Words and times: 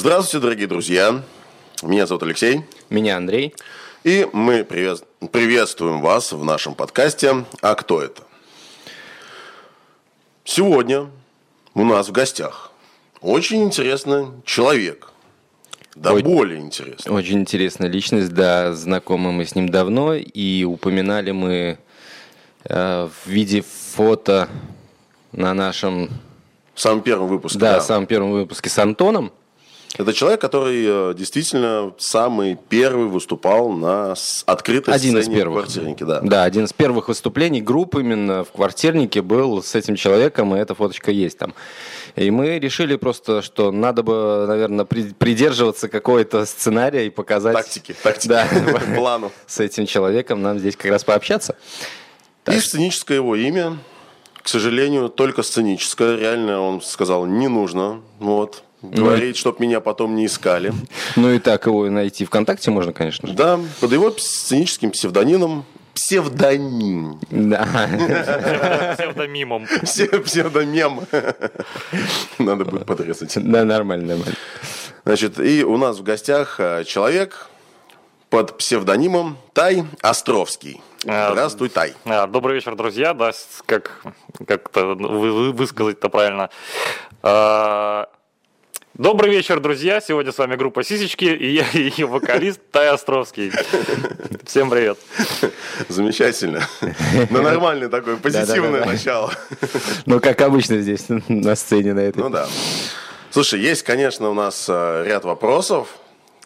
Здравствуйте, 0.00 0.42
дорогие 0.42 0.66
друзья. 0.66 1.22
Меня 1.82 2.06
зовут 2.06 2.22
Алексей. 2.22 2.62
Меня 2.88 3.18
Андрей. 3.18 3.54
И 4.02 4.26
мы 4.32 4.64
привет... 4.64 5.04
приветствуем 5.30 6.00
вас 6.00 6.32
в 6.32 6.42
нашем 6.42 6.74
подкасте 6.74 7.44
«А 7.60 7.74
кто 7.74 8.00
это?». 8.00 8.22
Сегодня 10.42 11.10
у 11.74 11.84
нас 11.84 12.08
в 12.08 12.12
гостях 12.12 12.72
очень 13.20 13.62
интересный 13.62 14.28
человек. 14.46 15.12
Да 15.94 16.14
Ой. 16.14 16.22
более 16.22 16.60
интересный. 16.60 17.12
Очень 17.12 17.40
интересная 17.40 17.90
личность, 17.90 18.32
да, 18.32 18.72
знакомы 18.72 19.32
мы 19.32 19.44
с 19.44 19.54
ним 19.54 19.68
давно, 19.68 20.14
и 20.14 20.64
упоминали 20.64 21.32
мы 21.32 21.78
э, 22.64 23.06
в 23.06 23.28
виде 23.28 23.62
фото 23.92 24.48
на 25.32 25.52
нашем, 25.52 26.08
В 26.74 26.80
самом 26.80 27.02
первом 27.02 27.28
выпуске. 27.28 27.58
да, 27.58 27.82
самом 27.82 28.06
первом 28.06 28.32
выпуске 28.32 28.70
с 28.70 28.78
Антоном. 28.78 29.30
Это 29.98 30.12
человек, 30.12 30.40
который 30.40 30.84
э, 30.86 31.14
действительно 31.14 31.92
самый 31.98 32.56
первый 32.68 33.06
выступал 33.08 33.70
на 33.70 34.14
открытой 34.46 34.94
Один 34.94 35.18
из 35.18 35.24
сцене 35.24 35.36
первых. 35.38 35.64
квартирники. 35.64 36.04
Да. 36.04 36.20
Да, 36.20 36.44
один 36.44 36.64
из 36.64 36.72
первых 36.72 37.08
выступлений 37.08 37.60
группы 37.60 38.00
именно 38.00 38.44
в 38.44 38.52
квартирнике 38.52 39.20
был 39.20 39.62
с 39.62 39.74
этим 39.74 39.96
человеком, 39.96 40.54
и 40.54 40.58
эта 40.60 40.74
фоточка 40.76 41.10
есть 41.10 41.38
там. 41.38 41.54
И 42.16 42.30
мы 42.30 42.58
решили 42.60 42.96
просто, 42.96 43.42
что 43.42 43.72
надо 43.72 44.02
бы, 44.04 44.44
наверное, 44.46 44.84
при- 44.84 45.12
придерживаться 45.12 45.88
какого-то 45.88 46.46
сценария 46.46 47.06
и 47.06 47.10
показать... 47.10 47.54
Тактики, 47.56 47.94
тактики, 48.00 48.28
Да, 48.28 48.46
плану. 48.96 49.32
с 49.46 49.58
этим 49.58 49.86
человеком 49.86 50.40
нам 50.40 50.58
здесь 50.60 50.76
как 50.76 50.92
раз 50.92 51.02
пообщаться. 51.04 51.56
И 52.46 52.58
сценическое 52.60 53.16
его 53.18 53.34
имя, 53.34 53.76
к 54.40 54.48
сожалению, 54.48 55.08
только 55.08 55.42
сценическое. 55.42 56.16
Реально, 56.16 56.60
он 56.60 56.80
сказал, 56.80 57.26
не 57.26 57.48
нужно. 57.48 58.00
Вот. 58.20 58.62
Говорить, 58.82 59.36
чтоб 59.36 59.60
меня 59.60 59.80
потом 59.80 60.14
не 60.16 60.26
искали. 60.26 60.72
Ну 61.16 61.30
и 61.30 61.38
так 61.38 61.66
его 61.66 61.88
найти 61.90 62.24
ВКонтакте 62.24 62.70
можно, 62.70 62.92
конечно 62.92 63.28
же. 63.28 63.34
Да, 63.34 63.60
под 63.80 63.92
его 63.92 64.10
сценическим 64.16 64.90
псевдонимом 64.90 65.64
псевдоним. 65.94 67.20
Да, 67.30 67.66
псевдомимом. 68.96 69.64
Псе- 69.82 70.20
Псевдомем. 70.20 71.00
Надо 72.38 72.64
будет 72.64 72.86
подрезать. 72.86 73.32
да, 73.36 73.64
нормально, 73.64 74.06
нормально. 74.14 74.34
Значит, 75.04 75.38
и 75.40 75.64
у 75.64 75.76
нас 75.76 75.98
в 75.98 76.02
гостях 76.02 76.60
э, 76.60 76.84
человек 76.84 77.48
под 78.28 78.56
псевдонимом 78.58 79.36
Тай 79.52 79.84
Островский. 80.02 80.80
А, 81.06 81.32
Здравствуй, 81.32 81.68
Тай. 81.70 81.94
А, 82.04 82.26
Добрый 82.26 82.54
вечер, 82.54 82.76
друзья. 82.76 83.12
Да, 83.14 83.32
как 83.66 84.02
как-то 84.46 84.94
вы- 84.94 85.32
вы- 85.32 85.52
высказать-то 85.52 86.08
правильно. 86.10 86.50
Добрый 88.94 89.30
вечер, 89.30 89.60
друзья. 89.60 90.00
Сегодня 90.00 90.32
с 90.32 90.38
вами 90.38 90.56
группа 90.56 90.82
Сисечки 90.82 91.24
и 91.24 91.52
я 91.52 91.64
ее 91.72 92.06
вокалист 92.06 92.60
Тай 92.72 92.88
Островский. 92.88 93.52
Всем 94.44 94.68
привет. 94.68 94.98
Замечательно. 95.88 96.66
На 97.30 97.40
нормальное 97.40 97.88
такое 97.88 98.16
позитивное 98.16 98.84
начало. 98.84 99.32
Ну, 100.06 100.18
как 100.18 100.40
обычно 100.40 100.80
здесь 100.80 101.06
на 101.28 101.54
сцене 101.54 101.94
на 101.94 102.00
этой. 102.00 102.18
Ну 102.18 102.30
да. 102.30 102.48
Слушай, 103.30 103.60
есть, 103.60 103.84
конечно, 103.84 104.28
у 104.28 104.34
нас 104.34 104.66
э, 104.68 105.04
ряд 105.06 105.24
вопросов, 105.24 105.86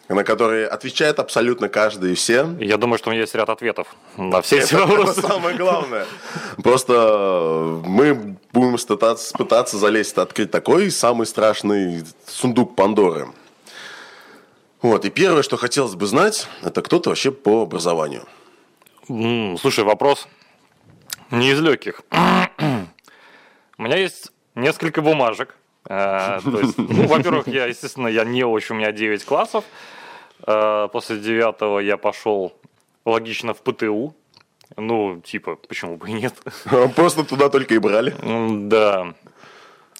на 0.07 0.23
которые 0.23 0.67
отвечает 0.67 1.19
абсолютно 1.19 1.67
каждый 1.67 2.11
и 2.11 2.15
все. 2.15 2.47
Я 2.59 2.77
думаю, 2.77 2.97
что 2.97 3.09
у 3.09 3.13
меня 3.13 3.21
есть 3.21 3.33
ряд 3.35 3.49
ответов 3.49 3.95
на 4.17 4.41
все 4.41 4.57
эти 4.57 4.73
Это, 4.73 4.75
это 4.77 4.87
вопросы. 4.87 5.21
самое 5.27 5.57
главное. 5.57 6.05
Просто 6.63 6.93
э, 6.93 7.81
мы 7.85 8.37
будем 8.53 8.77
пытаться, 8.77 9.35
пытаться 9.37 9.77
залезть, 9.77 10.17
открыть 10.17 10.51
такой 10.51 10.91
самый 10.91 11.25
страшный 11.25 12.03
сундук 12.27 12.75
Пандоры. 12.75 13.27
Вот, 14.81 15.03
и 15.05 15.09
первое, 15.09 15.41
что 15.41 15.57
хотелось 15.57 15.95
бы 15.95 16.05
знать, 16.05 16.47
это 16.61 16.83
кто 16.83 16.99
ты 16.99 17.09
вообще 17.09 17.31
по 17.31 17.63
образованию. 17.63 18.25
Слушай, 19.07 19.83
вопрос 19.83 20.27
не 21.31 21.51
из 21.51 21.59
легких. 21.59 22.01
У 23.77 23.83
меня 23.83 23.97
есть 23.97 24.31
несколько 24.53 25.01
бумажек. 25.01 25.55
Э, 25.87 26.39
то 26.43 26.59
есть, 26.59 26.77
ну, 26.77 27.07
во-первых, 27.07 27.47
я, 27.47 27.65
естественно, 27.65 28.07
я 28.07 28.23
не 28.23 28.43
очень, 28.43 28.75
у 28.75 28.79
меня 28.79 28.91
9 28.91 29.23
классов. 29.25 29.63
Э, 30.45 30.87
После 30.91 31.17
9 31.17 31.85
я 31.85 31.97
пошел 31.97 32.53
логично 33.05 33.53
в 33.53 33.61
ПТУ. 33.61 34.15
Ну, 34.77 35.21
типа, 35.21 35.55
почему 35.55 35.97
бы 35.97 36.09
и 36.09 36.13
нет? 36.13 36.33
Просто 36.95 37.23
туда 37.23 37.49
только 37.49 37.75
и 37.75 37.77
брали. 37.77 38.13
Да. 38.67 39.13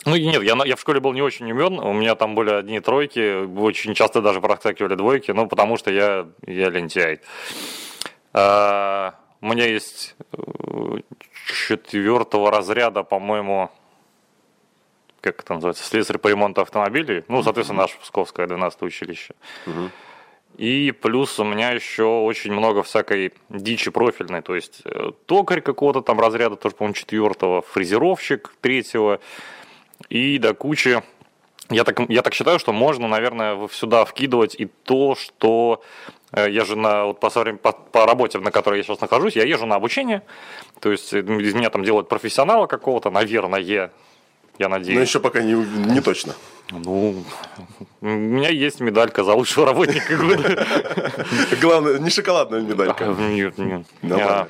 Ну, 0.06 0.16
нет, 0.16 0.44
я, 0.44 0.56
я 0.66 0.76
в 0.76 0.80
школе 0.80 1.00
был 1.00 1.14
не 1.14 1.24
очень 1.24 1.52
умен, 1.52 1.80
у 1.80 1.92
меня 1.92 2.14
там 2.14 2.36
были 2.36 2.52
одни 2.52 2.80
тройки, 2.80 3.44
очень 3.58 3.96
часто 3.96 4.22
даже 4.22 4.40
проскакивали 4.40 4.94
двойки, 4.94 5.32
ну, 5.32 5.48
потому 5.48 5.78
что 5.78 5.90
я, 5.90 6.28
я 6.46 6.70
лентяй. 6.70 7.22
А, 8.32 9.16
у 9.42 9.48
меня 9.48 9.66
есть 9.66 10.16
э, 10.32 10.98
четвертого 11.68 12.52
разряда, 12.52 13.02
по-моему, 13.02 13.72
как 15.22 15.40
это 15.40 15.56
называется, 15.56 15.84
слесарь 15.84 16.20
по 16.20 16.28
ремонту 16.28 16.62
автомобилей, 16.62 17.24
ну, 17.28 17.42
соответственно, 17.42 17.82
наше 17.82 17.98
Псковское 17.98 18.46
12 18.46 18.84
училище. 18.84 19.34
И 20.58 20.92
плюс 20.92 21.38
у 21.40 21.44
меня 21.44 21.72
еще 21.72 22.04
очень 22.04 22.54
много 22.54 22.82
всякой 22.82 23.34
дичи 23.50 23.92
профильной, 23.92 24.42
то 24.42 24.56
есть 24.56 24.82
э, 24.86 25.12
токарь 25.26 25.60
какого-то 25.60 26.02
там 26.02 26.20
разряда, 26.20 26.56
тоже, 26.56 26.76
по-моему, 26.76 26.94
четвертого, 26.94 27.62
фрезеровщик 27.62 28.56
третьего, 28.62 29.20
и 30.10 30.38
до 30.38 30.54
кучи. 30.54 31.04
Я 31.70 31.84
так, 31.84 32.00
я 32.10 32.22
так 32.22 32.34
считаю, 32.34 32.60
что 32.60 32.72
можно, 32.72 33.08
наверное, 33.08 33.68
сюда 33.70 34.06
вкидывать 34.06 34.56
и 34.56 34.66
то, 34.66 35.16
что 35.16 35.84
э, 36.32 36.50
я 36.50 36.64
же 36.64 36.78
на, 36.78 37.06
вот 37.06 37.20
по, 37.20 37.30
по, 37.30 37.72
по 37.74 38.06
работе, 38.06 38.40
на 38.40 38.52
которой 38.52 38.78
я 38.78 38.84
сейчас 38.84 39.02
нахожусь, 39.02 39.36
я 39.36 39.44
езжу 39.44 39.66
на 39.66 39.76
обучение, 39.76 40.22
то 40.80 40.90
есть 40.90 41.14
э, 41.14 41.20
из 41.20 41.54
меня 41.54 41.70
там 41.70 41.84
делают 41.84 42.08
профессионала 42.08 42.68
какого-то, 42.68 43.10
наверное, 43.10 43.92
я 44.58 44.70
надеюсь. 44.70 44.96
Но 44.96 45.02
еще 45.02 45.20
пока 45.20 45.42
не, 45.42 45.54
не 45.54 46.02
точно. 46.02 46.34
Ну, 46.72 47.24
у 48.02 48.06
меня 48.06 48.50
есть 48.50 48.80
медалька 48.80 49.24
за 49.24 49.34
лучшего 49.34 49.66
работника 49.68 50.18
года. 50.18 50.66
Главное, 51.62 52.00
не 52.00 52.10
шоколадная 52.10 52.62
медалька. 52.62 53.06
Нет, 53.06 53.58
нет. 53.58 53.86
А, 54.04 54.48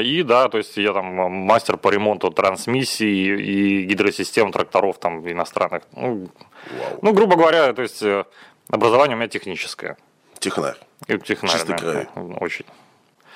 И 0.00 0.22
да, 0.22 0.48
то 0.48 0.58
есть 0.58 0.76
я 0.76 0.92
там 0.92 1.04
мастер 1.04 1.76
по 1.76 1.90
ремонту 1.90 2.30
трансмиссий 2.30 3.36
и 3.36 3.84
гидросистем 3.84 4.52
тракторов 4.52 4.98
там 4.98 5.28
иностранных. 5.30 5.82
Ну, 5.92 6.28
Вау. 6.70 6.98
ну, 7.02 7.12
грубо 7.12 7.36
говоря, 7.36 7.72
то 7.72 7.82
есть 7.82 8.02
э, 8.02 8.24
образование 8.68 9.16
у 9.16 9.18
меня 9.18 9.28
техническое. 9.28 9.96
Технарь. 10.38 10.76
И 11.08 11.18
технарное. 11.18 11.58
Чистой 11.58 11.78
крови. 11.78 12.08
Очень. 12.40 12.66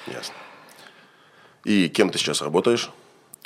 Ясно. 0.07 0.35
И 1.65 1.89
кем 1.89 2.11
ты 2.11 2.19
сейчас 2.19 2.43
работаешь? 2.43 2.91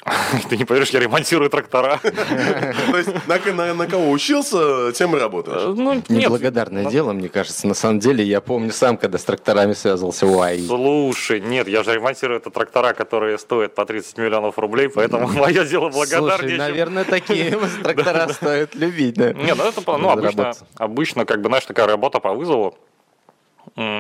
Ты 0.49 0.57
не 0.57 0.65
поверишь, 0.65 0.91
я 0.91 1.01
ремонтирую 1.01 1.51
трактора. 1.51 2.01
То 2.03 2.97
есть 2.97 3.11
на, 3.27 3.87
кого 3.87 4.11
учился, 4.11 4.93
тем 4.93 5.15
и 5.15 5.19
работаешь. 5.19 5.77
Ну, 5.77 5.95
нет. 5.95 6.09
Неблагодарное 6.09 6.87
дело, 6.87 7.13
мне 7.13 7.29
кажется. 7.29 7.67
На 7.67 7.75
самом 7.75 7.99
деле, 7.99 8.25
я 8.25 8.41
помню 8.41 8.73
сам, 8.73 8.97
когда 8.97 9.19
с 9.19 9.25
тракторами 9.25 9.75
связывался, 9.75 10.27
уай. 10.27 10.61
Слушай, 10.67 11.41
нет, 11.41 11.69
я 11.69 11.83
же 11.83 11.95
ремонтирую 11.95 12.41
это 12.41 12.51
трактора, 12.51 12.95
которые 12.95 13.39
стоят 13.39 13.75
по 13.75 13.85
30 13.85 14.17
миллионов 14.19 14.59
рублей, 14.59 14.89
поэтому 14.89 15.29
мое 15.39 15.65
дело 15.65 15.91
благодарнее. 15.91 16.57
Слушай, 16.57 16.59
наверное, 16.59 17.05
такие 17.05 17.51
трактора 17.83 18.29
стоит 18.29 18.75
любить, 18.75 19.15
да? 19.15 19.33
Не, 19.33 19.55
ну 19.55 19.65
это, 19.65 19.83
ну, 19.99 20.11
обычно, 20.11 20.53
обычно, 20.77 21.25
как 21.27 21.43
бы, 21.43 21.49
знаешь, 21.49 21.67
такая 21.67 21.87
работа 21.87 22.21
по 22.21 22.33
вызову. 22.33 22.79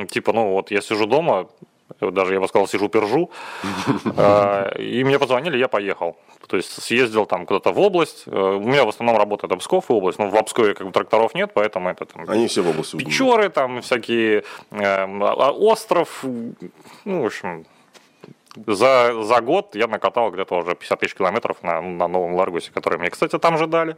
Типа, 0.08 0.32
ну 0.32 0.52
вот 0.52 0.70
я 0.70 0.80
сижу 0.80 1.06
дома, 1.06 1.48
даже 2.00 2.34
я 2.34 2.40
бы 2.40 2.48
сказал, 2.48 2.66
сижу 2.68 2.88
пержу, 2.88 3.30
а, 4.16 4.70
и 4.78 5.04
мне 5.04 5.18
позвонили, 5.18 5.56
я 5.58 5.68
поехал. 5.68 6.16
То 6.48 6.56
есть 6.56 6.82
съездил 6.82 7.26
там 7.26 7.46
куда-то 7.46 7.72
в 7.72 7.78
область. 7.78 8.24
Э, 8.26 8.30
У 8.56 8.60
меня 8.66 8.84
в 8.84 8.88
основном 8.88 9.16
работает 9.16 9.52
Обсков 9.52 9.88
и 9.90 9.92
область, 9.92 10.18
но 10.18 10.28
в 10.28 10.36
Обскове 10.36 10.74
как 10.74 10.86
бы 10.86 10.92
тракторов 10.92 11.34
нет, 11.34 11.52
поэтому 11.54 11.88
это 11.90 12.04
там 12.06 12.24
Они 12.28 12.46
все 12.48 12.62
в 12.62 12.68
области. 12.70 12.96
Печоры, 12.96 13.48
там 13.50 13.82
всякие, 13.82 14.42
эм, 14.72 15.22
а- 15.22 15.32
а 15.32 15.50
остров, 15.52 16.24
ну, 17.04 17.22
в 17.22 17.26
общем, 17.26 17.64
за, 18.66 19.22
за 19.22 19.40
год 19.40 19.76
я 19.76 19.86
накатал 19.86 20.30
где-то 20.32 20.56
уже 20.58 20.74
50 20.74 20.98
тысяч 21.00 21.14
километров 21.14 21.62
на, 21.62 21.80
на 21.80 22.08
новом 22.08 22.34
Ларгусе, 22.34 22.72
который 22.72 22.98
мне, 22.98 23.10
кстати, 23.10 23.38
там 23.38 23.56
же 23.58 23.66
дали. 23.66 23.96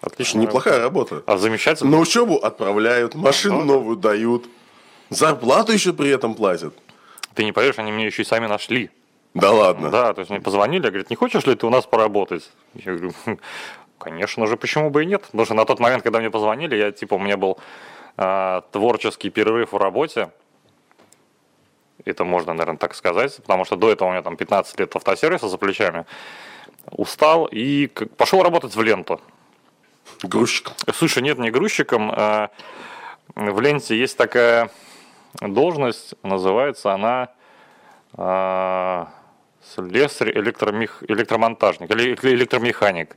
Отлично. 0.00 0.40
Неплохая 0.40 0.80
работа. 0.80 1.22
А 1.26 1.36
замечательно. 1.36 1.90
На 1.90 1.98
учебу 1.98 2.36
отправляют, 2.36 3.14
машину 3.14 3.58
Да. 3.60 3.64
новую 3.66 3.96
дают. 3.96 4.46
Зарплату 5.10 5.72
еще 5.72 5.92
при 5.92 6.08
этом 6.10 6.34
платят. 6.34 6.74
Ты 7.40 7.44
не 7.46 7.52
поверишь, 7.52 7.78
они 7.78 7.90
меня 7.90 8.04
еще 8.04 8.20
и 8.20 8.26
сами 8.26 8.46
нашли. 8.46 8.90
Да 9.32 9.50
ладно. 9.50 9.88
Да, 9.88 10.12
то 10.12 10.18
есть 10.18 10.30
мне 10.30 10.42
позвонили, 10.42 10.86
говорят, 10.88 11.08
не 11.08 11.16
хочешь 11.16 11.46
ли 11.46 11.54
ты 11.54 11.66
у 11.66 11.70
нас 11.70 11.86
поработать? 11.86 12.50
Я 12.74 12.92
говорю, 12.92 13.14
«Хм, 13.24 13.38
конечно 13.96 14.46
же, 14.46 14.58
почему 14.58 14.90
бы 14.90 15.04
и 15.04 15.06
нет? 15.06 15.22
Потому 15.22 15.46
что 15.46 15.54
на 15.54 15.64
тот 15.64 15.80
момент, 15.80 16.02
когда 16.02 16.18
мне 16.18 16.30
позвонили, 16.30 16.76
я, 16.76 16.92
типа, 16.92 17.14
у 17.14 17.18
меня 17.18 17.38
был 17.38 17.58
а, 18.18 18.60
творческий 18.72 19.30
перерыв 19.30 19.72
в 19.72 19.76
работе. 19.78 20.28
Это 22.04 22.24
можно, 22.24 22.52
наверное, 22.52 22.76
так 22.76 22.94
сказать, 22.94 23.34
потому 23.38 23.64
что 23.64 23.76
до 23.76 23.90
этого 23.90 24.08
у 24.08 24.10
меня 24.10 24.20
там 24.20 24.36
15 24.36 24.78
лет 24.78 24.94
автосервиса 24.94 25.48
за 25.48 25.56
плечами. 25.56 26.04
Устал 26.90 27.46
и 27.46 27.86
пошел 28.18 28.42
работать 28.42 28.76
в 28.76 28.82
ленту. 28.82 29.18
Грузчиком. 30.22 30.74
Слушай, 30.92 31.22
нет, 31.22 31.38
не 31.38 31.50
грузчиком. 31.50 32.12
а 32.14 32.50
В 33.34 33.60
ленте 33.62 33.98
есть 33.98 34.18
такая 34.18 34.70
должность, 35.40 36.14
называется 36.22 36.92
она 36.92 37.28
а, 38.14 39.08
слесарь, 39.62 40.36
электромех... 40.36 41.02
электромонтажник 41.06 41.90
или 41.90 42.14
электромеханик. 42.14 43.16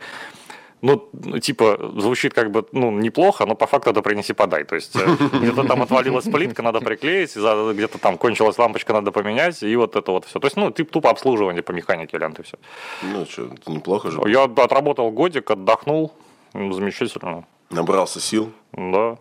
Ну, 0.81 1.09
типа, 1.39 1.91
звучит 1.95 2.33
как 2.33 2.51
бы, 2.51 2.65
ну, 2.73 2.91
неплохо, 2.91 3.45
но 3.45 3.55
по 3.55 3.67
факту 3.67 3.91
это 3.91 4.01
принеси-подай. 4.01 4.65
То 4.65 4.75
есть, 4.75 4.93
э, 4.97 5.15
где-то 5.39 5.63
там 5.63 5.81
отвалилась 5.81 6.25
плитка, 6.25 6.61
надо 6.61 6.81
приклеить, 6.81 7.37
где-то 7.37 7.99
там 7.99 8.17
кончилась 8.17 8.57
лампочка, 8.57 8.91
надо 8.91 9.13
поменять, 9.13 9.63
и 9.63 9.73
вот 9.77 9.95
это 9.95 10.11
вот 10.11 10.25
все. 10.25 10.41
То 10.41 10.47
есть, 10.47 10.57
ну, 10.57 10.71
тип 10.71 10.91
тупо 10.91 11.09
обслуживание 11.09 11.63
по 11.63 11.71
механике 11.71 12.17
ленты 12.17 12.43
все. 12.43 12.57
Ну, 13.01 13.25
что, 13.25 13.45
это 13.45 13.71
неплохо 13.71 14.11
же. 14.11 14.19
Я 14.25 14.43
отработал 14.43 15.09
годик, 15.11 15.51
отдохнул, 15.51 16.11
ну, 16.53 16.73
замечательно, 16.73 17.45
Набрался 17.69 18.19
сил, 18.19 18.51
да. 18.73 19.17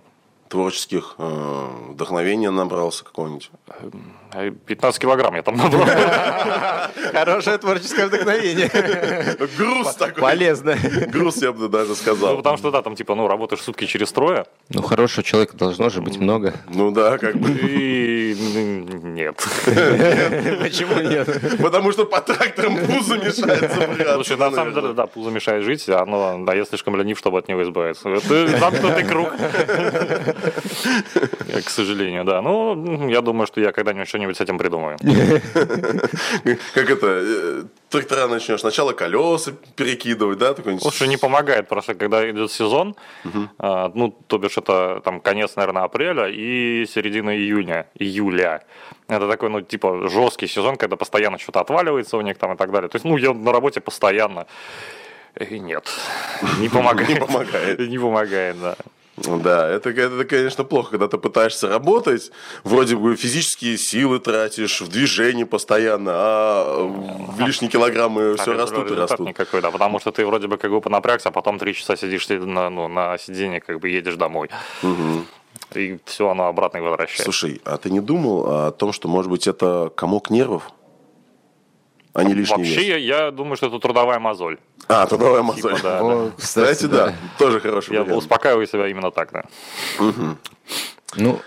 Творческих, 0.52 1.14
э, 1.16 1.68
вдохновения 1.88 2.50
набрался 2.50 3.04
какого-нибудь. 3.04 3.50
А 4.34 4.50
15 4.50 4.98
килограмм 5.00 5.34
я 5.34 5.42
там 5.42 5.56
набрал. 5.56 5.86
Хорошее 7.12 7.58
творческое 7.58 8.06
вдохновение. 8.06 8.70
Груз 9.58 9.94
такой. 9.96 10.22
Полезно. 10.22 10.74
Груз, 11.08 11.42
я 11.42 11.52
бы 11.52 11.68
даже 11.68 11.90
Ну, 11.90 11.94
сказал. 11.94 12.36
потому 12.36 12.56
что, 12.56 12.70
да, 12.70 12.80
там, 12.80 12.96
типа, 12.96 13.14
ну, 13.14 13.28
работаешь 13.28 13.60
сутки 13.62 13.84
через 13.84 14.10
трое, 14.12 14.46
Ну, 14.70 14.80
хорошего 14.82 15.22
человека 15.22 15.54
должно 15.56 15.90
же 15.90 16.00
быть 16.00 16.16
много. 16.18 16.54
Ну 16.68 16.90
да, 16.92 17.18
как 17.18 17.36
бы. 17.36 17.50
и 17.50 18.34
нет. 18.34 19.36
Почему 19.66 21.00
нет? 21.00 21.28
Потому 21.60 21.92
что 21.92 22.06
по 22.06 22.20
тракторам 22.22 22.76
пузо 22.78 23.18
мешает 23.18 23.70
запрягаться. 23.72 24.14
Слушай, 24.14 24.36
на 24.38 24.50
самом 24.50 24.72
деле, 24.72 24.92
да, 24.94 25.06
пузо 25.06 25.30
мешает 25.30 25.64
жить, 25.64 25.86
а 25.90 26.00
оно, 26.02 26.42
да, 26.44 26.54
я 26.54 26.64
слишком 26.64 26.96
ленив, 26.96 27.18
чтобы 27.18 27.38
от 27.38 27.48
него 27.48 27.62
избавиться. 27.62 28.08
Это 28.08 28.46
замкнутый 28.58 29.04
круг. 29.04 29.30
К 31.64 31.70
сожалению, 31.70 32.24
да. 32.24 32.40
Ну, 32.40 33.08
я 33.08 33.20
думаю, 33.20 33.46
что 33.46 33.60
я 33.60 33.72
когда-нибудь 33.72 34.08
что-нибудь 34.22 34.36
с 34.36 34.40
этим 34.40 34.58
придумаю. 34.58 34.96
Как 36.74 36.90
это, 36.90 37.06
э, 37.06 37.64
трактора 37.88 38.28
начнешь 38.28 38.60
сначала 38.60 38.92
колеса 38.92 39.52
перекидывать, 39.76 40.38
да, 40.38 40.54
такой 40.54 40.78
Слушай, 40.80 41.08
не 41.08 41.16
помогает 41.16 41.68
просто, 41.68 41.94
когда 41.94 42.30
идет 42.30 42.50
сезон, 42.52 42.94
а, 43.58 43.90
ну, 43.94 44.16
то 44.26 44.38
бишь 44.38 44.58
это 44.58 45.00
там 45.04 45.20
конец, 45.20 45.56
наверное, 45.56 45.82
апреля 45.82 46.28
и 46.28 46.86
середина 46.86 47.30
июня, 47.30 47.86
июля. 47.98 48.62
Это 49.08 49.28
такой, 49.28 49.50
ну, 49.50 49.60
типа, 49.60 50.08
жесткий 50.08 50.46
сезон, 50.46 50.76
когда 50.76 50.96
постоянно 50.96 51.38
что-то 51.38 51.60
отваливается 51.60 52.16
у 52.16 52.20
них 52.20 52.38
там 52.38 52.52
и 52.52 52.56
так 52.56 52.70
далее. 52.70 52.88
То 52.88 52.96
есть, 52.96 53.04
ну, 53.04 53.16
я 53.16 53.32
на 53.34 53.52
работе 53.52 53.80
постоянно. 53.80 54.46
И 55.50 55.58
нет, 55.58 55.88
не 56.60 56.68
помогает. 56.72 57.08
Не 57.08 57.20
помогает. 57.20 57.78
Не 57.78 57.98
помогает, 57.98 58.60
да. 58.60 58.76
Да, 59.16 59.68
это, 59.68 59.90
это, 59.90 60.24
конечно, 60.24 60.64
плохо, 60.64 60.92
когда 60.92 61.06
ты 61.06 61.18
пытаешься 61.18 61.68
работать, 61.68 62.30
вроде 62.64 62.96
бы 62.96 63.14
физические 63.14 63.76
силы 63.76 64.18
тратишь, 64.20 64.80
в 64.80 64.88
движении 64.88 65.44
постоянно, 65.44 66.12
а 66.14 66.86
в 67.36 67.40
лишние 67.40 67.70
килограммы 67.70 68.36
все 68.36 68.52
А 68.52 68.56
растут 68.56 68.90
и 68.90 68.94
растут. 68.94 69.28
никакой, 69.28 69.60
да, 69.60 69.70
потому 69.70 70.00
что 70.00 70.12
ты 70.12 70.24
вроде 70.24 70.48
бы 70.48 70.56
как 70.56 70.70
бы 70.70 70.80
понапрягся, 70.80 71.28
а 71.28 71.32
потом 71.32 71.58
три 71.58 71.74
часа 71.74 71.94
сидишь 71.96 72.26
на, 72.28 72.70
ну, 72.70 72.88
на 72.88 73.18
сиденье, 73.18 73.60
как 73.60 73.80
бы 73.80 73.90
едешь 73.90 74.16
домой. 74.16 74.48
И 75.74 75.98
все 76.06 76.28
оно 76.28 76.46
обратно 76.46 76.82
возвращается. 76.82 77.24
Слушай, 77.24 77.60
а 77.64 77.76
ты 77.76 77.90
не 77.90 78.00
думал 78.00 78.66
о 78.66 78.70
том, 78.72 78.92
что, 78.92 79.08
может 79.08 79.30
быть, 79.30 79.46
это 79.46 79.90
комок 79.94 80.30
нервов, 80.30 80.70
а 82.14 82.24
не 82.24 82.34
лишний 82.34 82.56
Вообще, 82.56 82.98
вес? 82.98 83.02
я, 83.02 83.30
думаю, 83.30 83.56
что 83.56 83.66
это 83.68 83.78
трудовая 83.78 84.18
мозоль. 84.18 84.58
А, 84.88 85.06
трудовая 85.06 85.42
мозоль. 85.42 85.76
Типа, 85.76 85.82
да, 85.82 85.98
да. 85.98 86.04
О, 86.04 86.30
Кстати, 86.38 86.84
да, 86.86 87.14
тоже 87.38 87.60
хороший 87.60 87.94
Я 87.94 88.02
вариант. 88.02 88.18
успокаиваю 88.18 88.66
себя 88.66 88.88
именно 88.88 89.10
так, 89.10 89.30
да. 89.32 89.44
Ну, 91.16 91.40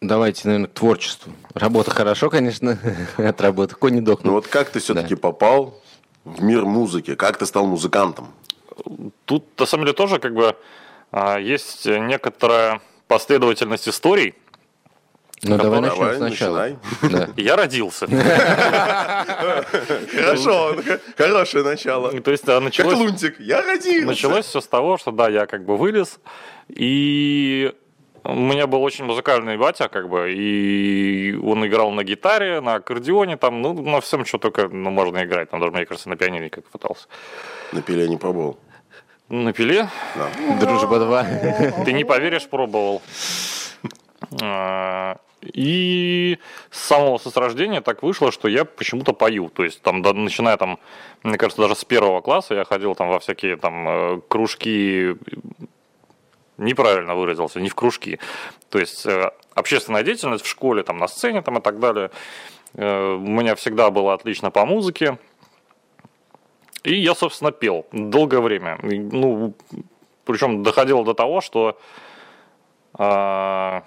давайте, 0.00 0.42
наверное, 0.48 0.68
к 0.68 0.72
творчеству. 0.74 1.32
Работа 1.54 1.90
хорошо, 1.90 2.30
конечно, 2.30 2.78
от 3.16 3.40
работы. 3.40 3.74
Конь 3.74 3.94
не 3.94 4.00
Ну 4.00 4.06
дохнул. 4.06 4.34
вот 4.34 4.46
как 4.46 4.70
ты 4.70 4.80
все-таки 4.80 5.14
попал 5.14 5.80
в 6.24 6.42
мир 6.42 6.64
музыки? 6.64 7.14
Как 7.14 7.36
ты 7.38 7.46
стал 7.46 7.66
музыкантом? 7.66 8.28
Тут, 9.24 9.44
на 9.58 9.66
самом 9.66 9.84
деле, 9.84 9.94
тоже 9.96 10.18
как 10.18 10.34
бы 10.34 10.54
а, 11.12 11.38
есть 11.38 11.86
некоторая 11.86 12.80
последовательность 13.08 13.88
историй. 13.88 14.34
Ну, 15.42 15.58
давай 15.58 15.80
начнем 15.80 16.16
сначала. 16.16 16.58
начинай. 16.58 16.76
Да. 17.02 17.28
Я 17.36 17.56
родился. 17.56 18.06
Хорошо, 20.14 20.76
хорошее 21.16 21.64
начало. 21.64 22.20
То 22.20 22.30
есть 22.30 22.44
а, 22.44 22.54
Как 22.54 22.62
началось... 22.62 22.94
лунтик, 22.98 23.38
я 23.38 23.60
родился. 23.62 24.06
Началось 24.06 24.46
все 24.46 24.60
с 24.60 24.66
того, 24.66 24.96
что 24.96 25.10
да, 25.12 25.28
я 25.28 25.46
как 25.46 25.64
бы 25.64 25.76
вылез, 25.76 26.18
и 26.68 27.74
у 28.24 28.34
меня 28.34 28.66
был 28.66 28.82
очень 28.82 29.04
музыкальный 29.04 29.56
батя, 29.56 29.88
как 29.88 30.08
бы, 30.08 30.32
и 30.32 31.38
он 31.42 31.64
играл 31.66 31.90
на 31.90 32.02
гитаре, 32.02 32.60
на 32.60 32.74
аккордеоне, 32.76 33.36
там, 33.36 33.62
ну, 33.62 33.72
на 33.72 34.00
всем, 34.00 34.24
что 34.24 34.38
только 34.38 34.68
ну, 34.68 34.90
можно 34.90 35.22
играть. 35.24 35.50
Там 35.50 35.60
даже, 35.60 35.72
мне 35.72 35.84
кажется, 35.86 36.08
на 36.08 36.16
пианино 36.16 36.48
как 36.48 36.64
пытался. 36.64 37.06
На 37.72 37.82
пиле 37.82 38.08
не 38.08 38.16
пробовал. 38.16 38.58
На 39.28 39.52
пиле, 39.52 39.88
Дружба 40.60 40.98
2. 41.00 41.26
ты 41.84 41.92
не 41.92 42.04
поверишь, 42.04 42.46
пробовал. 42.48 43.02
И 45.42 46.38
с 46.70 46.80
самого 46.80 47.18
с 47.18 47.36
рождения 47.36 47.80
так 47.80 48.02
вышло, 48.02 48.32
что 48.32 48.48
я 48.48 48.64
почему-то 48.64 49.12
пою. 49.12 49.48
То 49.48 49.64
есть, 49.64 49.82
там, 49.82 50.02
да, 50.02 50.12
начиная 50.12 50.56
там, 50.56 50.78
мне 51.22 51.38
кажется, 51.38 51.62
даже 51.62 51.76
с 51.76 51.84
первого 51.84 52.20
класса 52.20 52.54
я 52.54 52.64
ходил 52.64 52.94
там 52.94 53.08
во 53.08 53.18
всякие 53.18 53.56
там 53.56 53.88
э, 53.88 54.20
кружки, 54.28 55.16
неправильно 56.58 57.14
выразился, 57.14 57.60
не 57.60 57.68
в 57.68 57.74
кружки. 57.74 58.18
То 58.70 58.78
есть, 58.78 59.06
э, 59.06 59.30
общественная 59.54 60.02
деятельность 60.02 60.44
в 60.44 60.48
школе, 60.48 60.82
там, 60.82 60.98
на 60.98 61.06
сцене 61.06 61.42
там, 61.42 61.58
и 61.58 61.60
так 61.60 61.80
далее. 61.80 62.10
Э, 62.74 63.14
У 63.14 63.26
меня 63.26 63.54
всегда 63.54 63.90
было 63.90 64.14
отлично 64.14 64.50
по 64.50 64.64
музыке. 64.64 65.18
И 66.82 66.94
я, 66.94 67.14
собственно, 67.14 67.50
пел 67.50 67.86
долгое 67.92 68.40
время. 68.40 68.78
Ну, 68.82 69.54
причем 70.24 70.62
доходило 70.62 71.04
до 71.04 71.14
того, 71.14 71.40
что 71.40 71.78
а, 72.94 73.82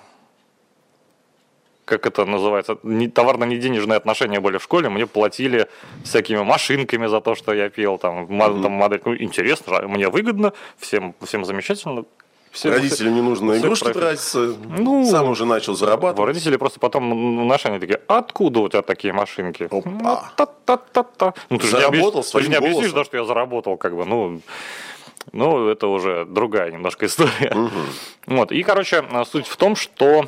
как 1.89 2.05
это 2.05 2.25
называется, 2.25 2.77
не, 2.83 3.07
товарно-неденежные 3.07 3.97
отношения 3.97 4.39
были 4.39 4.57
в 4.57 4.63
школе, 4.63 4.89
мне 4.89 5.07
платили 5.07 5.67
всякими 6.03 6.43
машинками 6.43 7.07
за 7.07 7.19
то, 7.19 7.35
что 7.35 7.53
я 7.53 7.69
пел, 7.69 7.97
там, 7.97 8.27
мо- 8.29 8.61
там 8.61 8.71
модель, 8.71 9.01
ну, 9.05 9.15
интересно, 9.17 9.77
а 9.79 9.87
мне 9.87 10.07
выгодно, 10.09 10.53
всем, 10.77 11.13
всем 11.23 11.43
замечательно. 11.45 12.05
Все, 12.51 12.71
Родителям 12.71 13.13
не 13.13 13.21
нужно 13.21 13.53
на 13.53 13.57
игрушки 13.59 13.93
тратиться. 13.93 14.55
Ну, 14.77 15.05
Сам 15.05 15.29
уже 15.29 15.45
начал 15.45 15.75
зарабатывать. 15.75 16.29
Родители 16.29 16.57
просто 16.57 16.79
потом 16.79 17.47
наши, 17.47 17.67
они 17.67 17.77
такие, 17.79 18.01
откуда 18.07 18.59
у 18.61 18.69
тебя 18.69 18.81
такие 18.81 19.13
машинки? 19.13 19.63
Опа. 19.69 19.81
Ну, 19.89 20.17
та-та-та-та. 20.35 21.33
Ну, 21.51 21.57
ты 21.59 21.67
же 21.67 21.75
не 21.75 21.81
Заработал 21.81 22.21
объяс- 22.21 22.31
ты 22.41 22.47
не 22.47 22.55
объяснишь, 22.55 22.91
да, 22.93 23.03
что 23.03 23.17
я 23.17 23.23
заработал, 23.23 23.77
как 23.77 23.95
бы, 23.95 24.03
ну, 24.05 24.41
ну, 25.31 25.67
это 25.67 25.85
уже 25.87 26.25
другая 26.25 26.71
немножко 26.71 27.05
история. 27.07 27.55
Вот, 28.25 28.51
и, 28.51 28.63
короче, 28.63 29.03
суть 29.31 29.45
в 29.47 29.55
том, 29.55 29.75
что, 29.75 30.25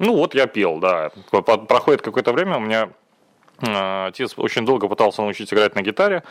ну, 0.00 0.16
вот 0.16 0.34
я 0.34 0.46
пел, 0.46 0.78
да. 0.78 1.10
Проходит 1.30 2.00
какое-то 2.00 2.32
время, 2.32 2.56
у 2.56 2.60
меня 2.60 2.88
э, 3.60 4.06
отец 4.06 4.32
очень 4.36 4.64
долго 4.64 4.88
пытался 4.88 5.20
научить 5.20 5.52
играть 5.52 5.74
на 5.74 5.82
гитаре, 5.82 6.22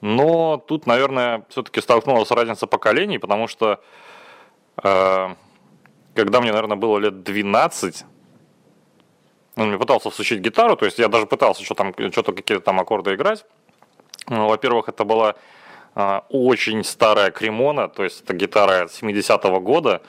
но 0.00 0.56
тут, 0.56 0.86
наверное, 0.86 1.44
все-таки 1.50 1.82
столкнулась 1.82 2.30
разница 2.30 2.66
поколений, 2.66 3.18
потому 3.18 3.48
что 3.48 3.80
э, 4.82 5.34
когда 6.14 6.40
мне, 6.40 6.52
наверное, 6.52 6.78
было 6.78 6.96
лет 6.96 7.22
12, 7.22 8.04
он 9.56 9.68
мне 9.68 9.78
пытался 9.78 10.08
всучить 10.08 10.40
гитару, 10.40 10.76
то 10.76 10.86
есть 10.86 10.98
я 10.98 11.08
даже 11.08 11.26
пытался 11.26 11.62
что 11.62 11.74
там, 11.74 11.92
что-то 12.12 12.32
какие-то 12.32 12.64
там 12.64 12.80
аккорды 12.80 13.14
играть. 13.14 13.44
Ну, 14.28 14.48
Во-первых, 14.48 14.88
это 14.88 15.04
была 15.04 15.34
а, 15.94 16.24
очень 16.30 16.82
старая 16.82 17.30
кремона, 17.30 17.88
то 17.88 18.04
есть 18.04 18.22
это 18.22 18.32
гитара 18.32 18.86
70-го 18.86 19.60
года, 19.60 20.00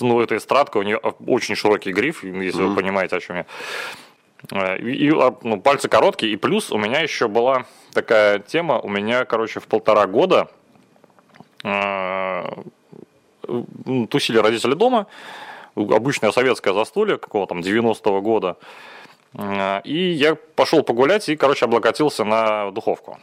ну, 0.00 0.20
это 0.20 0.36
эстрадка, 0.36 0.78
у 0.78 0.82
нее 0.82 0.98
очень 1.26 1.54
широкий 1.54 1.92
гриф, 1.92 2.24
если 2.24 2.62
вы 2.62 2.74
понимаете, 2.74 3.16
о 3.16 3.20
чем 3.20 3.36
я. 3.36 3.46
Э, 4.52 4.78
И, 4.78 5.10
а, 5.10 5.34
ну, 5.42 5.60
пальцы 5.60 5.88
короткие, 5.88 6.32
и 6.32 6.36
плюс 6.36 6.70
у 6.70 6.78
меня 6.78 7.00
еще 7.00 7.28
была 7.28 7.64
такая 7.92 8.38
тема, 8.38 8.78
у 8.80 8.88
меня, 8.88 9.24
короче, 9.24 9.60
в 9.60 9.66
полтора 9.66 10.06
года 10.06 10.48
э, 11.64 12.44
тусили 14.10 14.38
родители 14.38 14.74
дома, 14.74 15.06
обычное 15.76 16.32
советское 16.32 16.74
застолье, 16.74 17.18
какого 17.18 17.46
там 17.46 17.60
90-го 17.60 18.20
года. 18.20 18.56
Э, 19.34 19.80
И 19.84 20.10
я 20.10 20.34
пошел 20.34 20.82
погулять 20.82 21.28
и, 21.28 21.36
короче, 21.36 21.64
облокотился 21.64 22.24
на 22.24 22.70
духовку. 22.70 23.18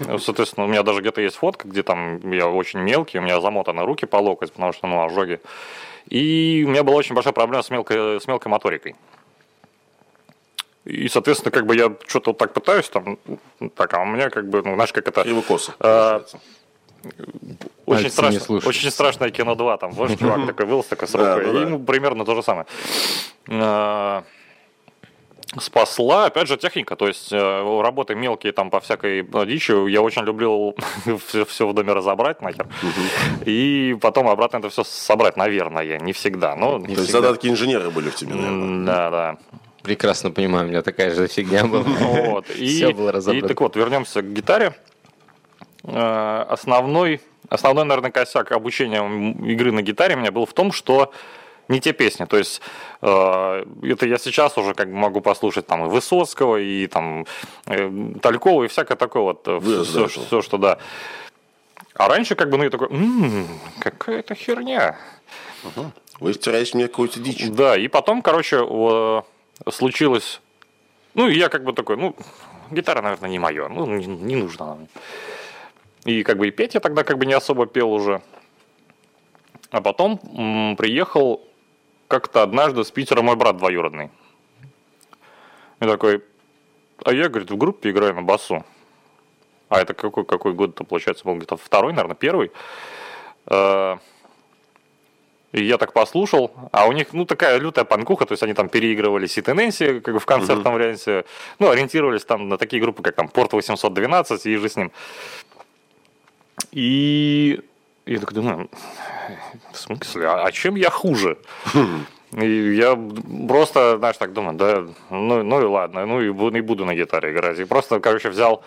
Э, 0.00 0.18
Соответственно, 0.18 0.66
у 0.66 0.68
меня 0.68 0.82
даже 0.82 1.00
где-то 1.00 1.20
есть 1.20 1.36
фотка, 1.36 1.68
где 1.68 1.82
там 1.82 2.30
я 2.32 2.48
очень 2.48 2.80
мелкий, 2.80 3.18
у 3.18 3.22
меня 3.22 3.40
замотаны 3.40 3.84
руки 3.84 4.06
по 4.06 4.16
локоть, 4.16 4.52
потому 4.52 4.72
что, 4.72 4.86
ну, 4.86 5.04
ожоги. 5.04 5.40
И 6.08 6.64
у 6.66 6.70
меня 6.70 6.82
была 6.82 6.96
очень 6.96 7.14
большая 7.14 7.32
проблема 7.32 7.62
с 7.62 7.70
мелкой, 7.70 8.20
с 8.20 8.26
мелкой 8.26 8.48
моторикой. 8.48 8.94
И, 10.84 11.08
соответственно, 11.08 11.50
как 11.50 11.64
бы 11.66 11.76
я 11.76 11.92
что-то 12.06 12.30
вот 12.30 12.38
так 12.38 12.52
пытаюсь, 12.52 12.88
там, 12.90 13.18
так, 13.74 13.94
а 13.94 14.02
у 14.02 14.04
меня 14.04 14.28
как 14.28 14.48
бы, 14.48 14.62
ну, 14.62 14.74
знаешь, 14.74 14.92
как 14.92 15.08
это... 15.08 15.22
Кривокосы. 15.22 15.72
А, 15.80 16.22
очень, 17.86 18.10
страшно, 18.10 18.56
очень 18.56 18.90
страшное 18.90 19.30
кино 19.30 19.54
2, 19.54 19.76
там, 19.78 19.92
вот 19.92 20.18
чувак 20.18 20.46
такой 20.46 20.66
вылез 20.66 20.84
такой 20.86 21.08
с 21.08 21.14
рукой, 21.14 21.36
Да, 21.36 21.36
да, 21.36 21.50
и 21.50 21.52
да. 21.52 21.60
ему 21.62 21.78
примерно 21.78 22.24
то 22.24 22.34
же 22.34 22.42
самое. 22.42 22.66
Спасла, 25.58 26.26
опять 26.26 26.48
же, 26.48 26.56
техника, 26.56 26.96
то 26.96 27.06
есть 27.06 27.32
э, 27.32 27.80
работы 27.82 28.14
мелкие 28.14 28.52
там 28.52 28.70
по 28.70 28.80
всякой 28.80 29.20
э, 29.20 29.46
дичи, 29.46 29.72
я 29.90 30.02
очень 30.02 30.22
люблю 30.22 30.74
все, 31.46 31.66
в 31.68 31.74
доме 31.74 31.92
разобрать 31.92 32.42
нахер, 32.42 32.66
и 33.44 33.96
потом 34.00 34.28
обратно 34.28 34.56
это 34.58 34.68
все 34.70 34.82
собрать, 34.84 35.36
наверное, 35.36 35.98
не 36.00 36.12
всегда, 36.12 36.56
но 36.56 36.78
То 36.80 36.90
есть 36.90 37.10
задатки 37.12 37.46
инженера 37.46 37.90
были 37.90 38.10
в 38.10 38.16
тебе, 38.16 38.34
наверное. 38.34 38.86
Да, 38.86 39.10
да. 39.10 39.36
Прекрасно 39.82 40.30
понимаю, 40.30 40.66
у 40.66 40.68
меня 40.70 40.82
такая 40.82 41.14
же 41.14 41.28
фигня 41.28 41.64
была. 41.66 41.82
Вот. 41.82 42.50
И, 42.50 42.66
Все 42.68 42.92
было 42.92 43.10
и 43.10 43.12
разобрано. 43.12 43.46
так 43.48 43.60
вот, 43.60 43.76
вернемся 43.76 44.22
к 44.22 44.32
гитаре. 44.32 44.74
Э, 45.84 46.46
Основной, 46.48 47.20
основной, 47.50 47.84
наверное, 47.84 48.10
косяк 48.10 48.50
обучения 48.52 49.04
игры 49.52 49.72
на 49.72 49.82
гитаре 49.82 50.16
у 50.16 50.18
меня 50.18 50.32
был 50.32 50.46
в 50.46 50.52
том, 50.54 50.72
что 50.72 51.12
не 51.68 51.80
те 51.80 51.92
песни. 51.92 52.24
То 52.24 52.36
есть 52.36 52.60
э, 53.02 53.64
это 53.82 54.06
я 54.06 54.18
сейчас 54.18 54.56
уже 54.58 54.74
как 54.74 54.88
бы 54.88 54.94
могу 54.96 55.20
послушать 55.20 55.66
там 55.66 55.86
и 55.86 55.88
Высоцкого, 55.88 56.56
и 56.56 56.86
там 56.86 57.26
э, 57.66 57.90
Талькова, 58.20 58.64
и 58.64 58.68
всякое 58.68 58.96
такое 58.96 59.22
вот. 59.22 59.44
До 59.44 59.60
все, 59.84 60.06
этого. 60.06 60.42
что 60.42 60.58
да. 60.58 60.78
А 61.94 62.08
раньше 62.08 62.34
как 62.34 62.50
бы, 62.50 62.58
ну, 62.58 62.64
я 62.64 62.70
такой, 62.70 62.88
«М, 62.88 63.46
какая-то 63.78 64.34
херня. 64.34 64.98
Вы 66.20 66.32
втираете 66.32 66.76
мне 66.76 66.88
какую-то 66.88 67.20
дичь. 67.20 67.48
Да, 67.50 67.76
и 67.76 67.88
потом, 67.88 68.22
короче, 68.22 68.58
случилось... 69.70 70.40
Ну, 71.14 71.28
я 71.28 71.48
как 71.48 71.62
бы 71.62 71.72
такой, 71.72 71.96
ну, 71.96 72.16
гитара, 72.70 73.00
наверное, 73.00 73.30
не 73.30 73.38
мое. 73.38 73.68
Ну, 73.68 73.86
не, 73.86 74.06
не 74.06 74.36
нужно 74.36 74.64
она 74.64 74.74
мне. 74.74 74.88
И 76.04 76.22
как 76.22 76.38
бы 76.38 76.48
и 76.48 76.50
петь 76.50 76.74
я 76.74 76.80
тогда 76.80 77.04
как 77.04 77.18
бы 77.18 77.26
не 77.26 77.32
особо 77.32 77.66
пел 77.66 77.92
уже. 77.92 78.20
А 79.70 79.80
потом 79.80 80.20
м, 80.36 80.76
приехал 80.76 81.40
как-то 82.08 82.42
однажды 82.42 82.84
с 82.84 82.90
Питера 82.90 83.22
мой 83.22 83.36
брат 83.36 83.56
двоюродный. 83.56 84.10
И 85.80 85.86
такой, 85.86 86.22
а 87.04 87.12
я, 87.12 87.28
говорит, 87.28 87.50
в 87.50 87.56
группе 87.56 87.90
играю 87.90 88.14
на 88.14 88.22
басу. 88.22 88.64
А 89.68 89.80
это 89.80 89.94
какой, 89.94 90.24
какой 90.24 90.52
год-то, 90.52 90.84
получается, 90.84 91.24
был 91.24 91.36
где-то 91.36 91.56
второй, 91.56 91.92
наверное, 91.92 92.14
первый. 92.14 92.52
Э, 93.46 93.96
и 95.52 95.64
я 95.64 95.78
так 95.78 95.92
послушал, 95.92 96.52
а 96.72 96.86
у 96.86 96.92
них, 96.92 97.12
ну, 97.12 97.24
такая 97.24 97.58
лютая 97.58 97.84
панкуха, 97.84 98.26
то 98.26 98.32
есть 98.32 98.42
они 98.42 98.54
там 98.54 98.68
переигрывали 98.68 99.26
Сит 99.26 99.46
Нэнси, 99.46 100.00
как 100.00 100.14
бы 100.14 100.20
в 100.20 100.26
концертном 100.26 100.74
варианте, 100.74 101.24
ну, 101.58 101.70
ориентировались 101.70 102.24
там 102.24 102.48
на 102.48 102.58
такие 102.58 102.82
группы, 102.82 103.02
как 103.02 103.14
там 103.14 103.28
Порт 103.28 103.52
812 103.52 104.46
и 104.46 104.56
же 104.56 104.68
с 104.68 104.76
ним. 104.76 104.92
И 106.72 107.60
я 108.06 108.18
такой 108.18 108.34
думаю, 108.34 108.70
в 109.72 109.76
смысле, 109.76 110.28
а, 110.28 110.50
чем 110.52 110.74
я 110.74 110.90
хуже? 110.90 111.38
И 112.32 112.74
я 112.74 112.98
просто, 113.48 113.96
знаешь, 113.98 114.16
так 114.16 114.32
думаю, 114.32 114.56
да, 114.56 114.84
ну, 115.10 115.42
ну 115.42 115.60
и 115.60 115.64
ладно, 115.64 116.04
ну 116.04 116.20
и 116.20 116.30
буду, 116.30 116.58
и 116.58 116.60
буду 116.62 116.84
на 116.84 116.94
гитаре 116.94 117.30
играть. 117.30 117.60
И 117.60 117.64
просто, 117.64 118.00
короче, 118.00 118.28
взял, 118.28 118.62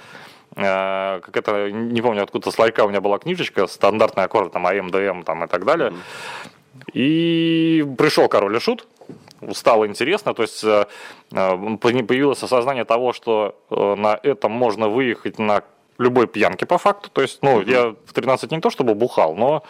э, 0.55 1.19
как 1.19 1.35
это, 1.35 1.69
не 1.69 2.01
помню, 2.01 2.23
откуда 2.23 2.49
с 2.49 2.57
ларька 2.57 2.85
у 2.85 2.89
меня 2.89 3.01
была 3.01 3.17
книжечка, 3.17 3.67
стандартный 3.67 4.23
аккорд, 4.23 4.53
там, 4.53 4.65
АМ, 4.65 4.89
ДМ, 4.89 5.23
там, 5.23 5.43
и 5.43 5.47
так 5.47 5.65
далее. 5.65 5.93
И 6.93 7.85
пришел 7.97 8.29
король 8.29 8.55
и 8.55 8.59
шут, 8.59 8.87
стало 9.51 9.85
интересно, 9.87 10.33
то 10.33 10.43
есть 10.43 10.63
э, 10.63 10.85
э, 11.31 11.77
появилось 11.77 12.41
осознание 12.43 12.85
того, 12.85 13.13
что 13.13 13.55
э, 13.69 13.95
на 13.95 14.19
этом 14.21 14.51
можно 14.51 14.87
выехать 14.87 15.39
на 15.39 15.63
любой 15.97 16.27
пьянке 16.27 16.65
по 16.65 16.77
факту, 16.77 17.09
то 17.11 17.21
есть, 17.21 17.39
ну, 17.41 17.61
я 17.61 17.95
в 18.05 18.13
13 18.13 18.51
не 18.51 18.59
то 18.61 18.69
чтобы 18.69 18.93
бухал, 18.95 19.35
но... 19.35 19.63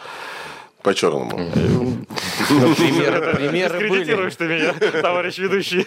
По-черному. 0.83 1.31
Примеры, 2.47 3.33
примеры 3.35 3.79
были. 3.79 3.89
Дискредитируешь 3.89 4.35
ты 4.35 4.45
меня, 4.47 4.73
товарищ 5.01 5.37
ведущий. 5.39 5.85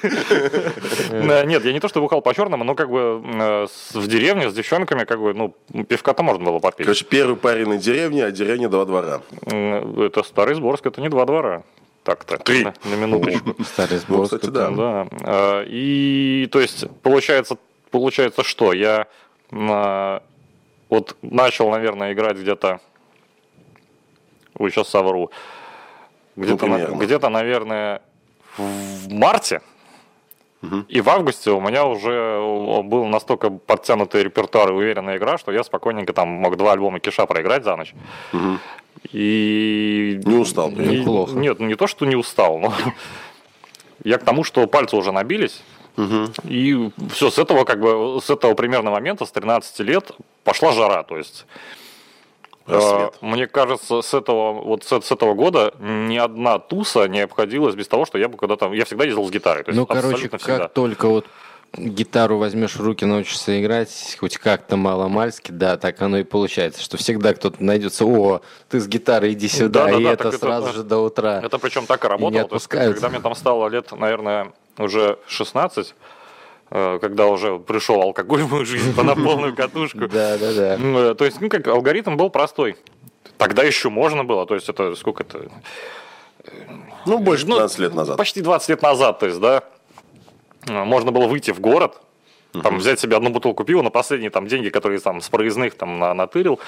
Нет, 1.46 1.64
я 1.64 1.72
не 1.72 1.80
то, 1.80 1.88
что 1.88 2.00
бухал 2.00 2.20
по-черному, 2.20 2.64
но 2.64 2.74
как 2.74 2.90
бы 2.90 3.22
э, 3.24 3.66
в 3.94 4.06
деревне 4.08 4.50
с 4.50 4.54
девчонками, 4.54 5.04
как 5.04 5.20
бы, 5.20 5.32
ну, 5.32 5.54
пивка-то 5.84 6.22
можно 6.22 6.44
было 6.44 6.58
попить. 6.58 6.86
Короче, 6.86 7.04
первый 7.04 7.36
парень 7.36 7.68
на 7.68 7.76
деревне, 7.78 8.24
а 8.26 8.30
деревня 8.30 8.68
два 8.68 8.84
двора. 8.84 9.22
Это 9.46 10.22
Старый 10.24 10.54
Сборск, 10.56 10.86
это 10.86 11.00
не 11.00 11.08
два 11.08 11.24
двора. 11.24 11.62
Так-то. 12.02 12.38
Три. 12.38 12.64
На, 12.64 12.74
на 12.84 12.94
минуточку. 12.94 13.54
Старый 13.64 14.00
Ну, 14.08 14.14
сбор. 14.16 14.24
кстати, 14.24 14.46
да. 14.46 14.70
Да. 14.70 15.06
Э, 15.22 15.64
И, 15.66 16.48
то 16.50 16.60
есть, 16.60 16.86
получается, 17.02 17.56
получается 17.90 18.42
что? 18.42 18.72
Я 18.72 19.06
э, 19.52 20.20
вот 20.90 21.16
начал, 21.22 21.70
наверное, 21.70 22.12
играть 22.12 22.36
где-то... 22.36 22.80
Ой, 24.58 24.70
сейчас 24.70 24.88
совру. 24.88 25.30
Где-то, 26.36 26.66
на- 26.66 26.74
примерно. 26.76 26.96
где-то, 27.02 27.28
наверное, 27.28 28.02
в 28.56 29.10
марте. 29.12 29.62
И 30.88 31.00
в 31.00 31.08
августе 31.08 31.52
у 31.52 31.60
меня 31.60 31.86
уже 31.86 32.38
был 32.82 33.06
настолько 33.06 33.48
подтянутый 33.48 34.22
репертуар 34.24 34.70
и 34.70 34.74
уверенная 34.74 35.16
игра, 35.16 35.38
что 35.38 35.52
я 35.52 35.64
спокойненько 35.64 36.12
там 36.12 36.28
мог 36.28 36.56
два 36.58 36.72
альбома 36.72 37.00
киша 37.00 37.24
проиграть 37.24 37.64
за 37.64 37.76
ночь. 37.76 37.94
И 39.12 40.20
Не 40.24 40.34
устал 40.36 40.70
и- 40.70 40.74
Неплохо. 40.74 41.32
Нет, 41.34 41.60
не 41.60 41.74
то, 41.76 41.86
что 41.86 42.04
не 42.04 42.14
устал, 42.16 42.58
но 42.58 42.74
я 44.04 44.18
к 44.18 44.24
тому, 44.24 44.44
что 44.44 44.66
пальцы 44.66 44.96
уже 44.96 45.12
набились. 45.12 45.62
И 46.44 46.90
все, 47.12 47.30
с 47.30 47.38
этого, 47.38 47.64
как 47.64 47.80
бы, 47.80 48.20
с 48.22 48.30
этого 48.30 48.54
примерно 48.54 48.90
момента, 48.90 49.26
с 49.26 49.30
13 49.32 49.80
лет, 49.80 50.10
пошла 50.44 50.72
жара. 50.72 51.02
То 51.02 51.16
есть, 51.16 51.46
э, 52.66 52.74
Рассвет. 52.74 53.14
мне 53.20 53.46
кажется, 53.46 54.02
с 54.02 54.14
этого, 54.14 54.52
вот 54.52 54.84
с, 54.84 55.00
с 55.00 55.10
этого 55.12 55.34
года 55.34 55.74
ни 55.80 56.16
одна 56.16 56.58
туса 56.58 57.06
не 57.08 57.20
обходилась 57.20 57.74
без 57.74 57.88
того, 57.88 58.04
что 58.06 58.18
я 58.18 58.28
бы 58.28 58.36
когда-то... 58.36 58.72
Я 58.72 58.84
всегда 58.84 59.04
ездил 59.04 59.26
с 59.26 59.30
гитарой. 59.30 59.64
То 59.64 59.70
есть, 59.70 59.78
Ну, 59.78 59.86
короче, 59.86 60.06
абсолютно 60.08 60.38
как 60.38 60.40
всегда. 60.40 60.68
только 60.68 61.06
вот 61.08 61.26
гитару 61.76 62.38
возьмешь 62.38 62.74
в 62.74 62.80
руки, 62.82 63.04
научишься 63.04 63.60
играть, 63.62 64.16
хоть 64.18 64.38
как-то 64.38 64.76
мало-мальски, 64.76 65.52
да, 65.52 65.76
так 65.76 66.02
оно 66.02 66.18
и 66.18 66.24
получается, 66.24 66.82
что 66.82 66.96
всегда 66.96 67.32
кто-то 67.32 67.62
найдется, 67.62 68.04
о, 68.06 68.40
ты 68.68 68.80
с 68.80 68.88
гитарой 68.88 69.34
иди 69.34 69.46
сюда, 69.46 69.84
Да-да-да, 69.84 70.00
и 70.00 70.04
так 70.16 70.20
это 70.20 70.28
это- 70.30 70.38
сразу 70.38 70.72
же 70.72 70.82
до 70.82 70.98
утра. 70.98 71.40
Это 71.40 71.58
причем 71.58 71.86
так 71.86 72.04
и 72.04 72.08
работало. 72.08 72.48
То 72.48 72.54
есть, 72.56 72.66
когда 72.66 73.08
мне 73.08 73.20
там 73.20 73.36
стало 73.36 73.68
лет, 73.68 73.92
наверное, 73.92 74.52
уже 74.78 75.18
16, 75.26 75.94
э, 76.70 76.98
когда 77.00 77.26
уже 77.26 77.58
пришел 77.58 78.00
алкоголь 78.02 78.42
в 78.42 78.52
мою 78.52 78.64
жизнь 78.64 78.94
по 78.94 79.02
на 79.02 79.14
полную 79.14 79.54
катушку. 79.54 80.06
Да, 80.08 80.38
да, 80.38 80.52
да. 80.54 80.76
Ну, 80.78 80.98
э, 80.98 81.14
То 81.14 81.24
есть, 81.24 81.40
ну, 81.40 81.48
как 81.48 81.66
алгоритм 81.68 82.16
был 82.16 82.30
простой. 82.30 82.76
Тогда 83.38 83.62
еще 83.62 83.88
можно 83.90 84.24
было, 84.24 84.46
то 84.46 84.54
есть 84.54 84.68
это 84.68 84.94
сколько 84.94 85.22
это? 85.22 85.50
Ну, 87.06 87.18
больше 87.18 87.46
Ну, 87.46 87.54
15 87.56 87.78
лет 87.78 87.94
назад. 87.94 88.16
Почти 88.16 88.40
20 88.42 88.68
лет 88.70 88.82
назад, 88.82 89.18
то 89.18 89.26
есть, 89.26 89.40
да, 89.40 89.62
э, 90.68 90.84
можно 90.84 91.12
было 91.12 91.26
выйти 91.26 91.50
в 91.50 91.60
город, 91.60 92.00
там, 92.62 92.78
взять 92.78 92.98
себе 93.00 93.16
одну 93.16 93.30
бутылку 93.30 93.64
пива 93.64 93.82
на 93.82 93.90
последние 93.90 94.30
там 94.30 94.46
деньги, 94.48 94.70
которые 94.70 94.98
там 95.00 95.20
с 95.20 95.28
проездных 95.28 95.74
там 95.76 95.98
на- 95.98 96.14
натырил, 96.14 96.54
э, 96.54 96.60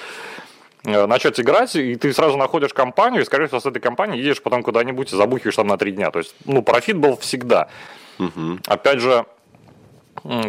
начать 0.83 1.39
играть, 1.39 1.75
и 1.75 1.95
ты 1.95 2.13
сразу 2.13 2.37
находишь 2.37 2.73
компанию, 2.73 3.21
и, 3.21 3.25
скорее 3.25 3.47
всего, 3.47 3.59
с 3.59 3.65
этой 3.65 3.79
компанией 3.79 4.21
едешь 4.21 4.41
потом 4.41 4.63
куда-нибудь 4.63 5.13
и 5.13 5.15
забухиваешь 5.15 5.55
там 5.55 5.67
на 5.67 5.77
три 5.77 5.91
дня. 5.91 6.11
То 6.11 6.19
есть, 6.19 6.35
ну, 6.45 6.61
профит 6.61 6.97
был 6.97 7.17
всегда. 7.17 7.69
Опять 8.67 8.99
же, 8.99 9.25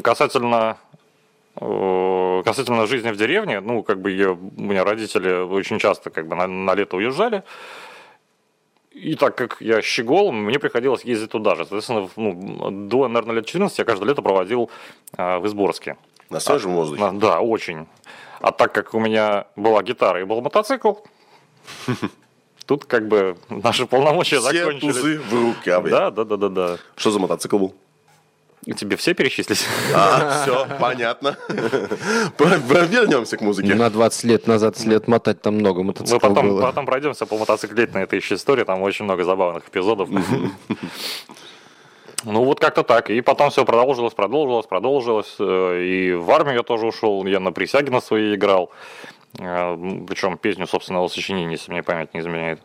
касательно 0.03 0.77
э, 1.61 2.43
касательно 2.45 2.87
жизни 2.87 3.11
в 3.11 3.17
деревне, 3.17 3.61
ну, 3.61 3.83
как 3.83 4.01
бы 4.01 4.11
я, 4.11 4.33
у 4.33 4.37
меня 4.57 4.85
родители 4.85 5.33
очень 5.33 5.79
часто 5.79 6.11
как 6.11 6.29
бы 6.29 6.37
на, 6.37 6.47
на 6.47 6.75
лето 6.75 6.97
уезжали, 6.97 7.43
и 8.93 9.17
так 9.17 9.37
как 9.37 9.57
я 9.61 9.83
щегол, 9.83 10.31
мне 10.31 10.59
приходилось 10.59 11.05
ездить 11.05 11.31
туда 11.31 11.57
же. 11.57 11.65
Соответственно, 11.65 12.09
ну, 12.17 12.71
до, 12.89 13.09
наверное, 13.09 13.37
лет 13.37 13.47
14 13.47 13.79
я 13.79 13.85
каждое 13.85 14.07
лето 14.07 14.23
проводил 14.23 14.71
э, 15.17 15.39
в 15.39 15.47
Изборске. 15.47 15.97
На 16.31 16.41
свежем 16.41 16.75
воздухе. 16.75 17.03
А, 17.03 17.13
Да, 17.13 17.41
очень. 17.41 17.87
А 18.45 18.53
так 18.53 18.73
как 18.75 18.93
у 18.93 19.01
меня 19.01 19.47
была 19.57 19.83
гитара 19.83 20.21
и 20.21 20.25
был 20.25 20.43
мотоцикл, 20.43 20.97
тут 22.67 22.85
как 22.85 23.09
бы 23.09 23.39
наши 23.49 23.87
полномочия 23.87 24.39
Все 24.39 24.53
закончились. 24.53 24.95
тузы 24.97 25.19
в 25.19 25.33
рукаве. 25.33 25.91
Да, 25.91 26.11
да, 26.11 26.25
да, 26.25 26.37
да, 26.37 26.49
да. 26.51 26.77
Что 26.95 27.11
за 27.11 27.19
мотоцикл 27.21 27.57
был? 27.57 27.75
И 28.67 28.75
тебе 28.75 28.99
все 28.99 29.15
перечислить? 29.15 29.65
А, 29.95 30.43
все, 30.43 30.67
понятно. 30.79 31.39
Вернемся 31.49 33.39
к 33.39 33.41
музыке. 33.41 33.75
На 33.75 33.89
20 33.89 34.25
лет 34.25 34.47
назад 34.47 34.77
след 34.77 35.09
мотать 35.09 35.41
там 35.41 35.55
много 35.55 35.79
Мы 35.79 35.87
мотоциклов 35.87 36.21
потом, 36.21 36.49
было. 36.49 36.61
потом 36.61 36.85
пройдемся 36.85 37.25
по 37.25 37.39
мотоциклетной 37.39 38.03
этой 38.03 38.19
еще 38.19 38.35
истории, 38.35 38.65
там 38.65 38.83
очень 38.83 39.07
много 39.07 39.25
забавных 39.25 39.67
эпизодов. 39.69 40.11
Ну 42.25 42.45
вот 42.45 42.61
как-то 42.61 42.83
так. 42.83 43.11
И 43.11 43.21
потом 43.21 43.51
все 43.51 43.65
продолжилось, 43.65 44.15
продолжилось, 44.15 44.67
продолжилось. 44.67 45.37
Э, 45.39 45.83
И 45.83 46.13
в 46.15 46.31
армию 46.31 46.57
я 46.57 46.63
тоже 46.63 46.87
ушел, 46.87 47.25
я 47.27 47.41
на 47.41 47.53
присяге 47.53 47.91
на 47.91 48.01
своей 48.01 48.35
играл. 48.35 48.71
Причем 49.37 50.39
песню 50.39 50.67
собственного 50.67 51.09
сочинения, 51.09 51.53
если 51.53 51.73
мне 51.73 51.83
память 51.83 52.15
не 52.15 52.21
изменяет. 52.21 52.61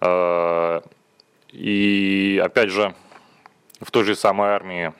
Э, 0.00 0.80
И 1.52 2.40
опять 2.44 2.70
же, 2.70 2.94
в 3.80 3.90
той 3.90 4.04
же 4.04 4.14
самой 4.14 4.50
армии 4.50 4.92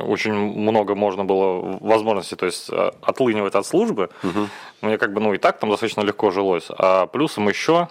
очень 0.00 0.32
много 0.34 0.94
можно 0.94 1.24
было 1.24 1.78
возможностей, 1.80 2.36
то 2.36 2.46
есть 2.46 2.68
э, 2.70 2.90
отлынивать 3.02 3.54
от 3.54 3.66
службы. 3.66 4.10
мне 4.80 4.98
как 4.98 5.12
бы, 5.12 5.20
ну, 5.20 5.34
и 5.34 5.38
так 5.38 5.58
там 5.58 5.70
достаточно 5.70 6.00
легко 6.02 6.30
жилось. 6.30 6.66
А 6.70 7.06
плюсом 7.06 7.48
еще, 7.48 7.88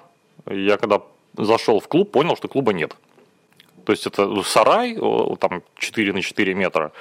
я 0.49 0.77
когда 0.77 1.01
зашел 1.37 1.79
в 1.79 1.87
клуб, 1.87 2.11
понял, 2.11 2.35
что 2.35 2.47
клуба 2.47 2.73
нет. 2.73 2.95
То 3.87 3.93
есть 3.93 4.05
это 4.05 4.43
сарай, 4.43 4.97
там 5.39 5.63
4 5.77 6.11
на 6.11 6.21
4 6.21 6.53
метра, 6.53 6.91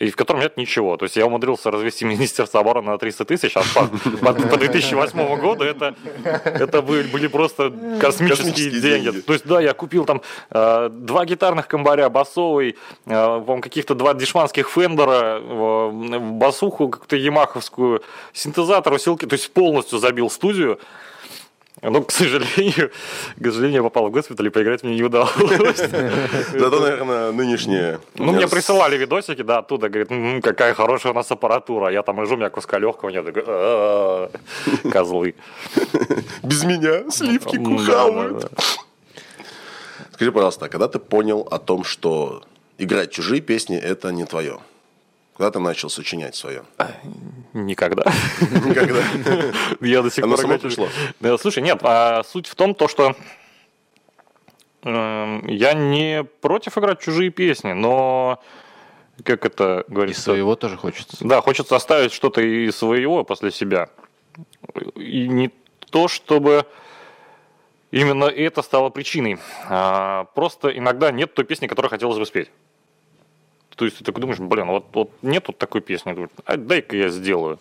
и 0.00 0.10
в 0.10 0.16
котором 0.16 0.40
нет 0.40 0.56
ничего. 0.56 0.96
То 0.96 1.04
есть 1.04 1.14
я 1.14 1.24
умудрился 1.24 1.70
развести 1.70 2.04
Министерство 2.04 2.58
обороны 2.58 2.90
на 2.90 2.98
300 2.98 3.24
тысяч, 3.24 3.56
а 3.56 3.62
по, 3.76 3.86
по, 3.86 4.32
по 4.34 4.56
2008 4.56 5.40
году 5.40 5.62
это, 5.62 5.94
это 6.44 6.82
были 6.82 7.28
просто 7.28 7.70
космические, 8.00 8.28
космические 8.28 8.80
деньги. 8.80 9.04
деньги. 9.04 9.20
То 9.20 9.32
есть, 9.34 9.46
да, 9.46 9.60
я 9.60 9.72
купил 9.72 10.04
там 10.04 10.20
э, 10.50 10.88
два 10.90 11.24
гитарных 11.24 11.68
комбаря, 11.68 12.10
басовый, 12.10 12.74
э, 13.06 13.60
каких-то 13.62 13.94
два 13.94 14.14
дешманских 14.14 14.68
фендера, 14.68 15.38
э, 15.40 16.18
басуху 16.18 16.88
какую-то 16.88 17.14
ямаховскую, 17.14 18.02
синтезатор, 18.32 18.92
усилки, 18.92 19.26
то 19.26 19.34
есть 19.34 19.52
полностью 19.52 20.00
забил 20.00 20.28
студию. 20.28 20.80
Ну, 21.82 22.02
к 22.02 22.10
сожалению, 22.10 22.90
к 23.36 23.44
сожалению, 23.44 23.76
я 23.76 23.82
попал 23.82 24.08
в 24.08 24.10
госпиталь 24.10 24.46
и 24.46 24.50
поиграть 24.50 24.82
мне 24.82 24.96
не 24.96 25.02
удалось. 25.02 25.30
Зато, 26.52 26.80
наверное, 26.80 27.32
нынешние... 27.32 28.00
Ну, 28.16 28.32
мне 28.32 28.48
присылали 28.48 28.96
видосики, 28.96 29.42
да, 29.42 29.58
оттуда, 29.58 29.88
говорит, 29.88 30.44
какая 30.44 30.74
хорошая 30.74 31.12
у 31.12 31.14
нас 31.14 31.30
аппаратура. 31.30 31.88
Я 31.92 32.02
там 32.02 32.20
лежу, 32.20 32.34
у 32.34 32.36
меня 32.36 32.50
куска 32.50 32.78
легкого 32.78 33.10
нет. 33.10 33.24
Козлы. 34.92 35.34
Без 36.42 36.64
меня 36.64 37.10
сливки 37.10 37.56
кухают. 37.56 38.50
Скажи, 40.12 40.32
пожалуйста, 40.32 40.66
а 40.66 40.68
когда 40.68 40.88
ты 40.88 40.98
понял 40.98 41.46
о 41.48 41.58
том, 41.58 41.84
что 41.84 42.42
играть 42.78 43.12
чужие 43.12 43.40
песни– 43.40 43.76
это 43.78 44.10
не 44.10 44.24
твое? 44.24 44.58
Когда 45.38 45.52
ты 45.52 45.60
начал 45.60 45.88
сочинять 45.88 46.34
свое? 46.34 46.64
Никогда. 47.52 48.02
Никогда. 48.40 49.00
Я 49.80 50.02
до 50.02 50.10
сих 50.10 50.24
пор... 50.24 50.34
Оно 50.34 50.36
само 50.36 50.58
пришло? 50.58 50.88
Слушай, 51.38 51.62
нет, 51.62 51.78
а 51.82 52.24
суть 52.24 52.48
в 52.48 52.56
том, 52.56 52.74
то, 52.74 52.88
что 52.88 53.14
эм, 54.82 55.46
я 55.46 55.74
не 55.74 56.24
против 56.24 56.76
играть 56.76 57.00
чужие 57.00 57.30
песни, 57.30 57.70
но 57.70 58.42
как 59.22 59.46
это 59.46 59.84
говорится? 59.86 60.22
И 60.22 60.24
своего 60.24 60.56
тоже 60.56 60.76
хочется. 60.76 61.16
Да, 61.20 61.40
хочется 61.40 61.76
оставить 61.76 62.12
что-то 62.12 62.40
из 62.40 62.76
своего 62.76 63.22
после 63.22 63.52
себя. 63.52 63.90
И 64.96 65.28
не 65.28 65.52
то, 65.90 66.08
чтобы 66.08 66.66
именно 67.92 68.24
это 68.24 68.62
стало 68.62 68.90
причиной. 68.90 69.38
А 69.68 70.24
просто 70.34 70.76
иногда 70.76 71.12
нет 71.12 71.32
той 71.34 71.44
песни, 71.44 71.68
которую 71.68 71.90
хотелось 71.90 72.18
бы 72.18 72.26
спеть. 72.26 72.50
То 73.78 73.84
есть 73.84 73.98
ты 73.98 74.04
такой 74.04 74.22
думаешь, 74.22 74.40
блин, 74.40 74.66
вот, 74.66 74.86
вот 74.92 75.12
нет 75.22 75.44
вот 75.46 75.56
такой 75.56 75.80
песни, 75.80 76.28
а 76.44 76.56
дай-ка 76.56 76.96
я 76.96 77.10
сделаю. 77.10 77.60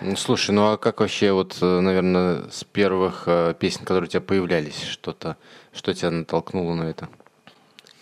Ну, 0.00 0.16
слушай, 0.16 0.50
ну 0.50 0.72
а 0.72 0.76
как 0.76 0.98
вообще 0.98 1.30
вот, 1.30 1.58
э, 1.62 1.80
наверное, 1.80 2.50
с 2.50 2.64
первых 2.64 3.22
э, 3.26 3.54
песен, 3.56 3.84
которые 3.84 4.08
у 4.08 4.10
тебя 4.10 4.20
появлялись, 4.20 4.82
что-то, 4.82 5.36
что 5.72 5.94
тебя 5.94 6.10
натолкнуло 6.10 6.74
на 6.74 6.90
это? 6.90 7.08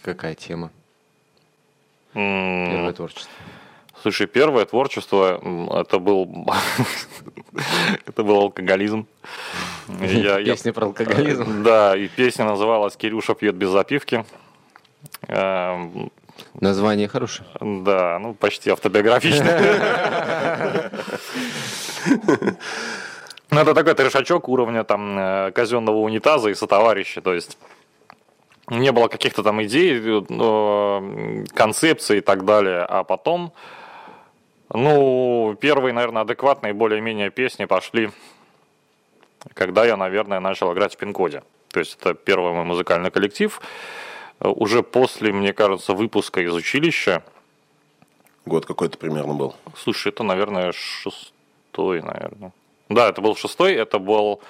Какая 0.00 0.35
тема? 0.35 0.71
Первое 2.14 2.94
творчество. 2.94 3.30
Слушай, 4.00 4.26
первое 4.28 4.64
творчество 4.64 5.38
это 5.78 5.99
был 5.99 6.47
это 8.06 8.25
был 8.25 8.37
алкоголизм. 8.37 9.06
Песня 10.52 10.73
про 10.73 10.87
алкоголизм. 10.87 11.62
Да, 11.62 11.94
и 11.99 12.09
песня 12.09 12.47
называлась 12.47 12.97
"Кирюша 12.97 13.35
пьет 13.35 13.56
без 13.56 13.68
запивки". 13.68 14.25
Название 16.61 17.09
хорошее. 17.09 17.49
Да, 17.61 18.19
ну 18.19 18.35
почти 18.35 18.71
автобиографичное. 18.71 20.91
Ну, 23.51 23.61
это 23.61 23.75
такой 23.75 23.93
трешачок 23.93 24.49
уровня 24.49 24.83
там 24.83 25.19
э, 25.19 25.53
казенного 25.53 25.99
унитаза 25.99 26.49
и 26.49 26.55
сотоварища, 26.55 27.21
то 27.21 27.35
есть 27.35 27.59
не 28.69 28.91
было 28.93 29.09
каких-то 29.09 29.43
там 29.43 29.63
идей, 29.63 30.01
э, 30.03 31.45
концепций 31.55 32.19
и 32.19 32.21
так 32.23 32.47
далее, 32.47 32.87
а 32.89 33.05
потом, 33.05 33.52
ну, 34.73 35.55
первые, 35.61 35.93
наверное, 35.93 36.23
адекватные 36.23 36.73
более-менее 36.73 37.28
песни 37.28 37.67
пошли, 37.67 38.11
когда 39.52 39.85
я, 39.85 39.99
наверное, 39.99 40.41
начал 40.41 40.73
играть 40.73 40.95
в 40.95 40.97
пин-коде. 40.97 41.43
То 41.73 41.81
есть 41.81 41.99
это 42.00 42.15
первый 42.15 42.52
мой 42.52 42.65
музыкальный 42.65 43.11
коллектив, 43.11 43.61
уже 44.43 44.83
после, 44.83 45.33
мне 45.33 45.52
кажется, 45.52 45.95
выпуска 45.95 46.41
из 46.41 46.52
училища. 46.52 47.23
Год 48.45 48.67
какой-то 48.67 48.99
примерно 48.99 49.35
был? 49.35 49.55
Слушай, 49.76 50.09
это, 50.09 50.25
наверное, 50.25 50.73
шестой, 50.73 52.02
наверное. 52.02 52.52
Да, 52.89 53.09
это 53.09 53.21
был 53.21 53.37
шестой, 53.37 53.75
это 53.75 53.99
был... 53.99 54.41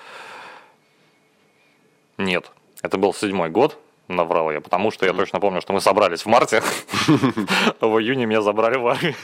Нет, 2.19 2.51
это 2.83 2.99
был 2.99 3.13
седьмой 3.13 3.51
год, 3.51 3.79
наврал 4.09 4.51
я, 4.51 4.61
потому 4.61 4.91
что 4.91 5.07
я 5.07 5.13
точно 5.13 5.41
помню, 5.41 5.61
что 5.61 5.73
мы 5.73 5.81
собрались 5.81 6.23
в 6.23 6.27
марте, 6.27 6.63
в 7.81 7.99
июне 7.99 8.27
меня 8.27 8.43
забрали 8.43 8.77
в 8.77 8.87
армию. 8.87 9.15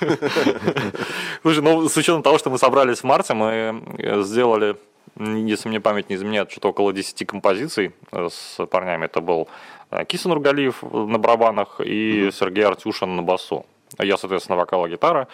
Слушай, 1.42 1.62
ну, 1.62 1.88
с 1.88 1.96
учетом 1.96 2.22
того, 2.22 2.38
что 2.38 2.50
мы 2.50 2.58
собрались 2.58 2.98
в 2.98 3.04
марте, 3.04 3.34
мы 3.34 3.82
сделали, 4.22 4.76
если 5.16 5.68
мне 5.68 5.80
память 5.80 6.10
не 6.10 6.16
изменяет, 6.16 6.50
что-то 6.50 6.68
около 6.68 6.92
10 6.92 7.26
композиций 7.26 7.92
с 8.12 8.66
парнями. 8.66 9.06
Это 9.06 9.20
был 9.20 9.48
Э, 9.90 10.04
Киса 10.04 10.28
Нургалиев 10.28 10.82
на 10.82 11.18
барабанах 11.18 11.80
и 11.80 12.26
mm-hmm. 12.26 12.32
Сергей 12.32 12.64
Артюшин 12.64 13.16
на 13.16 13.22
басу. 13.22 13.66
Я, 13.98 14.16
соответственно, 14.16 14.56
вокал 14.56 14.86
и 14.86 14.90
гитара. 14.90 15.28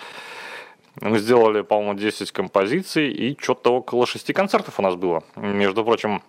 Мы 1.01 1.19
сделали, 1.19 1.63
по-моему, 1.63 1.95
10 1.95 2.31
композиций, 2.31 3.11
и 3.11 3.37
что-то 3.41 3.75
около 3.75 4.07
6 4.07 4.33
концертов 4.33 4.79
у 4.79 4.83
нас 4.83 4.95
было. 4.95 5.25
Между 5.35 5.85
прочим, 5.85 6.23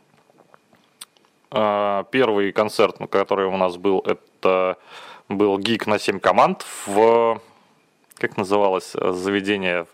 э, 1.51 2.03
первый 2.09 2.51
концерт, 2.51 2.97
который 3.11 3.45
у 3.45 3.57
нас 3.57 3.77
был, 3.77 3.99
это 3.99 4.77
был 5.29 5.57
гик 5.59 5.87
на 5.87 5.99
7 5.99 6.19
команд 6.19 6.65
в... 6.85 7.39
Как 8.17 8.37
называлось 8.37 8.93
заведение 8.93 9.87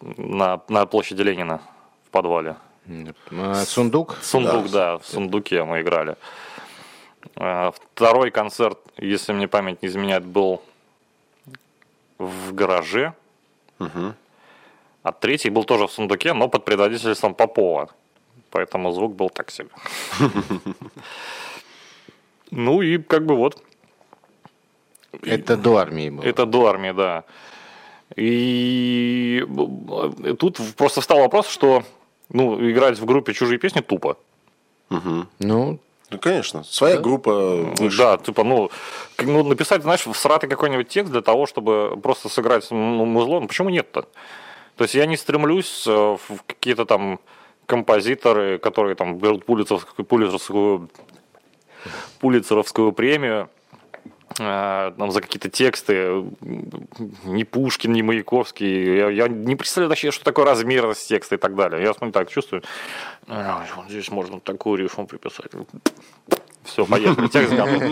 на, 0.00 0.60
на 0.68 0.86
площади 0.86 1.22
Ленина 1.22 1.60
в 2.04 2.10
подвале? 2.10 2.56
Э, 3.30 3.54
сундук? 3.64 4.18
Сундук, 4.22 4.70
да, 4.70 4.92
да 4.92 4.98
в 4.98 5.06
сундуке 5.06 5.64
мы 5.64 5.80
играли. 5.80 6.16
А, 7.36 7.70
второй 7.70 8.30
концерт, 8.30 8.78
если 8.96 9.32
мне 9.32 9.48
память 9.48 9.82
не 9.82 9.88
изменяет, 9.88 10.24
был 10.24 10.62
в 12.18 12.54
гараже. 12.54 13.14
Угу. 13.78 14.14
А 15.02 15.12
третий 15.12 15.50
был 15.50 15.64
тоже 15.64 15.86
в 15.86 15.92
сундуке, 15.92 16.32
но 16.32 16.48
под 16.48 16.64
предводительством 16.64 17.34
Попова. 17.34 17.90
Поэтому 18.50 18.92
звук 18.92 19.14
был 19.14 19.30
так 19.30 19.50
себе. 19.50 19.68
Ну 22.52 22.80
и 22.80 22.98
как 22.98 23.26
бы 23.26 23.34
вот. 23.34 23.60
Это 25.22 25.56
до 25.56 25.78
армии 25.78 26.10
было. 26.10 26.24
Это 26.24 26.46
до 26.46 26.66
армии, 26.66 26.92
да. 26.92 27.24
И 28.14 29.44
тут 30.38 30.60
просто 30.76 31.00
встал 31.00 31.18
вопрос, 31.18 31.48
что 31.48 31.82
ну, 32.28 32.70
играть 32.70 32.98
в 32.98 33.04
группе 33.04 33.32
чужие 33.32 33.58
песни 33.58 33.80
тупо. 33.80 34.16
Угу. 34.90 35.26
Ну, 35.40 35.78
ну, 36.10 36.18
конечно. 36.18 36.62
Своя 36.64 36.96
да? 36.96 37.02
группа 37.02 37.74
выше. 37.78 37.98
Да, 37.98 38.16
типа, 38.16 38.44
ну, 38.44 38.70
ну, 39.18 39.42
написать, 39.42 39.82
знаешь, 39.82 40.02
всратый 40.02 40.48
какой-нибудь 40.48 40.88
текст 40.88 41.12
для 41.12 41.22
того, 41.22 41.46
чтобы 41.46 41.98
просто 42.00 42.28
сыграть 42.28 42.70
ну, 42.70 43.04
музло, 43.04 43.40
ну, 43.40 43.48
почему 43.48 43.70
нет-то? 43.70 44.02
То 44.76 44.84
есть 44.84 44.94
я 44.94 45.06
не 45.06 45.16
стремлюсь 45.16 45.86
э, 45.86 45.90
в 45.90 46.42
какие-то 46.46 46.84
там 46.84 47.18
композиторы, 47.66 48.58
которые 48.58 48.94
там 48.94 49.18
берут 49.18 49.44
пулицеровскую, 49.44 50.06
пулицеровскую, 50.06 50.88
пулицеровскую 52.20 52.92
премию, 52.92 53.48
там, 54.34 55.10
за 55.10 55.20
какие-то 55.20 55.48
тексты, 55.48 56.24
ни 57.24 57.44
Пушкин, 57.44 57.92
ни 57.92 58.02
Маяковский. 58.02 58.98
Я, 58.98 59.08
я 59.10 59.28
не 59.28 59.56
представляю 59.56 59.90
вообще, 59.90 60.10
что 60.10 60.24
такое 60.24 60.44
размерность 60.44 61.08
текста 61.08 61.36
и 61.36 61.38
так 61.38 61.54
далее. 61.54 61.82
Я 61.82 61.94
смотрю, 61.94 62.12
так 62.12 62.28
чувствую. 62.28 62.62
А, 63.28 63.64
вот 63.76 63.86
здесь 63.88 64.10
можно 64.10 64.40
такую 64.40 64.78
рифму 64.78 65.06
приписать. 65.06 65.52
Все, 66.64 66.84
поехали, 66.84 67.28
текст 67.28 67.54
готов. 67.54 67.82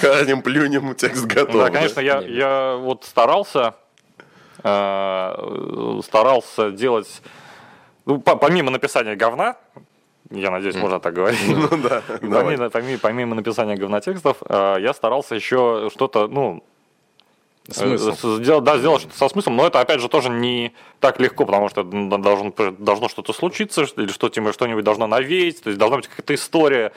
Канем, 0.00 0.42
плюнем, 0.42 0.94
текст 0.94 1.26
готов. 1.26 1.62
Да, 1.62 1.70
конечно, 1.70 2.00
я, 2.00 2.20
я 2.20 2.76
вот 2.76 3.04
старался, 3.04 3.74
э, 4.64 6.00
старался 6.02 6.70
делать, 6.70 7.22
ну, 8.06 8.18
помимо 8.18 8.70
написания 8.70 9.14
говна, 9.14 9.56
я 10.34 10.50
надеюсь, 10.50 10.76
можно 10.76 11.00
так 11.00 11.14
говорить. 11.14 11.40
Ну 11.48 11.68
да. 11.82 12.02
Помимо, 12.20 12.70
помимо, 12.70 12.98
помимо 12.98 13.34
написания 13.34 13.76
говнотекстов, 13.76 14.38
э, 14.48 14.76
я 14.80 14.92
старался 14.94 15.34
еще 15.34 15.90
что-то, 15.92 16.28
ну, 16.28 16.62
Смысл. 17.70 18.10
Э, 18.10 18.42
сделать, 18.42 18.64
да, 18.64 18.78
сделать 18.78 19.02
что-то 19.02 19.16
со 19.16 19.28
смыслом, 19.28 19.56
но 19.56 19.66
это, 19.66 19.80
опять 19.80 20.00
же, 20.00 20.08
тоже 20.08 20.30
не 20.30 20.72
так 20.98 21.20
легко, 21.20 21.46
потому 21.46 21.68
что 21.68 21.84
должен, 21.84 22.52
должно 22.78 23.08
что-то 23.08 23.32
случиться, 23.32 23.82
или 23.96 24.08
что-нибудь 24.08 24.84
должно 24.84 25.06
навеять, 25.06 25.62
то 25.62 25.68
есть 25.68 25.78
должна 25.78 25.98
быть 25.98 26.08
какая-то 26.08 26.34
история. 26.34 26.92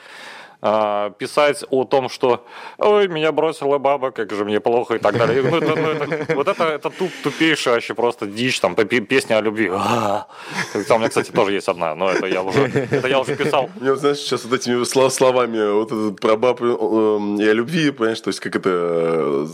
А, 0.68 1.12
писать 1.12 1.64
о 1.70 1.84
том, 1.84 2.10
что 2.10 2.44
«Ой, 2.80 3.08
меня 3.08 3.32
бросила 3.32 3.78
баба, 3.78 4.10
как 4.10 4.34
же 4.34 4.46
мне 4.46 4.60
плохо» 4.60 4.96
и 4.96 4.98
так 4.98 5.16
далее. 5.16 5.44
Ну, 5.44 5.58
это, 5.58 5.76
ну, 5.76 5.90
это, 5.90 6.34
вот 6.34 6.48
это, 6.48 6.64
это 6.64 6.90
туп, 6.90 7.12
тупейшая 7.24 7.76
вообще 7.76 7.94
просто 7.94 8.26
дичь, 8.26 8.60
там, 8.60 8.76
песня 8.76 9.38
о 9.38 9.42
любви. 9.42 9.70
Там 9.70 10.26
у 10.74 10.98
меня, 10.98 11.10
кстати, 11.10 11.30
тоже 11.30 11.54
есть 11.54 11.68
одна, 11.68 11.94
но 11.94 12.10
это 12.10 12.26
я 12.26 12.42
уже, 12.42 12.62
это 12.92 13.08
я 13.08 13.20
уже 13.20 13.36
писал. 13.36 13.70
Мне, 13.80 13.96
знаешь, 13.96 14.18
сейчас 14.18 14.44
вот 14.44 14.54
этими 14.54 14.84
словами 15.10 15.72
вот 15.72 15.92
это, 15.92 16.12
про 16.20 16.36
бабу 16.36 16.66
э, 16.66 17.44
и 17.44 17.48
о 17.48 17.54
любви, 17.54 17.92
понимаешь, 17.92 18.22
то 18.22 18.30
есть 18.30 18.40
как 18.40 18.56
это... 18.56 18.70
Э, 18.74 19.48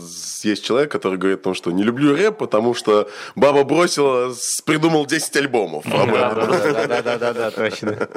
есть 0.44 0.64
человек, 0.64 0.90
который 0.90 1.18
говорит 1.18 1.40
о 1.40 1.42
том, 1.44 1.54
что 1.54 1.70
не 1.70 1.82
люблю 1.82 2.16
рэп, 2.16 2.38
потому 2.38 2.74
что 2.74 3.08
баба 3.36 3.64
бросила, 3.64 4.32
придумал 4.64 5.06
10 5.06 5.36
альбомов. 5.36 5.84
Да-да-да, 5.86 7.50
точно. 7.50 8.08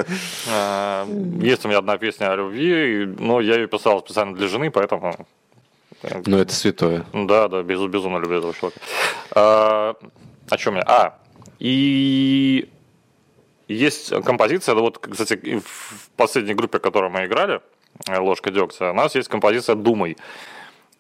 А, 0.50 1.08
есть 1.42 1.66
у 1.66 1.68
меня 1.68 1.80
одна 1.80 1.98
песня 1.98 2.32
о 2.32 2.36
любви, 2.36 2.85
но 2.86 3.42
я 3.42 3.56
ее 3.56 3.68
писал 3.68 4.00
специально 4.00 4.36
для 4.36 4.48
жены, 4.48 4.72
поэтому... 4.72 5.16
Ну, 6.26 6.38
это 6.38 6.54
святое. 6.54 7.06
Да, 7.14 7.48
да, 7.48 7.64
без, 7.64 7.80
безумно 7.88 8.18
люблю 8.18 8.38
этого 8.40 8.54
человека. 8.54 8.80
А, 9.32 9.96
о 10.50 10.58
чем 10.58 10.76
я? 10.76 10.84
А, 10.86 11.20
и 11.60 12.70
есть 13.68 14.10
композиция, 14.24 14.76
вот, 14.76 15.00
кстати, 15.00 15.60
в 15.60 16.10
последней 16.16 16.54
группе, 16.54 16.78
в 16.78 16.82
которой 16.82 17.10
мы 17.10 17.26
играли, 17.26 17.62
«Ложка 18.08 18.52
дегтя», 18.52 18.92
у 18.92 18.94
нас 18.94 19.16
есть 19.16 19.30
композиция 19.30 19.76
«Думай». 19.76 20.18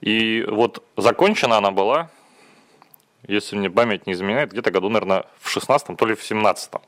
И 0.02 0.46
вот 0.50 0.84
закончена 0.98 1.58
она 1.58 1.72
была, 1.72 2.10
если 3.28 3.56
мне 3.56 3.70
память 3.70 4.08
не 4.08 4.14
изменяет, 4.14 4.52
где-то 4.52 4.72
году, 4.72 4.90
наверное, 4.90 5.26
в 5.40 5.56
16-м, 5.56 5.96
то 5.98 6.06
ли 6.06 6.16
в 6.16 6.22
17-м. 6.22 6.82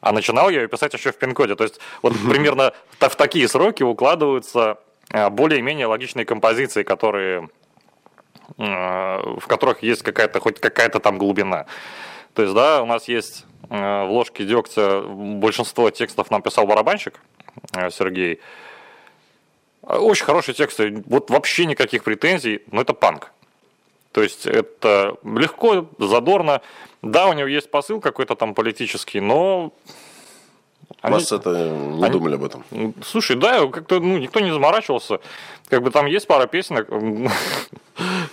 А 0.00 0.12
начинал 0.12 0.48
я 0.50 0.62
ее 0.62 0.68
писать 0.68 0.94
еще 0.94 1.12
в 1.12 1.16
пин-коде. 1.16 1.56
То 1.56 1.64
есть 1.64 1.80
вот 2.02 2.14
примерно 2.28 2.72
в 2.98 3.16
такие 3.16 3.48
сроки 3.48 3.82
укладываются 3.82 4.78
а, 5.12 5.30
более-менее 5.30 5.86
логичные 5.86 6.24
композиции, 6.24 6.82
которые, 6.82 7.48
а, 8.58 9.36
в 9.38 9.46
которых 9.46 9.82
есть 9.82 10.02
какая-то, 10.02 10.40
хоть 10.40 10.60
какая-то 10.60 11.00
там 11.00 11.18
глубина. 11.18 11.66
То 12.34 12.42
есть, 12.42 12.54
да, 12.54 12.82
у 12.82 12.86
нас 12.86 13.08
есть 13.08 13.44
а, 13.68 14.06
в 14.06 14.10
ложке 14.10 14.44
дегтя 14.44 15.02
большинство 15.02 15.90
текстов 15.90 16.30
нам 16.30 16.42
писал 16.42 16.66
барабанщик 16.66 17.20
Сергей. 17.90 18.40
Очень 19.82 20.24
хорошие 20.24 20.54
тексты, 20.54 21.02
вот 21.06 21.30
вообще 21.30 21.66
никаких 21.66 22.04
претензий, 22.04 22.62
но 22.70 22.82
это 22.82 22.94
панк. 22.94 23.32
То 24.12 24.22
есть 24.22 24.46
это 24.46 25.16
легко, 25.24 25.88
задорно. 25.98 26.62
Да, 27.02 27.26
у 27.28 27.32
него 27.32 27.48
есть 27.48 27.70
посыл 27.70 28.00
какой-то 28.00 28.34
там 28.34 28.54
политический, 28.54 29.20
но... 29.20 29.72
Они... 31.00 31.14
Вас 31.14 31.32
это 31.32 31.50
не 31.50 32.02
они... 32.04 32.12
думали 32.12 32.34
об 32.34 32.44
этом? 32.44 32.64
Слушай, 33.04 33.36
да, 33.36 33.66
как-то 33.68 34.00
ну, 34.00 34.18
никто 34.18 34.40
не 34.40 34.50
заморачивался. 34.50 35.20
Как 35.70 35.82
бы 35.82 35.90
там 35.90 36.06
есть 36.06 36.26
пара 36.26 36.46
песен. 36.46 36.76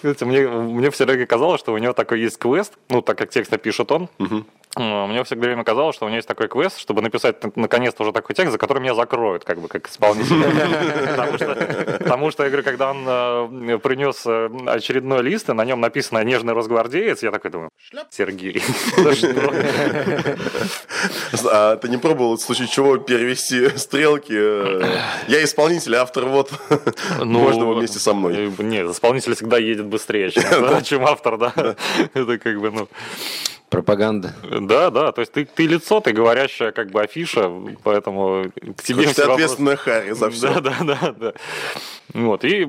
мне, 0.03 0.47
мне 0.47 0.91
все 0.91 1.05
время 1.05 1.25
казалось, 1.25 1.59
что 1.59 1.73
у 1.73 1.77
него 1.77 1.93
такой 1.93 2.19
есть 2.19 2.37
квест, 2.37 2.73
ну, 2.89 3.01
так 3.01 3.17
как 3.17 3.29
текст 3.29 3.57
пишет 3.61 3.91
он. 3.91 4.09
Угу. 4.19 4.45
Мне 4.77 5.23
всегда 5.23 5.47
время 5.47 5.63
казалось, 5.63 5.95
что 5.95 6.05
у 6.05 6.09
него 6.09 6.17
есть 6.17 6.27
такой 6.27 6.47
квест, 6.47 6.77
чтобы 6.77 7.01
написать 7.01 7.37
наконец-то 7.55 8.03
уже 8.03 8.11
такой 8.11 8.35
текст, 8.35 8.51
за 8.51 8.59
который 8.59 8.79
меня 8.79 8.93
закроют, 8.93 9.43
как 9.43 9.59
бы, 9.59 9.67
как 9.67 9.87
исполнитель. 9.87 10.43
Потому 11.99 12.29
что, 12.29 12.43
я 12.43 12.49
говорю, 12.49 12.63
когда 12.63 12.91
он 12.91 13.03
э, 13.07 13.79
принес 13.79 14.21
э, 14.27 14.49
очередной 14.67 15.23
лист, 15.23 15.49
и 15.49 15.53
на 15.53 15.65
нем 15.65 15.81
написано 15.81 16.23
«Нежный 16.23 16.53
росгвардеец», 16.53 17.23
я 17.23 17.31
такой 17.31 17.49
думаю, 17.49 17.69
Сергей, 18.11 18.61
А 21.49 21.75
ты 21.77 21.89
не 21.89 21.97
пробовал, 21.97 22.37
в 22.37 22.41
случае 22.41 22.67
чего, 22.67 22.97
перевести 22.97 23.75
стрелки? 23.77 24.33
Э, 24.33 24.99
я 25.27 25.43
исполнитель, 25.43 25.95
автор 25.95 26.25
вот. 26.25 26.51
Ну, 27.27 27.39
Можно 27.39 27.61
его 27.63 27.73
вместе 27.73 27.99
со 27.99 28.13
мной. 28.13 28.53
Нет, 28.59 28.89
исполнитель 28.89 29.35
всегда 29.35 29.57
едет 29.57 29.85
быстрее, 29.85 30.31
чем 30.83 31.05
автор, 31.05 31.37
да. 31.37 31.53
Это 32.13 32.37
как 32.37 32.59
бы, 32.59 32.71
ну... 32.71 32.87
Пропаганда. 33.69 34.33
Да, 34.61 34.89
да, 34.89 35.11
то 35.11 35.19
есть 35.19 35.33
ты, 35.33 35.43
ты 35.43 35.67
лицо, 35.67 35.99
ты 35.99 36.13
говорящая 36.13 36.71
как 36.71 36.89
бы 36.89 37.01
афиша, 37.01 37.51
поэтому 37.83 38.45
к 38.77 38.81
тебе 38.81 39.07
все 39.07 39.29
ответственная 39.29 39.75
вопрос... 39.75 39.93
Харри 39.93 40.11
за 40.11 40.29
все. 40.29 40.61
Да, 40.61 40.75
да, 40.79 40.95
да, 41.01 41.11
да. 41.11 41.33
Вот, 42.13 42.45
и, 42.45 42.65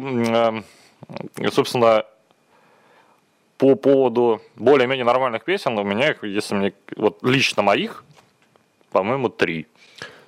собственно, 1.53 2.05
по 3.59 3.77
поводу 3.77 4.42
более-менее 4.57 5.05
нормальных 5.05 5.44
песен, 5.44 5.79
у 5.79 5.85
меня 5.85 6.11
их, 6.11 6.25
если 6.25 6.57
мне, 6.57 6.73
вот 6.97 7.23
лично 7.23 7.62
моих, 7.62 8.05
по-моему, 8.90 9.29
три. 9.29 9.68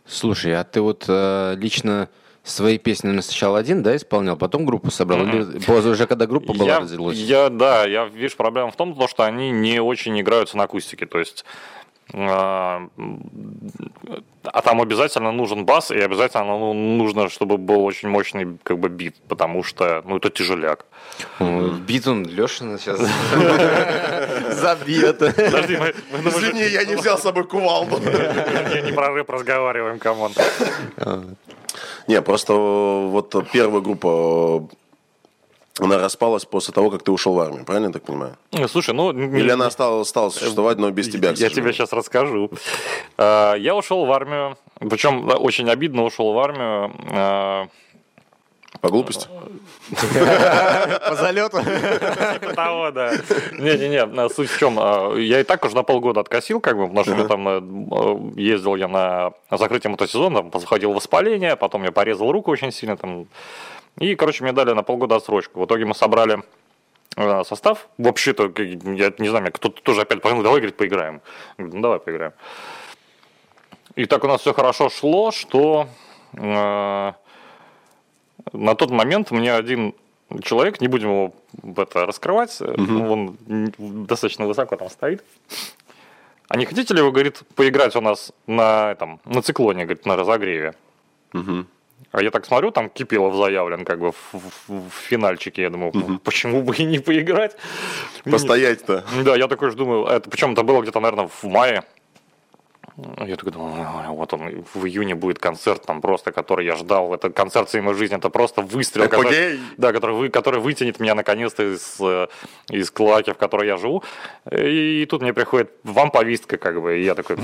Слушай, 0.06 0.54
а 0.54 0.62
ты 0.62 0.80
вот 0.80 1.04
э, 1.08 1.56
лично 1.56 2.08
свои 2.44 2.79
песни 2.79 3.18
сначала 3.20 3.59
один, 3.59 3.83
да, 3.83 3.96
исполнял, 3.96 4.37
потом 4.37 4.64
группу 4.64 4.90
собрал? 4.90 5.20
Mm-hmm. 5.20 5.57
Или 5.57 5.59
позже 5.64 5.90
уже, 5.90 6.07
когда 6.07 6.26
группа 6.26 6.53
была, 6.53 6.66
я, 6.66 6.81
разделилась? 6.81 7.18
Я, 7.18 7.48
да, 7.48 7.87
я, 7.87 8.07
видишь, 8.07 8.37
проблема 8.37 8.70
в 8.70 8.76
том, 8.76 8.96
что 9.09 9.24
они 9.24 9.50
не 9.50 9.81
очень 9.81 10.18
играются 10.20 10.57
на 10.57 10.64
акустике, 10.64 11.07
то 11.07 11.18
есть 11.18 11.44
а, 12.12 12.88
а 14.44 14.62
там 14.62 14.81
обязательно 14.81 15.33
нужен 15.33 15.64
бас, 15.64 15.90
и 15.90 15.98
обязательно 15.98 16.44
ну, 16.44 16.72
нужно, 16.72 17.29
чтобы 17.29 17.57
был 17.57 17.85
очень 17.85 18.09
мощный 18.09 18.59
как 18.62 18.79
бы 18.79 18.88
бит, 18.88 19.16
потому 19.29 19.62
что 19.62 20.03
ну, 20.05 20.16
это 20.16 20.31
тяжеляк. 20.31 20.87
Бит 21.38 22.07
он 22.07 22.24
Лешина 22.24 22.79
сейчас 22.79 23.00
забьет. 24.61 25.18
Подожди, 25.18 25.79
Извини, 26.24 26.62
я 26.62 26.85
не 26.85 26.96
взял 26.96 27.18
с 27.18 27.22
собой 27.22 27.44
кувалду. 27.44 27.98
Не 28.85 28.92
про 28.92 29.12
рэп 29.12 29.31
разговариваем, 29.31 29.98
come 29.98 30.18
on. 30.18 30.32
Не, 32.06 32.20
просто 32.22 32.52
вот 32.54 33.35
первая 33.52 33.80
группа 33.80 34.68
она 35.78 35.98
распалась 35.98 36.44
после 36.44 36.74
того, 36.74 36.90
как 36.90 37.02
ты 37.02 37.11
ушел 37.11 37.35
в 37.35 37.40
армию, 37.40 37.64
правильно 37.64 37.87
я 37.87 37.92
так 37.92 38.02
понимаю? 38.02 38.37
Слушай, 38.68 38.94
ну... 38.94 39.12
Или 39.12 39.50
она 39.50 39.70
стала, 39.70 40.04
стала 40.04 40.30
существовать, 40.30 40.78
но 40.78 40.90
без 40.90 41.09
тебя, 41.09 41.30
Я 41.30 41.48
тебе 41.48 41.72
сейчас 41.72 41.92
расскажу. 41.92 42.50
А, 43.16 43.54
я 43.54 43.74
ушел 43.74 44.04
в 44.04 44.12
армию, 44.12 44.59
причем 44.78 45.28
очень 45.28 45.70
обидно 45.70 46.04
ушел 46.04 46.33
в 46.33 46.38
армию. 46.38 47.70
По 48.80 48.88
глупости? 48.88 49.28
По 49.90 51.14
залету? 51.16 51.58
Типа 51.60 52.54
того, 52.54 52.90
да. 52.90 53.12
Не-не-не, 53.58 54.28
суть 54.30 54.50
в 54.50 54.58
чем, 54.58 54.78
а, 54.78 55.14
я 55.16 55.40
и 55.40 55.44
так 55.44 55.64
уже 55.64 55.74
на 55.74 55.82
полгода 55.82 56.20
откосил, 56.20 56.60
как 56.60 56.76
бы, 56.76 56.88
потому 56.88 57.04
что 57.04 57.28
там 57.28 57.48
э, 57.48 58.40
ездил 58.40 58.76
я 58.76 58.88
на 58.88 59.32
закрытие 59.50 59.90
мотосезона, 59.90 60.42
там 60.50 60.60
заходил 60.60 60.92
воспаление, 60.92 61.56
потом 61.56 61.84
я 61.84 61.92
порезал 61.92 62.32
руку 62.32 62.50
очень 62.50 62.72
сильно, 62.72 62.96
там 62.96 63.26
и, 63.98 64.14
короче, 64.14 64.44
мне 64.44 64.52
дали 64.52 64.72
на 64.72 64.82
полгода 64.82 65.16
отсрочку. 65.16 65.60
В 65.60 65.66
итоге 65.66 65.84
мы 65.84 65.94
собрали 65.94 66.42
э, 67.16 67.44
состав. 67.44 67.88
Вообще-то, 67.98 68.44
я 68.56 69.12
не 69.18 69.28
знаю, 69.28 69.52
кто-то 69.52 69.82
тоже 69.82 70.02
опять 70.02 70.22
понял, 70.22 70.42
давай, 70.42 70.60
говорит, 70.60 70.76
поиграем. 70.76 71.20
говорю, 71.58 71.76
ну, 71.76 71.82
давай 71.82 71.98
поиграем. 71.98 72.32
И 73.96 74.06
так 74.06 74.24
у 74.24 74.28
нас 74.28 74.40
все 74.40 74.54
хорошо 74.54 74.88
шло, 74.88 75.32
что 75.32 75.88
э, 76.32 77.12
на 78.53 78.74
тот 78.74 78.90
момент 78.90 79.31
мне 79.31 79.55
один 79.55 79.94
человек, 80.42 80.81
не 80.81 80.88
будем 80.88 81.09
его 81.09 81.35
это 81.76 82.07
раскрывать, 82.07 82.61
угу. 82.61 83.12
он 83.12 83.37
достаточно 83.79 84.46
высоко 84.46 84.76
там 84.76 84.90
стоит. 84.90 85.24
А 86.48 86.57
не 86.57 86.66
хотите 86.66 86.94
ли 86.94 87.03
вы, 87.03 87.12
говорит, 87.12 87.42
поиграть 87.55 87.94
у 87.96 88.00
нас 88.00 88.33
на, 88.46 88.92
этом, 88.92 89.20
на 89.24 89.40
циклоне, 89.40 89.85
говорит, 89.85 90.07
на 90.07 90.16
разогреве? 90.16 90.74
Угу. 91.33 91.64
А 92.12 92.22
я 92.22 92.31
так 92.31 92.44
смотрю, 92.44 92.72
там 92.72 92.88
Кипелов 92.90 93.37
заявлен 93.37 93.85
как 93.85 94.00
бы 94.00 94.11
в, 94.11 94.33
в, 94.33 94.88
в 94.88 94.92
финальчике. 94.92 95.62
Я 95.62 95.70
думаю, 95.70 95.90
угу. 95.90 96.18
почему 96.18 96.62
бы 96.62 96.74
и 96.74 96.85
не 96.85 96.98
поиграть? 96.98 97.57
Постоять-то. 98.24 99.05
Да, 99.24 99.37
я 99.37 99.46
такой 99.46 99.70
же 99.70 99.76
думаю, 99.76 100.07
это, 100.07 100.29
причем 100.29 100.53
это 100.53 100.62
было 100.62 100.83
где-то, 100.83 100.98
наверное, 100.98 101.29
в 101.29 101.44
мае. 101.44 101.85
Я 103.18 103.36
такой 103.36 103.52
думаю, 103.52 104.12
вот 104.14 104.32
он 104.32 104.64
в 104.74 104.86
июне 104.86 105.14
будет 105.14 105.38
концерт, 105.38 105.82
там 105.86 106.00
просто, 106.00 106.32
который 106.32 106.66
я 106.66 106.76
ждал. 106.76 107.14
Это 107.14 107.30
концерт 107.30 107.68
всей 107.68 107.80
моей 107.80 107.96
жизни, 107.96 108.16
это 108.16 108.30
просто 108.30 108.62
выстрел, 108.62 109.08
который, 109.08 109.60
да, 109.76 109.92
который, 109.92 110.16
вы, 110.16 110.28
который 110.28 110.60
вытянет 110.60 111.00
меня 111.00 111.14
наконец-то 111.14 111.62
из, 111.62 111.96
э, 112.00 112.28
из 112.68 112.90
клаки, 112.90 113.32
в 113.32 113.36
которой 113.36 113.66
я 113.66 113.76
живу. 113.76 114.02
И, 114.50 115.06
тут 115.08 115.22
мне 115.22 115.32
приходит 115.32 115.70
вам 115.84 116.10
повестка, 116.10 116.56
как 116.56 116.80
бы, 116.80 116.98
и 116.98 117.04
я 117.04 117.14
такой, 117.14 117.36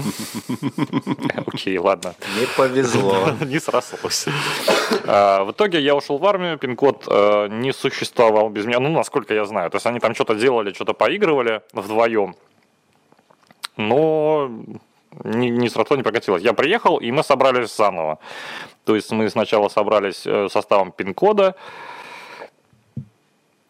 окей, 1.47 1.79
ладно. 1.79 2.15
Не 2.39 2.47
повезло. 2.57 3.31
Не 3.47 3.61
срослось. 3.61 4.27
А, 5.07 5.45
в 5.45 5.53
итоге 5.53 5.81
я 5.81 5.95
ушел 5.95 6.19
в 6.19 6.27
армию, 6.27 6.59
пин-код 6.59 7.05
э, 7.09 7.49
не 7.51 7.73
существовал 7.73 8.51
без 8.51 8.67
меня, 8.67 8.81
ну, 8.81 8.91
насколько 8.91 9.35
я 9.35 9.45
знаю. 9.45 9.71
То 9.71 9.77
есть 9.77 9.87
они 9.87 10.01
там 10.01 10.15
что-то 10.15 10.35
делали, 10.35 10.73
что-то 10.73 10.93
поигрывали 10.93 11.63
вдвоем. 11.73 12.35
Но 13.77 14.51
не, 15.25 15.51
не 15.51 15.69
сросло, 15.69 15.97
не 15.97 16.03
прокатилось. 16.03 16.43
Я 16.43 16.53
приехал, 16.53 16.99
и 16.99 17.11
мы 17.11 17.23
собрались 17.23 17.75
заново. 17.75 18.19
То 18.85 18.95
есть 18.95 19.11
мы 19.13 19.29
сначала 19.31 19.69
собрались 19.69 20.27
э, 20.27 20.49
составом 20.51 20.93
пин-кода. 20.93 21.55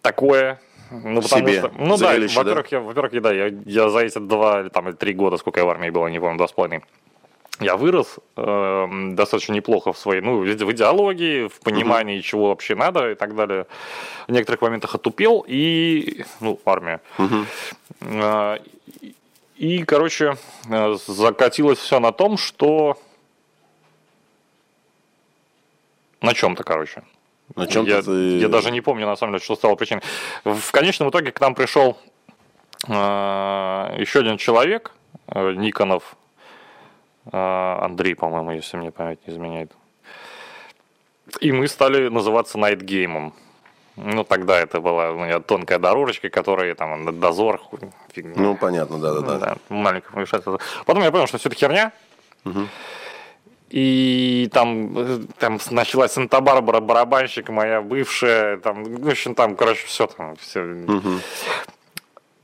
Такое. 0.02 0.60
Ну, 0.90 1.20
потому 1.20 1.48
Себе. 1.48 1.58
что, 1.58 1.72
ну 1.78 1.96
да, 1.96 2.14
во-первых, 2.14 2.70
да? 2.70 2.76
я, 2.76 2.80
во-первых, 2.80 3.22
да, 3.22 3.32
я, 3.32 3.52
я 3.64 3.88
за 3.88 4.00
эти 4.00 4.18
два 4.18 4.68
там, 4.68 4.88
или 4.88 4.94
три 4.94 5.14
года, 5.14 5.36
сколько 5.36 5.58
я 5.58 5.66
в 5.66 5.68
армии 5.68 5.90
был, 5.90 6.06
не 6.06 6.20
помню, 6.20 6.38
два 6.38 6.46
с 6.46 6.52
половиной, 6.52 6.84
я 7.60 7.76
вырос 7.76 8.18
э, 8.36 8.86
достаточно 9.12 9.54
неплохо 9.54 9.92
в 9.92 9.98
своей, 9.98 10.20
ну, 10.20 10.40
в 10.40 10.72
идеологии, 10.72 11.48
в 11.48 11.60
понимании, 11.60 12.20
чего 12.20 12.48
вообще 12.48 12.74
надо 12.74 13.10
и 13.10 13.14
так 13.14 13.34
далее. 13.34 13.66
В 14.28 14.32
некоторых 14.32 14.60
моментах 14.60 14.94
отупел 14.94 15.44
и, 15.48 16.24
ну, 16.40 16.60
армия. 16.64 17.00
Э, 18.00 18.58
и, 19.00 19.15
короче, 19.84 20.36
э, 20.68 20.96
закатилось 21.06 21.78
все 21.78 21.98
на 21.98 22.12
том, 22.12 22.36
что 22.36 22.98
на 26.20 26.34
чем-то, 26.34 26.62
короче. 26.62 27.02
На 27.54 27.66
чем 27.66 27.86
я, 27.86 28.02
ты... 28.02 28.38
я 28.38 28.48
даже 28.48 28.70
не 28.70 28.80
помню, 28.80 29.06
на 29.06 29.16
самом 29.16 29.34
деле, 29.34 29.44
что 29.44 29.56
стало 29.56 29.76
причиной. 29.76 30.02
В 30.44 30.72
конечном 30.72 31.10
итоге 31.10 31.32
к 31.32 31.40
нам 31.40 31.54
пришел 31.54 31.96
э, 32.86 32.90
еще 33.98 34.20
один 34.20 34.36
человек, 34.36 34.92
э, 35.28 35.52
Никонов, 35.52 36.16
э, 37.32 37.36
Андрей, 37.36 38.14
по-моему, 38.14 38.50
если 38.50 38.76
мне 38.76 38.90
память 38.90 39.20
не 39.26 39.32
изменяет. 39.32 39.72
И 41.40 41.52
мы 41.52 41.68
стали 41.68 42.08
называться 42.08 42.58
Game. 42.82 43.32
Ну, 43.96 44.24
тогда 44.24 44.60
это 44.60 44.80
была 44.80 45.10
у 45.10 45.24
меня 45.24 45.40
тонкая 45.40 45.78
дорожечка, 45.78 46.28
которая 46.28 46.74
там 46.74 47.18
дозор. 47.18 47.62
Фигня. 48.12 48.34
Ну, 48.36 48.54
понятно, 48.56 48.98
да-да-да. 48.98 49.38
Да, 49.38 49.56
маленькое 49.70 50.12
вмешательство. 50.12 50.60
Потом 50.84 51.02
я 51.02 51.10
понял, 51.10 51.26
что 51.26 51.38
все 51.38 51.48
это 51.48 51.56
херня. 51.56 51.92
И 53.70 54.48
там, 54.52 55.26
там 55.38 55.58
началась 55.70 56.12
Санта-Барбара, 56.12 56.80
барабанщик 56.80 57.48
моя 57.48 57.80
бывшая, 57.80 58.58
там, 58.58 58.84
в 58.84 59.08
общем, 59.08 59.34
там, 59.34 59.56
короче, 59.56 59.84
все 59.86 60.06
там, 60.06 60.36
все. 60.36 60.62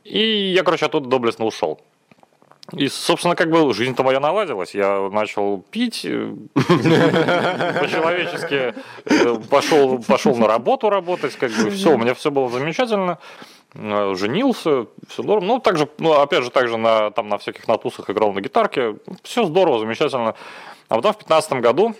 И 0.02 0.52
я, 0.52 0.64
короче, 0.64 0.86
оттуда 0.86 1.08
доблестно 1.08 1.44
ушел. 1.44 1.80
И, 2.72 2.88
собственно, 2.88 3.36
как 3.36 3.50
бы 3.50 3.72
жизнь-то 3.74 4.02
моя 4.02 4.20
наладилась. 4.20 4.74
Я 4.74 5.08
начал 5.10 5.64
пить 5.70 6.04
э, 6.04 6.34
по-человечески, 6.54 8.74
э, 9.04 9.38
пошел, 9.50 10.02
пошел 10.02 10.36
на 10.36 10.46
работу 10.48 10.90
работать, 10.90 11.36
как 11.36 11.50
бы 11.50 11.70
все, 11.70 11.94
у 11.94 11.98
меня 11.98 12.14
все 12.14 12.30
было 12.30 12.48
замечательно. 12.48 13.18
Э, 13.74 14.14
Женился, 14.16 14.86
все 15.08 15.22
здорово. 15.22 15.44
Ну, 15.44 15.58
также, 15.58 15.88
ну, 15.98 16.12
опять 16.12 16.44
же, 16.44 16.50
также 16.50 16.76
на, 16.76 17.10
там, 17.10 17.28
на 17.28 17.38
всяких 17.38 17.68
натусах 17.68 18.10
играл 18.10 18.32
на 18.32 18.40
гитарке. 18.40 18.96
Все 19.22 19.44
здорово, 19.44 19.80
замечательно. 19.80 20.34
А 20.88 20.96
потом 20.96 21.12
в 21.12 21.18
2015 21.18 21.52
году 21.54 21.94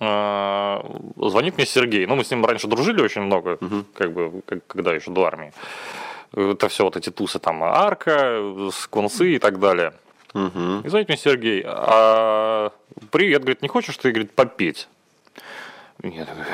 э, 0.00 0.80
звонит 1.16 1.56
мне 1.56 1.66
Сергей. 1.66 2.06
Ну, 2.06 2.16
мы 2.16 2.24
с 2.24 2.30
ним 2.30 2.44
раньше 2.44 2.66
дружили 2.66 3.02
очень 3.02 3.22
много, 3.22 3.58
как 3.94 4.12
бы, 4.12 4.42
как- 4.46 4.66
когда 4.66 4.94
еще 4.94 5.10
до 5.10 5.24
армии. 5.24 5.52
Это 6.36 6.68
все 6.68 6.84
вот 6.84 6.96
эти 6.96 7.10
тусы 7.10 7.38
там, 7.38 7.62
арка, 7.64 8.70
скунсы 8.72 9.36
и 9.36 9.38
так 9.38 9.58
далее. 9.58 9.94
Мгм. 10.34 10.82
И 10.82 10.88
звонит 10.88 11.08
мне 11.08 11.16
Сергей, 11.16 11.62
а, 11.66 12.70
привет, 13.10 13.40
говорит, 13.40 13.62
не 13.62 13.68
хочешь 13.68 13.96
ты, 13.96 14.10
говорит, 14.10 14.32
попеть? 14.32 14.86
Я 16.02 16.26
такой, 16.26 16.44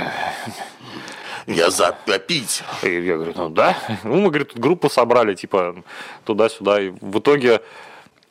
Я 1.46 1.70
за 1.70 1.96
попить. 2.06 2.62
И 2.82 2.90
я 2.90 3.16
говорю, 3.16 3.32
ну 3.34 3.48
да. 3.48 3.76
Ну, 4.04 4.20
мы, 4.20 4.28
говорит, 4.28 4.50
тут 4.52 4.58
группу 4.60 4.88
собрали, 4.88 5.34
типа, 5.34 5.82
туда-сюда. 6.24 6.80
И 6.80 6.90
в 6.90 7.18
итоге 7.18 7.54
э, 7.54 7.60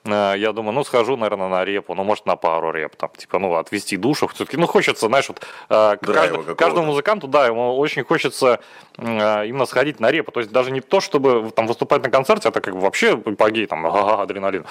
я 0.03 0.51
думаю, 0.53 0.73
ну, 0.73 0.83
схожу, 0.83 1.15
наверное, 1.15 1.47
на 1.47 1.63
репу, 1.63 1.93
ну, 1.93 2.03
может, 2.03 2.25
на 2.25 2.35
пару 2.35 2.71
реп, 2.71 2.95
там, 2.95 3.09
типа, 3.15 3.37
ну, 3.39 3.53
отвести 3.55 3.97
душу. 3.97 4.27
Все-таки, 4.27 4.57
ну, 4.57 4.65
хочется, 4.67 5.07
знаешь, 5.07 5.27
вот 5.29 5.41
э, 5.69 5.73
кажд- 6.01 6.55
каждому 6.55 6.87
музыканту, 6.87 7.27
да, 7.27 7.45
ему 7.45 7.77
очень 7.77 8.03
хочется 8.03 8.59
э, 8.97 9.47
именно 9.47 9.65
сходить 9.65 9.99
на 9.99 10.09
репу. 10.09 10.31
То 10.31 10.39
есть 10.39 10.51
даже 10.51 10.71
не 10.71 10.81
то, 10.81 11.01
чтобы 11.01 11.51
там 11.55 11.67
выступать 11.67 12.01
на 12.03 12.09
концерте, 12.09 12.49
это 12.49 12.61
как 12.61 12.73
бы 12.73 12.79
вообще 12.79 13.13
эпогей, 13.13 13.67
там, 13.67 13.85
ага, 13.85 14.23
адреналин. 14.23 14.65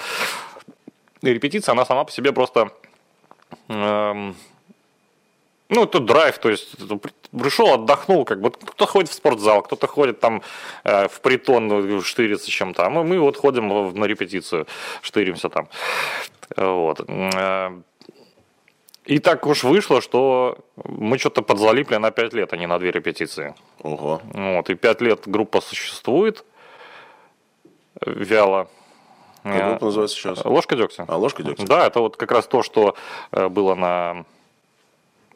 И 1.21 1.29
репетиция, 1.29 1.71
она 1.73 1.85
сама 1.85 2.03
по 2.03 2.11
себе 2.11 2.33
просто 2.33 2.71
эм, 3.69 4.35
ну, 5.71 5.83
это 5.85 5.99
драйв, 5.99 6.37
то 6.37 6.49
есть 6.49 6.77
при- 6.77 7.39
пришел, 7.39 7.73
отдохнул, 7.73 8.25
как 8.25 8.41
бы 8.41 8.51
кто-то 8.51 8.85
ходит 8.85 9.09
в 9.09 9.13
спортзал, 9.13 9.61
кто-то 9.63 9.87
ходит 9.87 10.19
там 10.19 10.41
э, 10.83 11.07
в 11.07 11.21
притон, 11.21 11.67
ну, 11.67 12.01
штырится 12.01 12.51
чем-то, 12.51 12.85
а 12.85 12.89
мы, 12.89 13.03
мы 13.03 13.19
вот 13.19 13.37
ходим 13.37 13.93
на 13.93 14.05
репетицию, 14.05 14.67
штыримся 15.01 15.49
там. 15.49 15.67
Вот. 16.57 17.01
Э, 17.07 17.71
И 19.05 19.19
так 19.19 19.47
уж 19.47 19.63
вышло, 19.63 20.01
что 20.01 20.57
мы 20.75 21.17
что-то 21.17 21.41
подзалипли 21.41 21.97
на 21.97 22.11
5 22.11 22.33
лет, 22.33 22.53
а 22.53 22.57
не 22.57 22.67
на 22.67 22.77
две 22.77 22.91
репетиции. 22.91 23.55
Ого. 23.81 24.21
Вот, 24.33 24.69
и 24.69 24.75
5 24.75 25.01
лет 25.01 25.21
группа 25.25 25.61
существует 25.61 26.43
вяло. 28.05 28.67
Как 29.43 29.67
группа 29.69 29.85
называется 29.85 30.15
сейчас? 30.17 30.45
Ложка 30.45 30.75
дегтя. 30.75 31.05
А, 31.07 31.17
ложка 31.17 31.43
дегтя? 31.43 31.65
Да, 31.65 31.87
это 31.87 31.99
вот 31.99 32.15
как 32.15 32.31
раз 32.31 32.45
то, 32.45 32.61
что 32.61 32.95
э, 33.31 33.47
было 33.47 33.73
на 33.75 34.25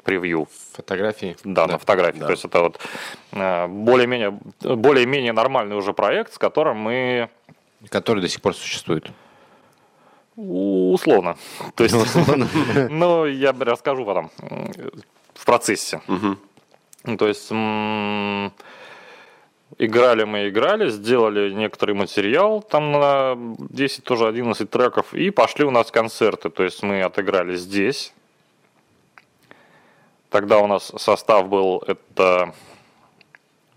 превью. 0.05 0.47
Фотографии. 0.73 1.35
Да, 1.43 1.67
на 1.67 1.77
фотографии. 1.77 2.19
Да. 2.19 2.27
То 2.27 2.31
есть 2.31 2.45
это 2.45 2.61
вот 2.61 2.79
э, 3.33 3.67
более-менее, 3.67 4.39
более-менее 4.61 5.33
нормальный 5.33 5.75
уже 5.75 5.91
проект, 5.93 6.33
с 6.33 6.37
которым 6.37 6.77
мы 6.77 7.29
Который 7.89 8.21
до 8.21 8.29
сих 8.29 8.41
пор 8.41 8.55
существует. 8.55 9.11
условно. 10.37 11.35
То 11.75 11.83
есть, 11.83 11.95
ну, 12.89 13.25
я 13.25 13.53
расскажу 13.59 14.05
потом 14.05 14.31
м, 14.41 14.71
в 15.33 15.45
процессе. 15.45 16.01
Ну, 16.07 17.17
То 17.17 17.27
есть 17.27 17.51
играли 19.77 20.23
мы, 20.23 20.47
играли, 20.49 20.89
сделали 20.89 21.51
некоторый 21.51 21.93
материал, 21.95 22.61
там 22.61 22.91
на 22.91 23.35
10, 23.69 24.03
тоже 24.03 24.27
11 24.27 24.69
треков, 24.69 25.13
и 25.13 25.29
пошли 25.31 25.65
у 25.65 25.71
нас 25.71 25.91
концерты. 25.91 26.49
То 26.49 26.63
есть 26.63 26.83
мы 26.83 27.01
отыграли 27.01 27.55
здесь. 27.55 28.13
Тогда 30.35 30.59
у 30.59 30.67
нас 30.67 30.91
состав 30.97 31.47
был 31.47 31.81
это 31.87 32.53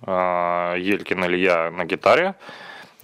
а, 0.02 0.74
Елькин 0.74 1.24
Илья 1.24 1.70
на 1.70 1.84
гитаре, 1.84 2.34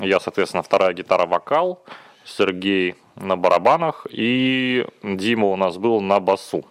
я, 0.01 0.19
соответственно, 0.19 0.65
вторая 0.65 0.93
гитара 0.93 1.25
вокал, 1.25 1.81
Сергей 2.25 2.97
на 3.15 3.37
барабанах 3.37 4.09
и 4.11 4.85
Дима 5.05 5.47
у 5.47 5.55
нас 5.55 5.77
был 5.77 6.01
на 6.01 6.19
басу, 6.19 6.65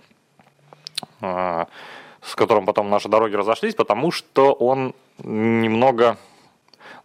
а, 1.21 1.67
с 2.21 2.35
которым 2.35 2.65
потом 2.65 2.89
наши 2.89 3.07
дороги 3.07 3.35
разошлись, 3.35 3.75
потому 3.75 4.11
что 4.11 4.51
он 4.51 4.93
немного... 5.19 6.17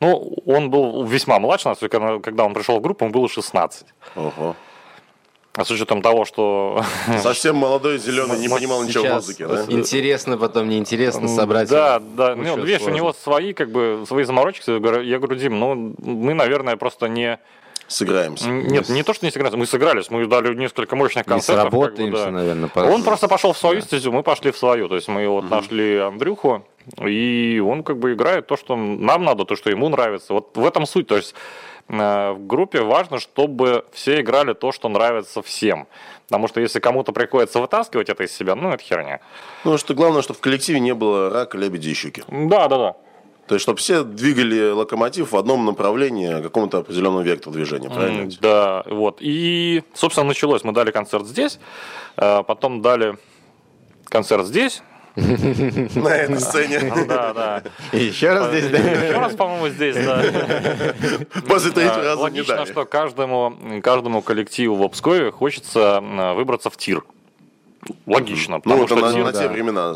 Ну, 0.01 0.39
он 0.45 0.71
был 0.71 1.05
весьма 1.05 1.39
младше 1.39 1.69
нас, 1.69 1.79
когда 1.79 2.45
он 2.45 2.53
пришел 2.53 2.81
в 2.81 2.83
группу, 2.83 3.05
ему 3.05 3.15
было 3.15 3.29
16. 3.29 3.87
Ого. 4.17 4.57
А 5.59 5.65
с 5.65 5.71
учетом 5.73 6.03
того, 6.03 6.25
что 6.25 6.85
Совсем 7.21 7.57
молодой, 7.57 7.99
зеленый, 7.99 8.39
не 8.39 8.49
понимал 8.49 8.85
ничего 8.85 9.05
в 9.05 9.13
музыке, 9.15 9.49
да? 9.49 9.65
интересно, 9.67 10.39
потом 10.39 10.69
неинтересно 10.69 11.27
собрать. 11.27 11.69
Да, 11.69 11.99
да. 11.99 12.37
Ну, 12.37 12.63
видишь, 12.63 12.83
у 12.83 12.91
него 12.91 13.13
свои, 13.13 13.53
как 13.53 13.73
бы, 13.73 14.05
свои 14.07 14.23
заморочки. 14.23 14.71
Я 14.71 15.19
говорю, 15.19 15.35
Дим, 15.35 15.59
ну, 15.59 15.95
мы, 15.99 16.35
наверное, 16.35 16.77
просто 16.77 17.09
не... 17.09 17.41
Сыграемся. 17.89 18.49
Нет, 18.49 18.89
не 18.89 19.03
то, 19.03 19.15
что 19.15 19.27
не 19.27 19.33
сыгрались, 19.33 19.57
мы 19.57 19.67
сыгрались, 19.67 20.11
мы 20.11 20.27
дали 20.27 20.55
несколько 20.55 20.95
мощных 20.95 21.27
Не 21.27 21.31
концертов. 21.31 21.65
как 21.65 21.73
бы, 21.73 21.87
сработаемся, 21.87 22.25
да. 22.27 22.31
наверное. 22.31 22.69
по- 22.69 22.81
Он 22.81 23.03
просто 23.03 23.27
пошел 23.29 23.53
в 23.53 23.59
свою 23.59 23.81
стезю, 23.81 24.13
мы 24.13 24.23
пошли 24.23 24.53
в 24.53 24.59
свою. 24.59 24.89
То 24.89 24.95
есть 24.95 25.09
мы 25.09 25.27
вот 25.27 25.51
нашли 25.51 25.97
Андрюху, 25.97 26.65
и 27.05 27.61
он 27.67 27.83
как 27.83 27.99
бы 27.99 28.13
играет 28.13 28.47
то, 28.47 28.57
что 28.59 28.77
нам 28.77 29.25
надо, 29.25 29.45
то, 29.45 29.57
что 29.57 29.71
ему 29.71 29.89
нравится. 29.89 30.35
Вот 30.35 30.55
в 30.55 30.65
этом 30.67 30.87
суть. 30.87 31.07
То 31.09 31.17
есть 31.17 31.35
в 31.89 32.47
группе 32.47 32.83
важно, 32.83 33.19
чтобы 33.19 33.85
все 33.93 34.21
играли 34.21 34.53
то, 34.53 34.73
что 34.73 34.89
нравится 34.89 35.41
всем. 35.43 35.87
Потому 36.27 36.47
что 36.49 36.61
если 36.61 36.81
кому-то 36.81 37.13
приходится 37.13 37.61
вытаскивать 37.61 38.11
это 38.11 38.25
из 38.25 38.33
себя, 38.37 38.55
ну, 38.55 38.71
это 38.71 38.83
херня. 38.85 39.21
Ну, 39.65 39.79
что 39.79 39.95
главное, 39.95 40.21
чтобы 40.21 40.39
в 40.39 40.43
коллективе 40.43 40.81
не 40.81 40.93
было 40.93 41.31
рака, 41.31 41.57
лебеди 41.57 41.89
и 41.89 41.95
щуки. 41.95 42.23
Да, 42.29 42.69
да, 42.69 42.77
да. 42.79 42.97
То 43.47 43.55
есть, 43.55 43.63
чтобы 43.63 43.79
все 43.79 44.03
двигали 44.05 44.71
локомотив 44.73 45.33
в 45.33 45.37
одном 45.39 45.65
направлении, 45.65 46.43
какому-то 46.43 46.79
определенному 46.79 47.23
вектору 47.23 47.55
движения, 47.55 47.89
правильно? 47.89 48.23
М, 48.25 48.31
Да, 48.43 48.83
вот. 48.87 49.19
И, 49.21 49.83
собственно, 49.95 50.27
началось. 50.29 50.65
Мы 50.65 50.73
дали 50.73 50.91
концерт 50.91 51.25
здесь, 51.27 51.59
э, 52.19 52.43
потом 52.47 52.83
дали 52.83 53.17
концерт 54.05 54.45
здесь. 54.45 54.83
На 55.95 56.09
этой 56.17 56.41
сцене. 56.41 56.79
Да, 57.09 57.33
да. 57.33 57.63
И 57.93 58.05
еще 58.05 58.31
раз 58.33 58.49
здесь, 58.49 58.69
да? 58.71 58.79
Еще 58.79 59.19
раз, 59.19 59.35
по-моему, 59.35 59.69
здесь, 59.69 59.97
да. 59.97 60.23
После 61.49 61.71
третьего 61.73 62.01
А, 62.01 62.05
раза 62.05 62.23
не 62.31 62.41
Логично, 62.41 62.67
что 62.67 62.85
каждому, 62.85 63.55
каждому 63.83 64.23
коллективу 64.23 64.77
в 64.77 64.83
Обскове 64.83 65.31
хочется 65.31 66.01
м, 66.03 66.37
выбраться 66.37 66.71
в 66.71 66.77
тир. 66.77 67.03
Логично, 68.07 68.57
Ну, 68.57 68.61
потому 68.63 68.85
это 68.85 68.97
что 68.97 69.07
на, 69.07 69.13
тир... 69.13 69.25
на 69.25 69.33
те 69.33 69.39
да. 69.41 69.49
времена. 69.49 69.95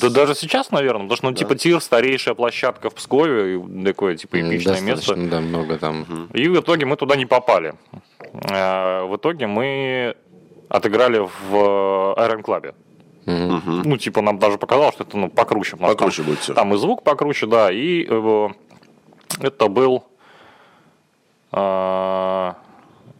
Да 0.00 0.08
даже 0.08 0.34
сейчас, 0.34 0.70
наверное, 0.72 1.02
потому 1.02 1.16
что, 1.16 1.26
ну, 1.26 1.32
типа, 1.34 1.54
тир 1.54 1.80
старейшая 1.80 2.34
площадка 2.34 2.90
в 2.90 2.94
Пскове, 2.94 3.56
и 3.56 3.84
такое, 3.84 4.16
типа, 4.16 4.40
эпичное 4.40 4.80
место. 4.80 5.14
Достаточно, 5.14 5.28
да, 5.30 5.40
много 5.40 5.78
там. 5.78 6.28
И 6.32 6.48
в 6.48 6.58
итоге 6.60 6.86
мы 6.86 6.96
туда 6.96 7.16
не 7.16 7.26
попали. 7.26 7.74
Э, 8.32 9.04
В 9.04 9.16
итоге 9.16 9.46
мы 9.46 10.16
отыграли 10.68 11.18
в 11.18 11.54
Iron 11.54 12.42
Club. 12.42 12.74
Мгм. 13.26 13.82
Ну, 13.84 13.96
типа, 13.96 14.22
нам 14.22 14.38
даже 14.38 14.58
показалось, 14.58 14.94
что 14.94 15.04
это 15.04 15.16
ну, 15.16 15.28
покруче. 15.28 15.76
Покруче 15.76 16.22
там, 16.22 16.26
будет 16.26 16.38
всё. 16.40 16.54
Там 16.54 16.74
и 16.74 16.78
звук 16.78 17.02
покруче, 17.02 17.46
да. 17.46 17.70
И 17.70 18.06
э, 18.08 18.48
это 19.40 19.68
был 19.68 20.04
э, 21.52 22.52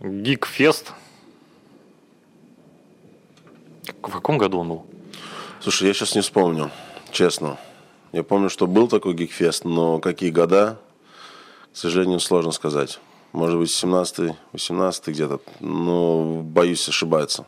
Гикфест 0.01 0.93
В 4.03 4.11
каком 4.11 4.39
году 4.39 4.61
он 4.61 4.69
был? 4.69 4.87
Слушай, 5.61 5.89
я 5.89 5.95
сейчас 5.95 6.15
не 6.15 6.23
вспомню, 6.23 6.71
честно. 7.13 7.59
Я 8.13 8.23
помню, 8.23 8.49
что 8.49 8.67
был 8.67 8.89
такой 8.89 9.15
гикфест, 9.15 9.65
но 9.65 9.99
какие 10.01 10.31
года, 10.31 10.79
к 11.73 11.77
сожалению, 11.77 12.19
сложно 12.19 12.51
сказать. 12.51 12.99
Может 13.33 13.59
быть, 13.59 13.71
17-й, 13.71 14.35
18 14.53 15.09
где-то, 15.09 15.41
но 15.61 16.41
боюсь 16.43 16.89
ошибаться. 16.89 17.47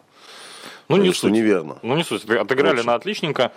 Ну, 0.97 1.03
не 1.03 1.13
что 1.13 1.23
суть. 1.23 1.33
неверно. 1.33 1.79
Ну, 1.83 1.97
не 1.97 2.05
суть. 2.05 2.29
Отыграли 2.29 2.79
Очень. 2.79 2.87
на 2.87 2.95
отличненько. 2.95 3.53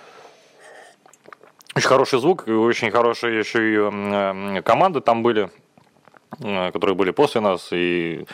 Очень 1.76 1.88
хороший 1.88 2.20
звук, 2.20 2.48
и 2.48 2.52
очень 2.52 2.90
хорошие 2.90 3.38
еще 3.38 3.74
и 3.74 3.78
э, 3.78 4.62
команды 4.62 5.02
там 5.02 5.24
были, 5.24 5.50
э, 6.40 6.72
которые 6.72 6.96
были 6.96 7.12
после 7.12 7.42
нас, 7.42 7.68
и 7.72 8.26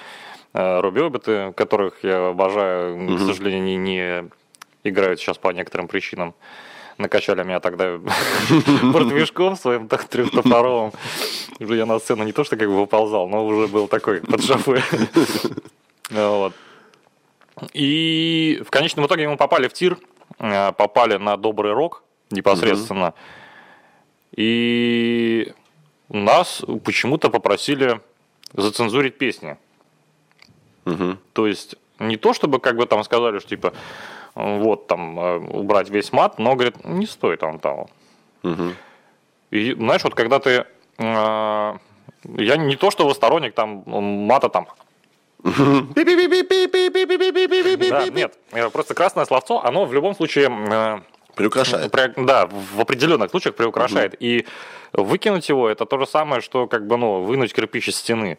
э, 0.54 0.80
Робби 0.80 1.02
Обиты, 1.02 1.52
которых 1.54 2.04
я 2.04 2.28
обожаю, 2.28 3.18
к 3.18 3.20
сожалению, 3.20 3.64
не, 3.64 3.78
не 3.78 4.30
играют 4.84 5.20
сейчас 5.20 5.40
по 5.40 5.50
некоторым 5.50 5.88
причинам. 5.88 6.36
Накачали 7.00 7.44
меня 7.44 7.60
тогда 7.60 8.00
портвишком 8.94 9.56
своим 9.56 9.88
так, 9.88 10.04
трехтопоровым. 10.04 10.92
Уже 11.60 11.78
я 11.78 11.88
на 11.88 11.98
сцену 11.98 12.24
не 12.24 12.34
то, 12.34 12.44
что 12.44 12.58
как 12.58 12.68
бы 12.68 12.76
выползал, 12.76 13.28
но 13.28 13.44
уже 13.44 13.68
был 13.68 13.88
такой 13.88 14.22
под 14.22 14.44
шофе. 14.44 14.84
Вот. 16.12 16.54
И 17.74 18.62
в 18.66 18.70
конечном 18.70 19.06
итоге 19.06 19.28
мы 19.28 19.38
попали 19.38 19.68
в 19.68 19.74
тир, 19.74 19.98
э, 20.40 20.72
попали 20.74 21.18
на 21.18 21.38
добрый 21.38 21.74
рок 21.74 22.04
непосредственно. 22.32 23.14
И 24.36 25.54
нас 26.10 26.64
почему-то 26.84 27.30
попросили 27.30 28.02
зацензурить 28.54 29.18
песни. 29.18 29.58
Мгм. 30.86 31.20
То 31.34 31.48
есть 31.48 31.76
не 32.00 32.18
то, 32.18 32.34
чтобы 32.34 32.60
как 32.60 32.76
бы 32.76 32.86
там 32.86 33.04
сказали, 33.04 33.40
что 33.40 33.50
типа 33.50 33.74
вот 34.36 34.88
там 34.88 35.20
э, 35.20 35.38
убрать 35.38 35.90
весь 35.90 36.12
мат, 36.12 36.40
но 36.40 36.56
говорит, 36.56 36.86
не 36.86 37.06
стоит 37.06 37.40
там 37.40 37.60
того. 37.60 37.90
Мгм. 38.44 38.76
И 39.52 39.74
знаешь, 39.74 40.04
вот 40.04 40.16
когда 40.16 40.40
ты... 40.40 40.66
э, 40.98 41.78
я 42.24 42.58
не 42.58 42.76
то, 42.76 42.92
что 42.92 43.08
вы 43.08 43.14
сторонник 43.14 43.54
там 43.54 43.84
мата 43.86 44.50
там 44.50 44.68
Да, 47.90 48.06
нет, 48.54 48.72
просто 48.72 48.94
красное 48.94 49.26
словцо, 49.26 49.64
оно 49.64 49.86
в 49.86 49.94
любом 49.94 50.16
случае, 50.16 50.50
Приукрашает. 51.36 51.92
при- 51.92 52.14
да, 52.26 52.48
в 52.48 52.80
определенных 52.80 53.32
случаях 53.32 53.56
приукрашает. 53.56 54.16
И 54.20 54.46
выкинуть 54.94 55.48
его, 55.50 55.70
это 55.70 55.86
то 55.86 55.98
же 55.98 56.06
самое, 56.06 56.42
что 56.42 56.68
как 56.68 56.86
бы, 56.86 56.98
ну, 56.98 57.24
вынуть 57.24 57.54
кирпич 57.54 57.88
из 57.90 57.96
стены. 57.96 58.38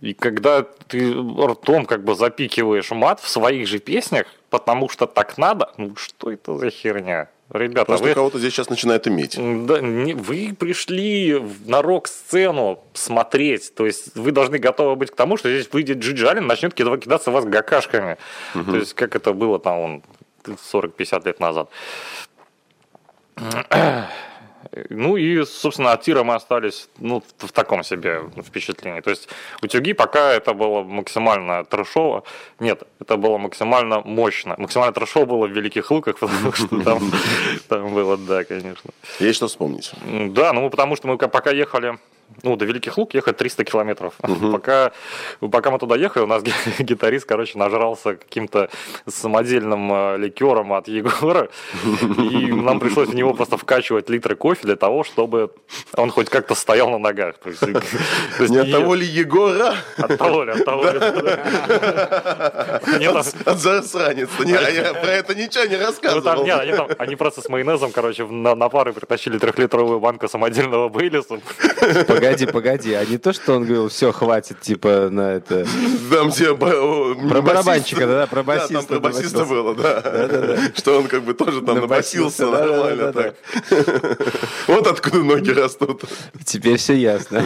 И 0.00 0.14
когда 0.14 0.62
ты 0.62 1.12
ртом 1.12 1.84
как 1.86 2.04
бы 2.04 2.14
запикиваешь 2.14 2.90
мат 2.92 3.20
в 3.20 3.28
своих 3.28 3.66
же 3.66 3.78
песнях, 3.80 4.26
потому 4.50 4.88
что 4.88 5.06
так 5.06 5.38
надо, 5.38 5.72
ну 5.76 5.96
что 5.96 6.30
это 6.30 6.56
за 6.56 6.70
херня? 6.70 7.28
Ребята, 7.50 7.86
Просто 7.86 8.06
вы, 8.08 8.14
кого-то 8.14 8.38
здесь 8.38 8.52
сейчас 8.52 8.68
начинает 8.68 9.08
иметь. 9.08 9.36
да, 9.66 9.80
не- 9.80 10.12
вы 10.12 10.54
пришли 10.58 11.42
на 11.64 11.80
рок-сцену 11.80 12.80
смотреть, 12.92 13.74
то 13.74 13.86
есть 13.86 14.14
вы 14.16 14.32
должны 14.32 14.58
готовы 14.58 14.96
быть 14.96 15.10
к 15.10 15.16
тому, 15.16 15.38
что 15.38 15.48
здесь 15.48 15.72
выйдет 15.72 15.98
Джиджи 15.98 16.26
Аллен, 16.28 16.46
начнет 16.46 16.74
кида- 16.74 16.98
кидаться 16.98 17.30
вас 17.30 17.46
гакашками. 17.46 18.18
То 18.52 18.76
есть 18.76 18.92
как 18.92 19.16
это 19.16 19.32
было 19.32 19.58
там 19.58 19.78
он, 19.78 20.02
40-50 20.44 21.24
лет 21.26 21.40
назад. 21.40 21.70
Ну 24.90 25.16
и, 25.16 25.44
собственно, 25.44 25.92
от 25.92 26.02
тира 26.02 26.22
мы 26.22 26.34
остались 26.34 26.88
ну, 26.98 27.22
в 27.38 27.52
таком 27.52 27.82
себе 27.84 28.22
впечатлении. 28.46 29.00
То 29.00 29.10
есть 29.10 29.28
утюги 29.62 29.92
пока 29.92 30.32
это 30.32 30.54
было 30.54 30.82
максимально 30.82 31.64
трэшово. 31.64 32.24
Нет, 32.60 32.82
это 33.00 33.16
было 33.16 33.38
максимально 33.38 34.00
мощно. 34.00 34.54
Максимально 34.58 34.92
трэшово 34.92 35.24
было 35.24 35.46
в 35.46 35.50
Великих 35.50 35.90
Луках, 35.90 36.18
потому 36.20 36.52
что 36.52 36.82
там, 36.82 37.12
там 37.68 37.94
было, 37.94 38.16
да, 38.16 38.44
конечно. 38.44 38.90
Есть 39.20 39.36
что 39.36 39.46
вспомнить. 39.46 39.92
Да, 40.34 40.52
ну 40.52 40.70
потому 40.70 40.96
что 40.96 41.08
мы 41.08 41.16
ка- 41.18 41.28
пока 41.28 41.50
ехали, 41.50 41.98
ну, 42.42 42.56
до 42.56 42.64
Великих 42.64 42.96
Лук 42.98 43.14
ехать 43.14 43.36
300 43.36 43.64
километров. 43.64 44.14
Пока, 44.52 44.92
пока 45.40 45.70
мы 45.70 45.78
туда 45.78 45.96
ехали, 45.96 46.22
у 46.24 46.26
нас 46.26 46.42
ги- 46.42 46.52
гитарист, 46.82 47.26
короче, 47.26 47.58
нажрался 47.58 48.14
каким-то 48.14 48.68
самодельным 49.06 49.92
э, 49.92 50.16
ликером 50.18 50.72
от 50.72 50.88
Егора, 50.88 51.48
и 52.18 52.52
нам 52.52 52.80
пришлось 52.80 53.08
в 53.08 53.14
него 53.14 53.34
просто 53.34 53.56
вкачивать 53.56 54.08
литры 54.10 54.34
кофе 54.36 54.60
для 54.62 54.76
того, 54.76 55.04
чтобы 55.04 55.50
он 55.96 56.10
хоть 56.10 56.28
как-то 56.28 56.54
стоял 56.54 56.90
на 56.90 56.98
ногах. 56.98 57.38
То 57.38 57.48
есть, 57.50 57.60
то 57.60 57.68
есть 58.42 58.50
Не 58.50 58.58
от 58.58 58.70
того 58.70 58.94
ли 58.94 59.06
Егора? 59.06 59.74
От 59.96 60.16
того 60.18 60.44
ли, 60.44 60.52
от 60.52 60.64
того 60.64 60.84
ли. 60.84 60.98
От 63.44 63.58
засранец. 63.58 64.28
Не, 64.44 64.54
а 64.54 64.70
я 64.70 64.94
про 64.94 65.10
это 65.12 65.34
ничего 65.34 65.64
не 65.64 65.76
Ну, 65.76 65.86
рассказывал. 65.86 66.44
нет, 66.44 66.60
они, 66.60 66.72
там- 66.72 66.88
они 66.98 67.16
просто 67.16 67.40
с 67.42 67.48
майонезом, 67.48 67.92
короче, 67.92 68.24
на, 68.26 68.54
на 68.54 68.68
пары 68.68 68.92
притащили 68.92 69.38
трехлитровую 69.38 70.00
банку 70.00 70.28
самодельного 70.28 70.88
Бейлиса. 70.88 71.38
Погоди, 72.20 72.46
погоди, 72.46 72.94
а 72.94 73.04
не 73.04 73.18
то, 73.18 73.32
что 73.32 73.54
он 73.54 73.64
говорил, 73.64 73.88
все, 73.88 74.12
хватит, 74.12 74.60
типа, 74.60 75.08
на 75.10 75.32
это... 75.34 75.64
Там 76.10 76.28
о, 76.28 77.14
Про 77.28 77.42
барабанщика, 77.42 78.06
да, 78.06 78.26
про 78.26 78.42
Да, 78.42 78.42
басиста. 78.42 78.74
там 78.74 78.86
про 78.86 79.00
басиста 79.00 79.44
было, 79.44 79.74
да. 79.74 80.58
Что 80.76 80.98
он 80.98 81.06
как 81.06 81.22
бы 81.22 81.34
тоже 81.34 81.62
там 81.62 81.80
Набасился, 81.80 82.50
да, 82.50 82.58
да, 82.58 82.66
нормально 82.66 83.12
да, 83.12 83.22
так. 83.22 83.34
Вот 84.66 84.86
откуда 84.86 85.22
ноги 85.22 85.50
растут. 85.50 86.02
Теперь 86.44 86.76
все 86.78 86.94
ясно. 86.94 87.44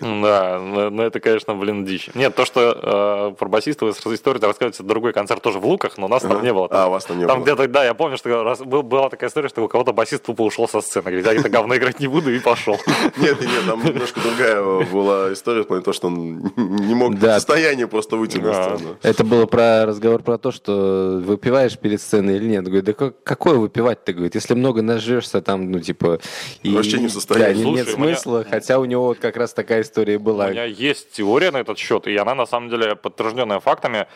Да, 0.00 0.60
но 0.60 0.90
но 0.90 1.02
это, 1.02 1.20
конечно, 1.20 1.54
блин, 1.54 1.84
дичь. 1.84 2.10
Нет, 2.14 2.34
то, 2.34 2.44
что 2.44 3.32
э, 3.32 3.36
про 3.38 3.48
басиста 3.48 3.84
вы 3.86 3.92
с 3.92 3.98
историю 3.98 4.40
рассказываете, 4.42 4.76
это 4.78 4.84
другой 4.84 5.12
концерт 5.12 5.42
тоже 5.42 5.58
в 5.58 5.66
Луках, 5.66 5.98
но 5.98 6.06
у 6.06 6.08
нас 6.08 6.22
там 6.22 6.42
не 6.42 6.52
было. 6.52 6.68
А, 6.70 6.86
у 6.88 6.90
вас 6.90 7.04
там 7.04 7.18
не 7.18 7.26
Там 7.26 7.38
было. 7.38 7.44
где-то, 7.44 7.68
да, 7.68 7.84
я 7.84 7.94
помню, 7.94 8.16
что 8.16 8.54
была 8.64 9.08
такая 9.08 9.28
история, 9.28 9.48
что 9.48 9.62
у 9.64 9.68
кого-то 9.68 9.92
басист 9.92 10.24
тупо 10.24 10.42
ушел 10.42 10.68
со 10.68 10.80
сцены. 10.80 11.04
Говорит, 11.04 11.26
я 11.26 11.34
это 11.34 11.48
говно 11.48 11.76
играть 11.76 12.00
не 12.00 12.06
буду, 12.06 12.32
и 12.32 12.38
пошел. 12.38 12.78
Нет, 13.16 13.40
нет, 13.40 13.66
там 13.66 13.80
немножко 14.04 14.20
другая 14.20 14.84
была 14.86 15.32
история, 15.32 15.62
в 15.62 15.66
плане 15.66 15.82
того, 15.82 15.92
что 15.94 16.08
он 16.08 16.52
не 16.56 16.94
мог 16.94 17.18
Да. 17.18 17.32
в 17.32 17.34
состоянии 17.34 17.84
просто 17.84 18.16
выйти 18.16 18.38
на 18.38 18.52
сцену. 18.76 18.96
Это 19.02 19.24
было 19.24 19.46
про 19.46 19.86
разговор 19.86 20.22
про 20.22 20.38
то, 20.38 20.50
что 20.52 21.20
выпиваешь 21.24 21.78
перед 21.78 22.00
сценой 22.00 22.36
или 22.36 22.46
нет. 22.46 22.64
Говорит, 22.64 22.84
да 22.84 22.92
как- 22.92 23.22
какое 23.22 23.54
выпивать-то, 23.56 24.12
говорит, 24.12 24.34
если 24.34 24.54
много 24.54 24.82
нажрешься 24.82 25.40
там, 25.40 25.70
ну, 25.70 25.80
типа... 25.80 26.20
И, 26.62 26.74
Вообще 26.74 26.98
не 26.98 27.08
в 27.08 27.12
состоянии. 27.12 27.62
Да, 27.62 27.68
не- 27.68 27.74
нет 27.76 27.84
Слушай, 27.86 27.96
у 27.96 28.02
меня- 28.04 28.16
смысла, 28.16 28.46
хотя 28.48 28.78
у 28.78 28.84
него 28.84 29.04
вот 29.06 29.18
как 29.18 29.36
раз 29.36 29.52
такая 29.54 29.82
история 29.82 30.16
У 30.16 30.20
была. 30.20 30.50
меня 30.50 30.64
есть 30.64 31.12
теория 31.12 31.50
на 31.50 31.58
этот 31.58 31.78
счет, 31.78 32.06
и 32.06 32.16
она 32.16 32.34
на 32.34 32.46
самом 32.46 32.70
деле 32.70 32.96
подтвержденная 32.96 33.60
фактами. 33.60 34.06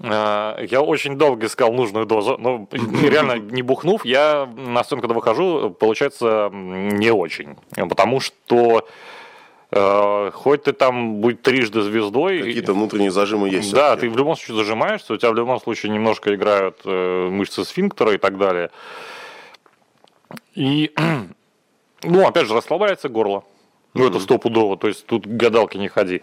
Э, 0.00 0.64
Я 0.68 0.80
очень 0.82 1.16
долго 1.16 1.46
искал 1.46 1.72
нужную 1.72 2.06
дозу, 2.06 2.36
но 2.38 2.66
реально 2.72 3.38
не 3.38 3.62
бухнув, 3.62 4.04
я 4.04 4.46
на 4.56 4.82
сцену, 4.84 5.00
когда 5.02 5.14
выхожу, 5.14 5.70
получается 5.70 6.50
не 6.52 7.10
очень. 7.12 7.56
Потому 7.76 8.20
что 8.20 8.86
э, 9.70 10.30
хоть 10.34 10.64
ты 10.64 10.72
там 10.72 11.16
будь 11.16 11.42
трижды 11.42 11.82
звездой, 11.82 12.40
Какие-то 12.40 12.72
внутренние 12.74 13.10
зажимы 13.10 13.48
есть. 13.48 13.72
да, 13.72 13.96
ты 13.96 14.08
в 14.10 14.16
любом 14.16 14.36
случае 14.36 14.56
зажимаешься, 14.56 15.14
у 15.14 15.16
тебя 15.16 15.30
в 15.30 15.34
любом 15.34 15.60
случае 15.60 15.92
немножко 15.92 16.34
играют 16.34 16.80
э, 16.84 17.28
мышцы 17.30 17.64
сфинктера 17.64 18.12
и 18.14 18.18
так 18.18 18.36
далее. 18.38 18.70
И, 20.54 20.92
ну, 22.02 22.26
опять 22.26 22.46
же, 22.46 22.54
расслабляется 22.54 23.08
горло. 23.08 23.44
Ну, 23.94 24.08
это 24.08 24.18
стопудово, 24.18 24.76
то 24.76 24.88
есть 24.88 25.06
тут 25.06 25.24
гадалки 25.24 25.76
не 25.78 25.86
ходи. 25.88 26.20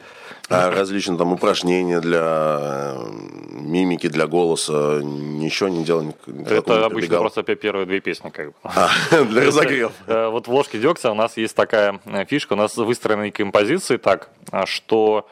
А 0.50 0.70
различные 0.70 1.18
там 1.18 1.32
упражнения 1.32 2.02
для 2.02 2.58
э, 2.60 3.06
мимики, 3.52 4.08
для 4.10 4.28
голоса, 4.28 5.00
ничего 5.02 5.70
не 5.70 5.86
делал? 5.86 6.02
ник- 6.04 6.18
к 6.18 6.26
такому 6.26 6.78
Это 6.78 6.86
обычно 6.86 7.18
просто 7.20 7.44
пе- 7.44 7.56
первые 7.56 7.86
две 7.86 8.02
песни, 8.02 8.30
как 8.30 8.48
бы. 8.48 8.54
А, 8.64 8.90
для 9.24 9.46
разогрева. 9.46 9.94
Э, 10.08 10.28
Вот 10.28 10.48
в 10.50 10.52
ложке 10.52 10.80
дегтя 10.80 11.12
у 11.12 11.16
нас 11.16 11.38
есть 11.38 11.56
такая 11.56 12.02
э, 12.06 12.26
фишка, 12.26 12.54
у 12.54 12.58
нас 12.58 12.76
выстроены 12.76 13.32
композиции 13.32 13.96
так, 13.96 14.30
что 14.66 15.26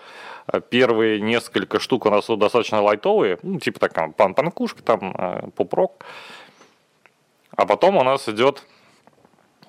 первые 0.69 1.19
несколько 1.19 1.79
штук 1.81 2.05
у 2.05 2.09
нас 2.09 2.25
достаточно 2.27 2.81
лайтовые, 2.81 3.37
ну, 3.43 3.59
типа 3.59 3.79
так, 3.81 3.93
там, 3.93 4.13
пан 4.13 4.33
панкушка, 4.33 4.81
там, 4.81 5.51
поп-рок. 5.57 6.05
А 7.57 7.65
потом 7.65 7.97
у 7.97 8.03
нас 8.03 8.29
идет 8.29 8.63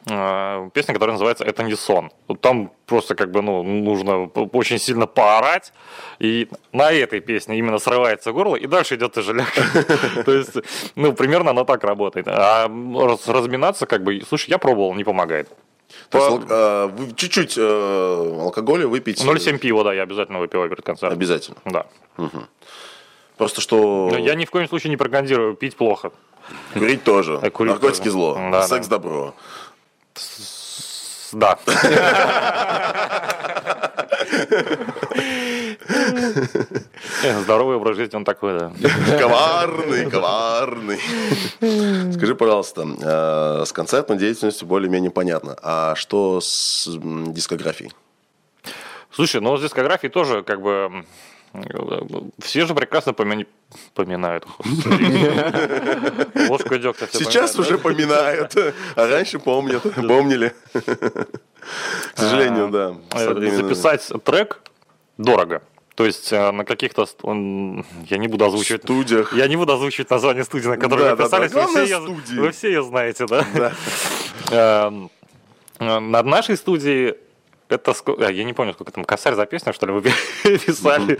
песня, 0.04 0.94
которая 0.94 1.12
называется 1.12 1.44
«Это 1.44 1.62
не 1.62 1.74
сон». 1.76 2.10
Вот 2.28 2.40
там 2.40 2.72
просто 2.86 3.14
как 3.14 3.30
бы, 3.30 3.42
ну, 3.42 3.62
нужно 3.62 4.24
очень 4.52 4.78
сильно 4.78 5.06
поорать, 5.06 5.72
и 6.18 6.48
на 6.72 6.90
этой 6.90 7.20
песне 7.20 7.58
именно 7.58 7.78
срывается 7.78 8.32
горло, 8.32 8.56
и 8.56 8.66
дальше 8.66 8.94
идет 8.96 9.12
тяжеляк. 9.12 9.52
То 10.24 10.32
есть, 10.32 10.56
ну, 10.96 11.12
примерно 11.12 11.50
оно 11.50 11.64
так 11.64 11.84
работает. 11.84 12.26
А 12.28 12.68
раз- 12.68 13.28
разминаться, 13.28 13.86
как 13.86 14.02
бы, 14.02 14.22
слушай, 14.26 14.50
я 14.50 14.58
пробовал, 14.58 14.94
не 14.94 15.04
помогает. 15.04 15.48
То 16.08 16.18
есть 16.18 16.30
вы 17.00 17.14
чуть-чуть 17.16 17.54
э, 17.58 18.38
алкоголя 18.40 18.86
выпить 18.86 19.24
0,7 19.24 19.58
пива, 19.58 19.82
да, 19.84 19.92
я 19.92 20.02
обязательно 20.04 20.38
выпиваю 20.38 20.70
перед 20.70 20.84
концертом. 20.84 21.18
обязательно. 21.18 21.56
Да. 21.64 21.86
Просто 23.36 23.60
что 23.60 24.10
я 24.18 24.34
ни 24.34 24.44
в 24.44 24.50
коем 24.50 24.68
случае 24.68 24.90
не 24.90 24.96
пропагандирую 24.96 25.54
пить 25.54 25.76
плохо. 25.76 26.12
курить 26.74 27.04
тоже. 27.04 27.38
А 27.42 27.50
курить 27.50 27.72
Наркотики 27.72 27.98
тоже. 28.04 28.10
зло. 28.10 28.38
Да, 28.52 28.62
Секс 28.66 28.86
да. 28.86 28.96
добро. 28.98 29.34
Да. 31.32 31.58
Э, 37.22 37.40
Здоровый 37.40 37.76
образ 37.76 37.96
жизни, 37.96 38.16
он 38.16 38.24
такой, 38.24 38.58
да. 38.58 38.72
Коварный, 39.18 40.10
коварный. 40.10 40.98
Скажи, 42.12 42.34
пожалуйста, 42.34 42.86
э, 43.00 43.64
с 43.66 43.72
концертной 43.72 44.18
деятельностью 44.18 44.66
более-менее 44.66 45.10
понятно. 45.10 45.56
А 45.62 45.94
что 45.94 46.40
с 46.40 46.88
дискографией? 46.88 47.92
Слушай, 49.12 49.40
ну 49.40 49.56
с 49.56 49.62
дискографией 49.62 50.10
тоже 50.10 50.42
как 50.42 50.62
бы 50.62 51.04
все 52.38 52.66
же 52.66 52.74
прекрасно 52.74 53.12
помяни- 53.12 53.46
поминают. 53.94 54.46
Ложку 56.48 56.76
дегтя 56.78 57.06
Сейчас 57.10 57.58
уже 57.58 57.72
да? 57.72 57.78
поминают, 57.78 58.56
а 58.96 59.06
раньше 59.08 59.38
помнят, 59.38 59.82
помнили. 59.94 60.52
К 60.72 62.18
сожалению, 62.18 62.68
да. 62.68 62.94
Э. 63.12 63.50
Записать 63.56 64.08
трек 64.24 64.60
дорого. 65.18 65.62
То 65.96 66.06
есть 66.06 66.32
э, 66.32 66.50
на 66.50 66.64
каких-то... 66.64 67.06
он- 67.22 67.84
Я 68.08 68.16
не 68.16 68.28
буду 68.28 68.44
озвучивать... 68.46 68.82
студиях. 68.84 69.34
Я 69.34 69.48
не 69.48 69.56
буду 69.56 69.72
озвучивать 69.74 70.08
название 70.10 70.44
студии, 70.44 70.68
на 70.68 70.76
которой 70.78 71.04
Да, 71.04 71.10
вы 71.10 71.16
да, 71.16 71.28
да. 71.28 71.46
писались. 71.48 71.52
Вы 71.52 71.66
все, 71.66 71.82
ее- 71.82 72.00
студии. 72.00 72.38
вы 72.40 72.50
все 72.52 72.68
ее 72.68 72.82
знаете, 72.82 73.26
да? 73.26 73.44
Да. 73.54 73.72
Эм, 74.86 75.10
э, 75.78 75.98
Над 75.98 76.26
нашей 76.26 76.56
студией 76.56 77.16
это 77.72 77.92
ско- 77.92 78.22
а, 78.24 78.30
я 78.30 78.44
не 78.44 78.52
помню, 78.52 78.72
сколько 78.72 78.92
там 78.92 79.04
косарь 79.04 79.34
за 79.34 79.46
песню, 79.46 79.72
что 79.72 79.86
ли, 79.86 79.92
вы 79.92 80.02
писали. 80.44 81.18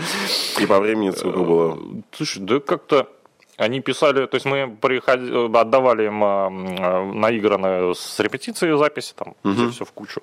И 0.60 0.66
по 0.66 0.78
времени 0.80 1.10
сколько 1.10 1.38
было? 1.40 1.78
Слушай, 2.12 2.40
да 2.42 2.60
как-то 2.60 3.08
они 3.56 3.80
писали, 3.80 4.26
то 4.26 4.36
есть 4.36 4.46
мы 4.46 4.76
приходи- 4.80 5.58
отдавали 5.58 6.06
им 6.06 6.24
а, 6.24 6.46
а, 6.46 7.04
наигранную 7.12 7.94
с 7.94 8.18
репетицией 8.20 8.76
записи, 8.78 9.14
там 9.14 9.34
все, 9.70 9.84
в 9.84 9.92
кучу. 9.92 10.22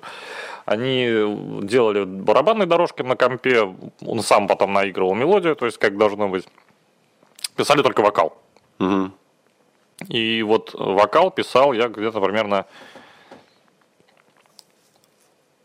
Они 0.66 1.06
делали 1.62 2.04
барабанные 2.04 2.66
дорожки 2.66 3.02
на 3.02 3.16
компе, 3.16 3.74
он 4.04 4.22
сам 4.22 4.48
потом 4.48 4.72
наигрывал 4.72 5.14
мелодию, 5.14 5.54
то 5.56 5.66
есть 5.66 5.78
как 5.78 5.96
должно 5.96 6.28
быть. 6.28 6.46
Писали 7.56 7.82
только 7.82 8.02
вокал. 8.02 8.36
Мгм. 8.78 9.12
И 10.08 10.42
вот 10.42 10.74
вокал 10.74 11.30
писал 11.30 11.72
я 11.72 11.88
где-то 11.88 12.20
примерно 12.20 12.66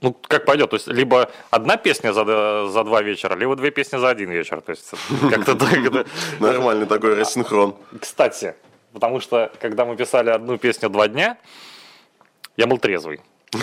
ну, 0.03 0.13
как 0.27 0.45
пойдет. 0.45 0.69
То 0.69 0.75
есть, 0.75 0.87
либо 0.87 1.31
одна 1.49 1.77
песня 1.77 2.13
за, 2.13 2.67
за 2.69 2.83
два 2.83 3.01
вечера, 3.01 3.35
либо 3.35 3.55
две 3.55 3.71
песни 3.71 3.97
за 3.97 4.09
один 4.09 4.29
вечер. 4.29 4.61
То 4.61 4.71
есть, 4.71 4.91
как-то 5.31 5.55
так. 5.55 5.73
это- 5.73 6.05
Нормальный 6.39 6.85
такой 6.85 7.15
рассинхрон. 7.15 7.75
Кстати, 7.99 8.53
потому 8.93 9.19
что, 9.21 9.51
когда 9.59 9.85
мы 9.85 9.95
писали 9.95 10.29
одну 10.29 10.57
песню 10.57 10.89
два 10.89 11.07
дня, 11.07 11.37
я 12.57 12.67
был 12.67 12.77
трезвый. 12.77 13.21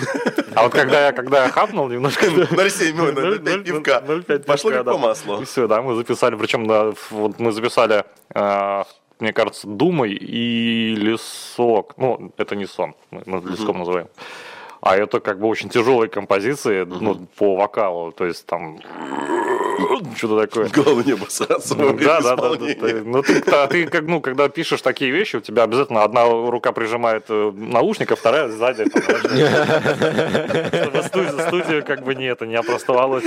А 0.55 0.65
вот 0.65 0.73
когда 0.73 1.07
я, 1.07 1.13
когда 1.13 1.45
я 1.45 1.49
хапнул 1.51 1.89
немножко... 1.89 2.27
0,7 2.27 3.01
ой, 3.01 3.13
на- 3.13 3.21
на 3.21 3.27
Ноль- 3.29 3.39
пять 3.39 3.57
ноль- 3.57 3.63
пивка. 3.65 4.01
Пошло 4.47 4.71
как 4.71 4.85
по 4.85 4.99
маслу. 4.99 5.45
Все, 5.45 5.69
да, 5.69 5.81
мы 5.81 5.95
записали, 5.95 6.35
причем, 6.35 6.67
да, 6.67 6.93
вот 7.11 7.39
мы 7.39 7.53
записали, 7.53 8.05
а, 8.35 8.85
мне 9.21 9.33
кажется, 9.33 9.69
Думай 9.69 10.11
и 10.13 10.97
Лесок. 10.97 11.95
Ну, 11.99 12.33
это 12.37 12.57
не 12.57 12.67
сон, 12.67 12.95
мы 13.13 13.41
Леском 13.49 13.79
называем. 13.79 14.09
А 14.81 14.97
это 14.97 15.21
как 15.21 15.39
бы 15.39 15.47
очень 15.47 15.69
тяжелые 15.69 16.09
композиции, 16.09 16.85
ну, 16.85 17.27
по 17.37 17.55
вокалу, 17.57 18.13
то 18.13 18.25
есть 18.25 18.47
там 18.47 18.79
что-то 20.17 20.47
такое. 20.47 20.69
Главное 20.69 21.05
не 21.05 21.13
обосраться 21.13 21.75
время 21.75 21.99
Да, 22.05 22.21
да, 22.21 22.37
да, 22.37 22.55
да. 22.55 22.67
ты- 22.67 23.03
Ну, 23.05 23.23
ты, 23.23 23.39
а 23.51 23.67
ты 23.67 23.87
как, 23.87 24.05
ну, 24.05 24.21
когда 24.21 24.49
пишешь 24.49 24.81
такие 24.83 25.11
вещи, 25.11 25.37
у 25.37 25.41
тебя 25.41 25.65
обязательно 25.65 26.03
одна 26.03 26.25
рука 26.27 26.73
прижимает 26.73 27.25
э, 27.29 27.53
наушник, 27.55 28.13
а 28.13 28.17
вторая 28.17 28.49
сзади. 28.49 28.85
Чтобы 30.81 31.03
студию, 31.03 31.39
студию 31.47 31.85
как 31.85 32.03
бы 32.05 32.15
не 32.15 32.25
это, 32.27 32.47
не 32.47 32.57
опростовалось. 32.57 33.25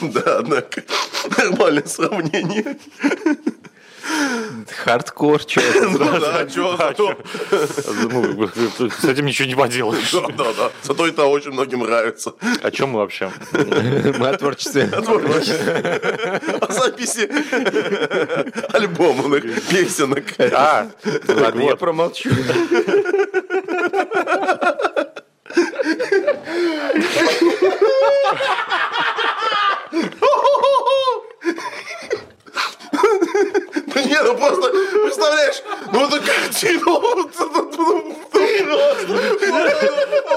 Да, 0.00 0.38
однако. 0.38 0.82
Нормальное 1.38 1.84
сравнение. 1.86 2.76
Хардкор, 4.84 5.40
что 5.40 5.60
Ну 5.82 6.20
да, 6.20 6.46
чё, 6.54 6.76
зато... 6.76 7.16
Ну, 8.10 8.48
с 8.48 9.04
этим 9.04 9.26
ничего 9.26 9.48
не 9.48 9.54
поделаешь. 9.54 10.12
Да, 10.12 10.26
да, 10.36 10.52
да. 10.56 10.70
Зато 10.82 11.06
это 11.06 11.24
очень 11.24 11.52
многим 11.52 11.80
нравится. 11.80 12.34
О 12.62 12.70
чем 12.70 12.90
мы 12.90 13.00
вообще? 13.00 13.30
Мы 13.52 14.28
о 14.28 14.36
творчестве. 14.36 14.90
О 14.92 16.72
записи 16.72 17.28
альбомных 18.74 19.42
песенок. 19.68 20.24
А, 20.38 20.88
Ладно, 21.28 21.62
я 21.62 21.76
промолчу. 21.76 22.30
Да 22.30 22.54
не, 34.04 34.22
ну 34.22 34.36
просто, 34.36 34.70
представляешь, 34.70 35.62
ну 35.92 36.06
это 36.06 36.20
картину, 36.20 36.84
ну, 37.38 38.16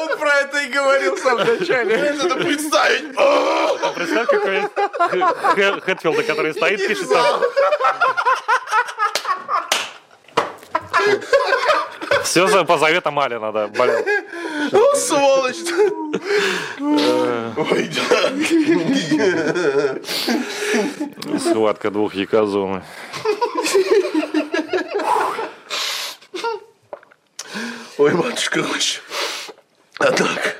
Он 0.01 0.17
про 0.17 0.33
это 0.41 0.57
и 0.59 0.67
говорил 0.67 1.15
в 1.15 1.19
самом 1.19 1.45
начале. 1.57 1.95
это 1.95 2.35
представить. 2.35 3.03
А, 3.17 3.91
представь, 3.95 4.27
какой 4.27 4.61
Хэ- 5.55 5.81
Хэтфилда, 5.81 6.23
который 6.23 6.53
стоит, 6.53 6.87
пишет 6.87 7.09
там. 7.09 7.41
Все 12.24 12.47
за 12.47 12.63
по 12.63 12.78
заветам 12.78 13.20
Алина, 13.20 13.51
да, 13.51 13.68
болел. 13.68 14.05
Ну, 14.72 14.95
сволочь. 14.95 15.57
Ой, 16.80 17.89
да. 17.95 18.32
Схватка 21.39 21.91
двух 21.91 22.13
яказумы. 22.15 22.84
Ой, 27.97 28.13
матушка, 28.13 28.61
Роща. 28.61 29.01
Однако. 29.97 30.53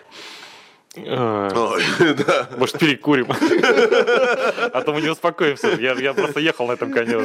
Э, 0.96 1.50
Ой, 1.54 1.84
да. 2.26 2.50
Может, 2.58 2.80
перекурим? 2.80 3.28
А 3.30 4.82
то 4.82 4.94
мы 4.94 5.02
не 5.02 5.10
успокоимся. 5.10 5.68
Я, 5.80 5.94
я 5.94 6.14
просто 6.14 6.40
ехал 6.40 6.68
на 6.68 6.72
этом 6.72 6.92
коне. 6.92 7.18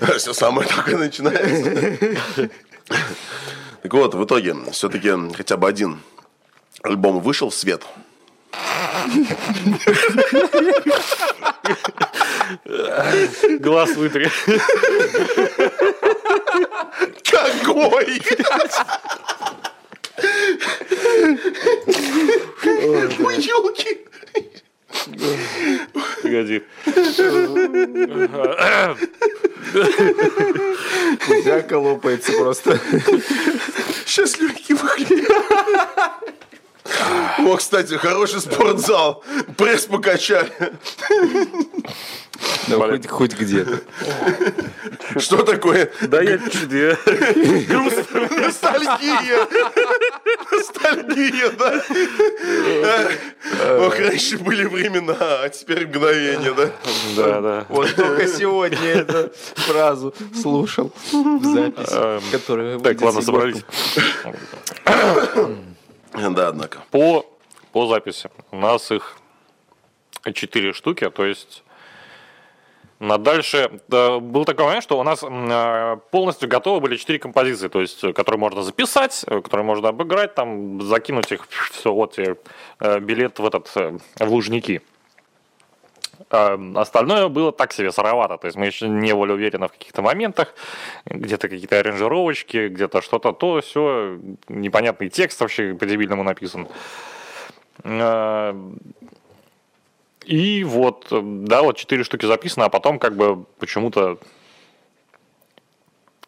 Все 0.18 0.32
самое 0.32 0.68
только 0.68 0.96
начинается. 0.96 2.50
Так 3.82 3.94
вот, 3.94 4.14
в 4.14 4.24
итоге, 4.24 4.56
все-таки 4.72 5.12
хотя 5.36 5.56
бы 5.56 5.68
один 5.68 6.00
альбом 6.82 7.20
вышел 7.20 7.50
в 7.50 7.54
свет. 7.54 7.82
Глаз 13.60 13.90
вытри. 13.96 14.30
Какой? 17.30 18.20
Ой, 23.18 23.36
елки. 23.36 24.06
Погоди. 26.22 26.62
Зяка 31.44 31.78
лопается 31.78 32.32
просто. 32.32 32.78
Сейчас 34.04 34.38
легкие 34.38 34.76
выглядят. 34.78 35.30
О, 37.38 37.56
кстати, 37.56 37.94
хороший 37.94 38.40
спортзал. 38.40 39.22
Пресс 39.56 39.86
покачали. 39.86 40.52
Ну, 42.68 42.80
хоть, 42.80 43.06
хоть 43.08 43.34
где-то. 43.34 43.80
Что 45.18 45.42
такое? 45.42 45.90
Да 46.02 46.20
я 46.20 46.38
чуть 46.38 46.68
Ностальгия. 48.30 49.46
Ностальгия, 50.52 51.50
да? 51.50 51.82
Ох, 53.86 53.98
раньше 53.98 54.38
были 54.38 54.64
времена, 54.64 55.16
а 55.18 55.48
теперь 55.48 55.86
мгновение, 55.86 56.52
да? 56.54 56.70
Да, 57.16 57.40
да. 57.40 57.66
Вот 57.68 57.94
только 57.94 58.26
сегодня 58.28 58.78
эту 58.88 59.30
фразу 59.54 60.14
слушал 60.40 60.92
в 61.12 61.44
записи, 61.44 61.94
Эм, 61.94 62.22
которая 62.32 62.78
Так, 62.78 63.00
ладно, 63.00 63.22
собрались. 63.22 63.64
Да, 66.12 66.48
однако. 66.48 66.78
По, 66.90 67.26
по 67.72 67.86
записи 67.86 68.30
у 68.50 68.58
нас 68.58 68.90
их 68.90 69.16
четыре 70.34 70.72
штуки, 70.72 71.08
то 71.10 71.24
есть 71.24 71.62
дальше 72.98 73.80
да, 73.88 74.18
был 74.18 74.44
такой 74.44 74.64
момент, 74.66 74.82
что 74.82 74.98
у 74.98 75.02
нас 75.02 75.22
э, 75.22 75.96
полностью 76.10 76.48
готовы 76.48 76.80
были 76.80 76.96
четыре 76.96 77.18
композиции, 77.18 77.68
то 77.68 77.80
есть, 77.80 78.02
э, 78.02 78.12
которые 78.12 78.40
можно 78.40 78.62
записать, 78.62 79.24
э, 79.26 79.40
которые 79.42 79.64
можно 79.64 79.88
обыграть, 79.88 80.34
там, 80.34 80.80
закинуть 80.80 81.30
их, 81.30 81.46
все, 81.72 81.92
вот 81.92 82.18
э, 82.18 82.36
билет 83.00 83.38
в 83.38 83.46
этот, 83.46 83.68
в 83.74 84.00
Лужники. 84.20 84.82
А 86.30 86.58
остальное 86.76 87.28
было 87.28 87.52
так 87.52 87.72
себе 87.72 87.92
сыровато. 87.92 88.38
То 88.38 88.46
есть 88.46 88.56
мы 88.56 88.66
еще 88.66 88.88
не 88.88 89.14
были 89.14 89.32
уверены 89.32 89.68
в 89.68 89.72
каких-то 89.72 90.02
моментах. 90.02 90.54
Где-то 91.04 91.48
какие-то 91.48 91.78
аранжировочки, 91.78 92.68
где-то 92.68 93.02
что-то 93.02 93.32
то, 93.32 93.60
все. 93.60 94.18
Непонятный 94.48 95.08
текст 95.08 95.40
вообще 95.40 95.74
по-дебильному 95.74 96.22
написан. 96.22 96.66
И 100.26 100.64
вот, 100.64 101.06
да, 101.10 101.62
вот 101.62 101.76
четыре 101.76 102.02
штуки 102.02 102.26
записано, 102.26 102.66
а 102.66 102.68
потом 102.68 102.98
как 102.98 103.14
бы 103.16 103.44
почему-то 103.58 104.18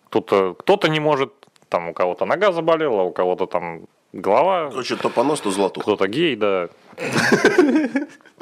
кто-то 0.06 0.54
кто 0.54 0.78
не 0.86 1.00
может, 1.00 1.32
там 1.68 1.88
у 1.88 1.92
кого-то 1.92 2.24
нога 2.24 2.52
заболела, 2.52 3.02
у 3.02 3.10
кого-то 3.10 3.46
там 3.46 3.82
голова, 4.12 4.70
Короче, 4.70 4.96
то 4.96 5.10
понос, 5.10 5.40
то 5.40 5.50
золотух. 5.50 5.82
кто-то 5.82 6.06
гей, 6.06 6.36
да. 6.36 6.68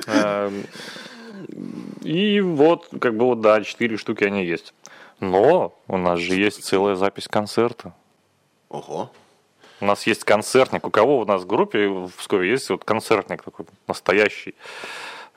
Эм, 0.07 0.65
И 2.03 2.41
вот, 2.41 2.89
как 3.01 3.17
бы 3.17 3.25
вот, 3.25 3.41
да, 3.41 3.63
четыре 3.63 3.97
штуки 3.97 4.25
они 4.25 4.45
есть. 4.45 4.75
Но 5.21 5.75
у 5.89 5.97
нас 5.97 6.19
же 6.21 6.35
есть 6.35 6.63
целая 6.63 6.95
запись 6.97 7.29
концерта. 7.29 7.95
Ого. 8.69 9.11
У 9.81 9.87
нас 9.87 10.07
есть 10.07 10.25
концертник. 10.25 10.87
У 10.87 10.91
кого 10.91 11.19
у 11.19 11.25
нас 11.25 11.43
в 11.43 11.47
группе 11.47 11.89
в 11.89 12.11
Пскове 12.11 12.51
есть 12.51 12.69
вот 12.71 12.85
концертник 12.85 13.43
такой 13.43 13.67
настоящий, 13.89 14.55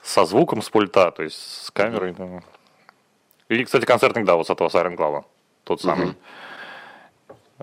со 0.02 0.24
звуком 0.24 0.62
с 0.62 0.70
пульта, 0.70 1.10
то 1.10 1.22
есть 1.22 1.36
с 1.64 1.70
камерой. 1.70 2.12
да. 2.16 2.42
И, 3.48 3.64
кстати, 3.64 3.84
концертник, 3.84 4.24
да, 4.24 4.36
вот 4.36 4.46
с 4.46 4.50
этого 4.50 4.68
Сайрен 4.68 4.96
Клава. 4.96 5.24
Тот 5.64 5.80
самый. 5.82 6.14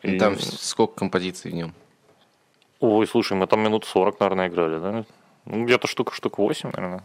И- 0.04 0.20
Там 0.20 0.38
сколько 0.40 0.94
композиций 0.94 1.52
в 1.52 1.54
нем? 1.56 1.74
Ой, 2.80 3.08
слушай, 3.08 3.34
мы 3.38 3.48
там 3.48 3.62
минут 3.62 3.86
40, 3.86 4.20
наверное, 4.20 4.48
играли, 4.50 4.80
да? 4.80 5.06
Ну, 5.46 5.66
где-то 5.66 5.88
штука, 5.88 6.14
штук 6.14 6.38
8, 6.38 6.70
наверное. 6.74 7.04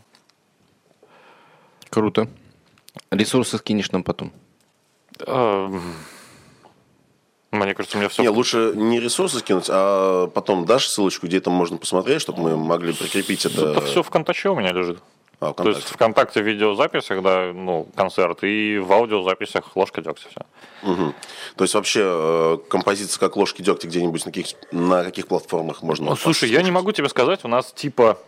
Круто. 1.90 2.28
Ресурсы 3.10 3.56
скинешь 3.58 3.90
нам 3.92 4.02
потом. 4.02 4.32
Эм, 5.26 5.80
Мне 7.52 7.74
кажется, 7.74 7.96
у 7.96 8.00
меня 8.00 8.08
все... 8.08 8.22
Не, 8.22 8.28
лучше 8.30 8.72
не 8.74 8.98
ресурсы 9.00 9.38
скинуть, 9.38 9.66
а 9.70 10.26
потом 10.28 10.64
дашь 10.66 10.88
ссылочку, 10.88 11.26
где 11.26 11.38
это 11.38 11.50
можно 11.50 11.76
посмотреть, 11.78 12.20
чтобы 12.22 12.42
мы 12.42 12.56
могли 12.56 12.92
прикрепить 12.92 13.44
это. 13.46 13.70
Это 13.72 13.80
все 13.82 14.02
в 14.02 14.10
контаче 14.10 14.48
у 14.50 14.54
меня 14.56 14.72
лежит. 14.72 15.02
А, 15.42 15.52
То 15.54 15.68
есть 15.68 15.80
ВКонтакте. 15.80 15.94
ВКонтакте 15.94 16.42
в 16.42 16.46
видеозаписях, 16.46 17.22
да, 17.22 17.52
ну, 17.52 17.86
концерт, 17.96 18.44
и 18.44 18.78
в 18.78 18.92
аудиозаписях 18.92 19.76
ложка 19.76 20.00
дегтя 20.00 20.28
все. 20.30 20.40
Мгм. 20.82 21.14
То 21.56 21.64
есть 21.64 21.74
вообще 21.74 22.00
э, 22.04 22.58
композиция 22.68 23.18
как 23.20 23.36
ложки 23.36 23.60
дегтя 23.62 23.88
где-нибудь 23.88 24.24
на 24.24 24.30
каких, 24.32 24.56
на 24.70 25.02
каких 25.04 25.26
платформах 25.26 25.82
можно 25.82 26.10
Ну, 26.10 26.16
слушай, 26.16 26.48
я 26.48 26.62
не 26.62 26.70
могу 26.70 26.92
тебе 26.92 27.08
сказать, 27.08 27.44
у 27.44 27.48
нас 27.48 27.72
типа 27.72 28.18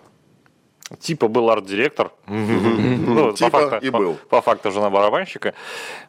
типа 1.00 1.28
был 1.28 1.48
арт-директор. 1.50 2.10
Ну, 2.26 3.30
по 3.30 3.36
Типа 3.36 3.50
факту- 3.60 3.86
и 3.86 3.90
по- 3.90 3.98
был. 3.98 4.14
По 4.28 4.42
факту 4.42 4.70
жена 4.70 4.90
барабанщика. 4.90 5.54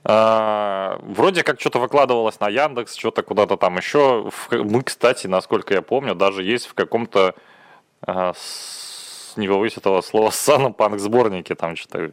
А, 0.04 1.00
Вроде 1.04 1.44
как 1.44 1.60
что-то 1.62 1.80
выкладывалось 1.80 2.40
на 2.40 2.50
Яндекс, 2.50 2.96
что-то 2.96 3.22
куда-то 3.24 3.58
там 3.58 3.78
еще. 3.78 4.30
Мы, 4.52 4.82
кстати, 4.84 5.28
насколько 5.28 5.74
я 5.74 5.82
помню, 5.82 6.14
даже 6.16 6.44
есть 6.44 6.66
в 6.68 6.74
каком-то 6.74 7.36
а, 8.02 8.34
не 9.38 9.48
повысить 9.48 9.78
этого 9.80 10.02
слова 10.02 10.32
сана 10.32 10.72
панк 10.72 11.00
сборнике 11.00 11.56
там 11.56 11.76
что-то 11.76 12.12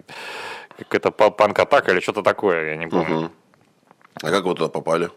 какая-то 0.79 1.11
па- 1.11 1.31
панк-атака 1.31 1.93
или 1.93 2.01
что-то 2.01 2.23
такое, 2.23 2.71
я 2.71 2.77
не 2.77 2.87
помню. 2.89 3.17
Мгм. 3.21 3.31
А 4.23 4.31
как 4.31 4.45
вы 4.45 4.55
туда 4.55 4.69
попали? 4.69 5.11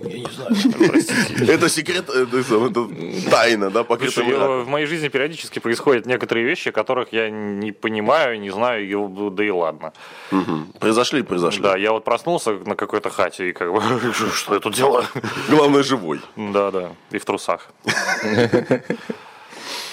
Я 0.00 0.18
не 0.18 0.26
знаю. 0.30 0.50
Это 1.48 1.68
секрет, 1.68 2.08
это, 2.08 2.42
сам- 2.44 2.64
это 2.64 2.88
тайна, 3.30 3.70
да, 3.70 3.84
мраком. 4.38 4.64
в 4.64 4.68
моей 4.68 4.86
жизни 4.86 5.08
периодически 5.08 5.58
происходят 5.58 6.06
некоторые 6.06 6.46
вещи, 6.46 6.70
которых 6.70 7.12
я 7.12 7.28
не 7.30 7.72
понимаю, 7.72 8.40
не 8.40 8.50
знаю, 8.50 9.08
да 9.30 9.44
и 9.44 9.50
ладно. 9.50 9.92
Произошли 10.80 11.22
произошли. 11.22 11.62
Да, 11.62 11.76
я 11.76 11.92
вот 11.92 12.04
проснулся 12.04 12.52
на 12.52 12.74
какой-то 12.74 13.10
хате 13.10 13.50
и 13.50 13.52
как 13.52 13.70
бы, 13.72 13.82
что 14.14 14.28
что 14.32 14.54
я 14.54 14.60
тут 14.60 14.74
делаю? 14.74 15.04
Главное, 15.50 15.82
живой. 15.82 16.20
Да, 16.36 16.70
да, 16.70 16.92
и 17.10 17.18
в 17.18 17.24
трусах. 17.24 17.68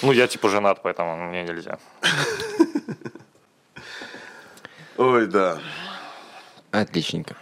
Ну, 0.01 0.11
я 0.11 0.27
типа 0.27 0.49
женат, 0.49 0.81
поэтому 0.81 1.15
мне 1.29 1.43
нельзя. 1.43 1.77
Ой, 4.97 5.27
да, 5.27 5.59
Отличненько. 6.71 7.35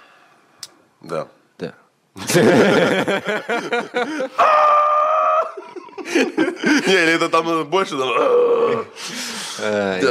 да. 1.01 1.27
Да. 1.57 1.73
Не, 6.85 6.93
или 7.03 7.13
это 7.13 7.29
там 7.29 7.65
больше, 7.69 7.95
да, 7.97 8.05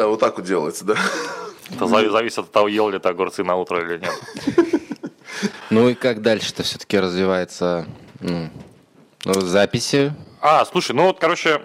вот 0.07 0.21
так 0.21 0.37
вот 0.37 0.47
делается, 0.47 0.85
да. 0.85 0.95
Это 1.71 1.85
зави- 1.85 2.11
зависит 2.11 2.39
от 2.39 2.53
того, 2.53 2.69
ел 2.69 2.89
ли 2.91 2.99
ты 2.99 3.09
огурцы 3.09 3.45
на 3.45 3.57
утро 3.57 3.81
или 3.83 3.99
нет. 3.99 4.15
Ну 5.71 5.89
и 5.89 5.95
как 5.95 6.23
дальше-то 6.23 6.63
все-таки 6.63 6.99
развивается 6.99 7.87
ну, 8.21 8.51
ну, 9.25 9.41
записи? 9.41 10.15
А, 10.41 10.65
слушай, 10.65 10.93
ну 10.93 11.05
вот, 11.05 11.19
короче, 11.19 11.61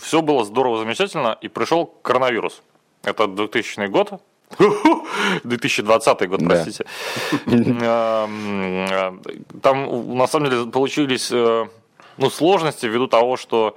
все 0.00 0.22
было 0.22 0.44
здорово, 0.44 0.78
замечательно, 0.78 1.38
и 1.40 1.48
пришел 1.48 1.86
коронавирус. 1.86 2.62
Это 3.02 3.26
2000 3.26 3.86
год. 3.86 4.20
2020 5.44 6.28
год, 6.28 6.40
Да. 6.40 6.46
простите. 6.46 6.84
Эм, 7.46 8.86
э, 8.90 9.12
Там, 9.62 10.16
на 10.16 10.26
самом 10.26 10.50
деле, 10.50 10.66
получились 10.66 11.30
э, 11.30 11.66
ну, 12.16 12.30
сложности 12.30 12.86
ввиду 12.86 13.08
того, 13.08 13.36
что 13.36 13.76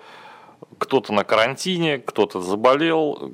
кто-то 0.78 1.12
на 1.14 1.24
карантине, 1.24 1.98
кто-то 2.00 2.42
заболел, 2.42 3.32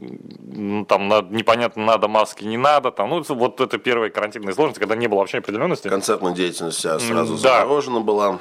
там 0.87 1.07
непонятно, 1.31 1.85
надо 1.85 2.07
маски, 2.07 2.43
не 2.43 2.57
надо. 2.57 2.91
Там, 2.91 3.09
ну, 3.09 3.23
вот 3.29 3.61
это 3.61 3.77
первые 3.77 4.09
карантинные 4.09 4.53
сложности, 4.53 4.79
когда 4.79 4.95
не 4.95 5.07
было 5.07 5.19
вообще 5.19 5.37
определенности. 5.37 5.87
Концертная 5.89 6.33
деятельность 6.33 6.79
вся 6.79 6.99
сразу 6.99 7.33
да. 7.35 7.59
заморожена 7.59 7.99
была. 8.01 8.39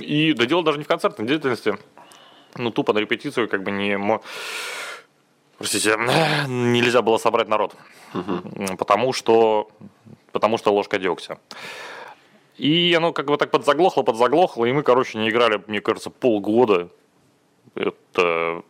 И 0.00 0.32
да 0.32 0.46
дело 0.46 0.62
даже 0.62 0.78
не 0.78 0.84
в 0.84 0.88
концертной 0.88 1.26
деятельности. 1.26 1.76
Ну, 2.56 2.70
тупо 2.70 2.92
на 2.92 2.98
репетицию 2.98 3.48
как 3.48 3.62
бы 3.62 3.70
не... 3.70 3.98
Простите, 5.58 5.96
нельзя 6.48 7.02
было 7.02 7.18
собрать 7.18 7.48
народ. 7.48 7.74
Потому 8.78 9.12
что... 9.12 9.68
Потому 10.32 10.58
что 10.58 10.72
ложка 10.72 10.98
дегтя. 10.98 11.38
И 12.56 12.94
оно 12.96 13.12
как 13.12 13.26
бы 13.26 13.36
так 13.36 13.50
подзаглохло, 13.50 14.02
подзаглохло, 14.02 14.64
и 14.66 14.72
мы, 14.72 14.82
короче, 14.82 15.18
не 15.18 15.28
играли, 15.30 15.62
мне 15.66 15.80
кажется, 15.80 16.10
полгода. 16.10 16.88
Это... 17.74 18.62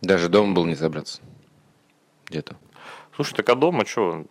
Даже 0.00 0.28
дома 0.28 0.54
был 0.54 0.64
не 0.64 0.76
собраться. 0.76 1.20
Где-то. 2.26 2.56
Слушай, 3.14 3.34
так 3.34 3.48
а 3.50 3.54
дома 3.54 3.84
что? 3.84 4.24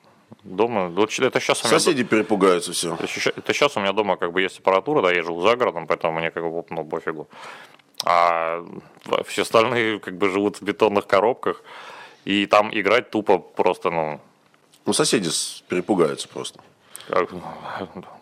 Дома... 0.50 0.88
Вот 0.88 1.18
это 1.20 1.40
сейчас 1.40 1.64
у 1.64 1.68
меня... 1.68 1.80
Соседи 1.80 2.04
перепугаются 2.04 2.72
все. 2.74 2.96
Это 2.96 3.54
сейчас 3.54 3.78
у 3.78 3.80
меня 3.80 3.94
дома 3.94 4.18
как 4.18 4.32
бы 4.32 4.42
есть 4.42 4.60
аппаратура, 4.60 5.02
да, 5.04 5.12
я 5.12 5.22
живу 5.22 5.42
за 5.42 5.56
городом, 5.56 5.86
поэтому 5.86 6.20
мне 6.20 6.32
как 6.32 6.44
бы 6.44 6.66
ну, 6.70 6.84
пофигу. 6.84 7.28
А 8.04 8.66
все 9.28 9.44
остальные 9.44 10.00
как 10.00 10.18
бы 10.18 10.30
живут 10.30 10.58
в 10.58 10.64
бетонных 10.64 11.06
коробках, 11.06 11.62
и 12.26 12.48
там 12.48 12.70
играть 12.74 13.12
тупо 13.12 13.38
просто, 13.38 13.92
ну, 13.92 14.20
Ну, 14.86 14.94
соседи 14.94 15.30
перепугаются 15.68 16.28
просто. 16.28 16.60
как- 17.10 17.30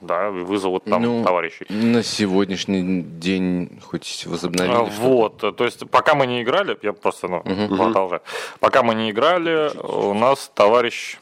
да, 0.01 0.29
вызовут 0.29 0.83
там 0.83 1.01
Ну, 1.01 1.23
товарищей. 1.23 1.65
На 1.69 2.03
сегодняшний 2.03 3.03
день 3.03 3.79
хоть 3.85 4.25
возобновили 4.25 4.73
А? 4.73 4.83
Вот, 4.83 5.37
то 5.55 5.63
есть 5.65 5.89
пока 5.89 6.13
мы 6.13 6.27
не 6.27 6.41
играли, 6.41 6.77
я 6.81 6.91
просто, 6.91 7.27
ну, 7.29 7.41
продолжаю. 7.77 8.21
Пока 8.59 8.83
мы 8.83 8.95
не 8.95 9.11
играли, 9.11 9.71
у 9.77 10.13
нас 10.13 10.51
товарищ, 10.53 11.19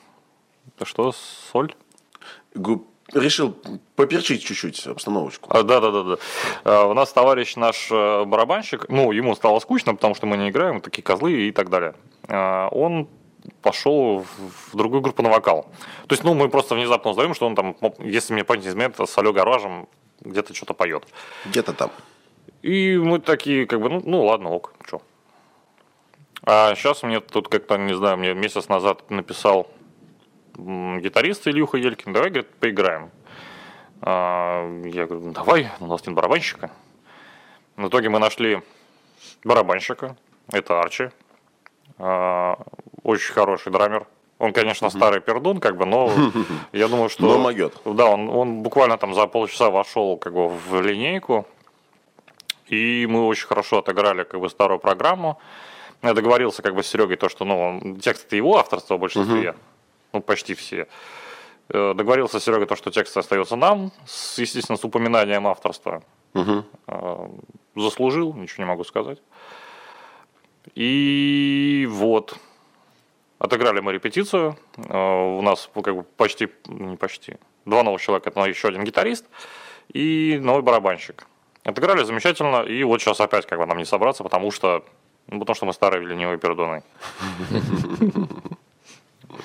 это 0.76 0.86
что, 0.86 1.12
соль? 1.52 1.76
Решил 3.14 3.56
поперчить 3.96 4.44
чуть-чуть 4.44 4.88
обстановочку. 4.88 5.50
А, 5.56 5.64
да, 5.64 5.80
да, 5.80 5.92
да, 5.92 6.04
да. 6.04 6.16
А, 6.64 6.86
У 6.88 6.94
нас 6.94 7.14
товарищ 7.14 7.56
наш 7.56 7.90
э, 7.92 8.26
барабанщик, 8.26 8.90
ну, 8.90 9.12
ему 9.12 9.36
стало 9.36 9.60
скучно, 9.60 9.94
потому 9.94 10.16
что 10.16 10.26
мы 10.26 10.38
не 10.38 10.50
играем, 10.50 10.82
такие 10.82 11.04
козлы 11.04 11.48
и 11.48 11.52
так 11.52 11.70
далее. 11.70 11.94
А, 12.28 12.68
Он 12.70 13.08
пошел 13.62 14.26
в 14.72 14.76
другую 14.76 15.02
группу 15.02 15.22
на 15.22 15.30
вокал. 15.30 15.68
То 16.08 16.14
есть, 16.14 16.24
ну, 16.24 16.34
мы 16.34 16.50
просто 16.50 16.74
внезапно 16.74 17.12
узнаем, 17.12 17.36
что 17.36 17.46
он 17.46 17.56
там, 17.56 17.76
если 18.00 18.34
мне 18.34 18.44
память 18.44 18.64
не 18.64 18.70
изменяет, 18.70 19.00
с 19.00 19.18
Алё 19.18 19.34
Гаражем 19.34 19.88
где-то 20.22 20.56
что-то 20.56 20.74
поет. 20.74 21.04
Где-то 21.46 21.74
там. 21.74 21.92
И 22.64 22.98
мы 22.98 23.20
такие, 23.20 23.68
как 23.68 23.82
бы, 23.82 23.90
ну, 23.90 24.02
ну 24.04 24.26
ладно, 24.26 24.50
ок, 24.50 24.74
что. 24.84 25.02
А 26.42 26.74
сейчас 26.76 27.04
мне 27.04 27.20
тут 27.20 27.50
как-то, 27.50 27.78
не 27.78 27.96
знаю, 27.96 28.18
мне 28.18 28.34
месяц 28.34 28.68
назад 28.68 29.10
написал 29.12 29.68
гитарист 30.58 31.48
Ильюха 31.48 31.78
Елькин, 31.78 32.14
давай, 32.14 32.30
говорит, 32.30 32.50
поиграем. 32.56 33.12
А, 34.02 34.82
я 34.86 35.06
говорю, 35.08 35.32
давай, 35.32 35.70
у 35.80 35.88
нас 35.88 36.06
нет 36.06 36.16
барабанщика. 36.16 36.72
В 37.76 37.88
итоге 37.88 38.10
мы 38.10 38.20
нашли 38.20 38.62
барабанщика, 39.44 40.16
это 40.52 40.80
Арчи, 40.80 41.10
А, 41.98 42.58
очень 43.04 43.34
хороший 43.34 43.72
драмер. 43.72 44.08
Он, 44.38 44.52
конечно, 44.52 44.90
старый 44.90 45.22
пердун, 45.22 45.60
как 45.60 45.78
бы, 45.78 45.86
но 45.86 46.12
я 46.74 46.88
думаю, 46.88 47.10
что... 47.10 47.24
Но 47.24 47.38
могет. 47.40 47.74
Да, 47.86 48.08
он, 48.08 48.30
он 48.30 48.64
буквально 48.64 48.98
там 48.98 49.14
за 49.14 49.28
полчаса 49.28 49.70
вошел 49.70 50.18
как 50.18 50.34
бы 50.34 50.50
в 50.50 50.82
линейку, 50.82 51.48
и 52.68 53.08
мы 53.10 53.28
очень 53.28 53.48
хорошо 53.48 53.80
отыграли 53.80 54.24
как 54.24 54.40
бы 54.40 54.50
старую 54.50 54.80
программу. 54.80 55.40
Я 56.02 56.14
договорился 56.14 56.62
как 56.62 56.76
бы 56.76 56.84
с 56.84 56.88
Серегой, 56.88 57.16
то, 57.16 57.30
что 57.30 57.46
ну, 57.46 57.98
текст 58.02 58.28
это 58.28 58.36
его 58.36 58.58
авторство, 58.58 58.98
больше 58.98 59.20
uh 59.20 59.44
я. 59.44 59.56
Ну, 60.16 60.22
почти 60.22 60.54
все. 60.54 60.88
Э, 61.70 61.94
договорился 61.94 62.40
с 62.40 62.44
Серегой, 62.44 62.68
то, 62.68 62.78
что 62.78 62.90
текст 62.90 63.18
остается 63.18 63.58
нам, 63.58 63.92
с, 64.06 64.38
естественно, 64.40 64.78
с 64.78 64.86
упоминанием 64.86 65.46
авторства. 65.46 66.04
Угу. 66.34 66.64
Заслужил, 67.76 68.34
ничего 68.34 68.64
не 68.64 68.70
могу 68.70 68.86
сказать. 68.86 69.18
И 70.74 71.86
вот. 71.90 72.38
Отыграли 73.40 73.82
мы 73.82 73.92
репетицию. 73.92 74.56
Э, 74.78 75.38
у 75.38 75.42
нас 75.42 75.70
ну, 75.76 75.82
как 75.82 75.96
бы 75.98 76.04
почти, 76.04 76.48
не 76.68 76.96
почти, 76.96 77.36
два 77.66 77.84
новых 77.84 78.02
человека. 78.02 78.30
Это 78.30 78.46
еще 78.46 78.70
один 78.70 78.86
гитарист 78.86 79.26
и 79.94 80.40
новый 80.42 80.64
барабанщик. 80.64 81.28
Отыграли 81.66 82.06
замечательно, 82.06 82.62
и 82.62 82.84
вот 82.84 83.02
сейчас 83.02 83.20
опять 83.20 83.48
как 83.48 83.60
бы 83.60 83.66
нам 83.66 83.78
не 83.78 83.86
собраться, 83.86 84.24
потому 84.24 84.52
что, 84.52 84.86
ну, 85.28 85.40
потому 85.40 85.56
что 85.56 85.66
мы 85.66 85.74
старые 85.74 86.06
ленивые 86.06 86.38
пердоны. 86.38 86.84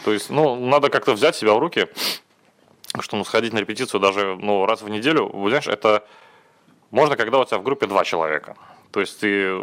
То 0.04 0.12
есть, 0.12 0.30
ну, 0.30 0.56
надо 0.56 0.88
как-то 0.88 1.12
взять 1.12 1.36
себя 1.36 1.54
в 1.54 1.58
руки, 1.58 1.88
что 2.98 3.16
ну, 3.16 3.24
сходить 3.24 3.52
на 3.52 3.58
репетицию 3.58 4.00
даже 4.00 4.36
ну, 4.40 4.66
раз 4.66 4.82
в 4.82 4.88
неделю, 4.88 5.30
знаешь, 5.48 5.68
это 5.68 6.04
можно, 6.90 7.16
когда 7.16 7.38
у 7.38 7.44
тебя 7.44 7.58
в 7.58 7.62
группе 7.62 7.86
два 7.86 8.04
человека. 8.04 8.56
То 8.90 9.00
есть 9.00 9.20
ты 9.20 9.58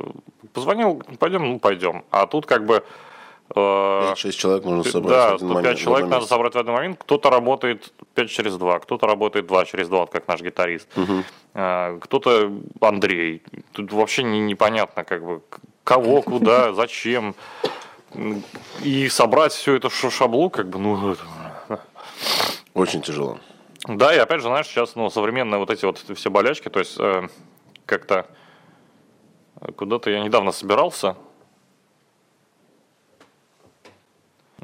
позвонил, 0.53 1.03
пойдем, 1.19 1.45
ну 1.45 1.59
пойдем. 1.59 2.05
А 2.11 2.27
тут 2.27 2.45
как 2.45 2.65
бы 2.65 2.83
5-6 3.49 4.27
э, 4.27 4.31
человек 4.31 4.63
нужно 4.65 4.83
собрать 4.91 5.11
да, 5.11 5.31
в 5.31 5.35
один 5.35 5.47
момент. 5.47 5.67
5 5.67 5.77
человек 5.77 6.09
надо 6.09 6.25
собрать 6.25 6.55
в 6.55 6.57
один 6.57 6.73
момент. 6.73 6.97
Кто-то 6.99 7.29
работает 7.29 7.93
5 8.15 8.29
через 8.29 8.55
2, 8.55 8.79
кто-то 8.79 9.07
работает 9.07 9.47
2 9.47 9.65
через 9.65 9.89
2, 9.89 10.05
как 10.07 10.27
наш 10.27 10.41
гитарист. 10.41 10.87
Угу. 10.97 11.23
Кто-то 12.01 12.51
Андрей. 12.81 13.41
Тут 13.73 13.91
вообще 13.91 14.23
не, 14.23 14.39
непонятно, 14.39 15.03
как 15.03 15.25
бы, 15.25 15.41
кого, 15.83 16.21
куда, 16.21 16.73
зачем. 16.73 17.35
И 18.81 19.09
собрать 19.09 19.53
все 19.53 19.75
это 19.75 19.89
шаблу, 19.89 20.49
как 20.49 20.69
бы, 20.69 20.79
ну... 20.79 21.15
Очень 22.73 23.01
тяжело. 23.01 23.39
Да, 23.87 24.13
и 24.13 24.17
опять 24.17 24.41
же, 24.41 24.47
знаешь, 24.47 24.67
сейчас 24.67 24.95
ну, 24.95 25.09
современные 25.09 25.59
вот 25.59 25.69
эти 25.69 25.85
вот 25.85 25.97
все 26.15 26.29
болячки, 26.29 26.69
то 26.69 26.79
есть 26.79 26.99
э, 26.99 27.27
как-то 27.85 28.27
куда-то 29.75 30.09
я 30.09 30.21
недавно 30.21 30.51
собирался, 30.51 31.15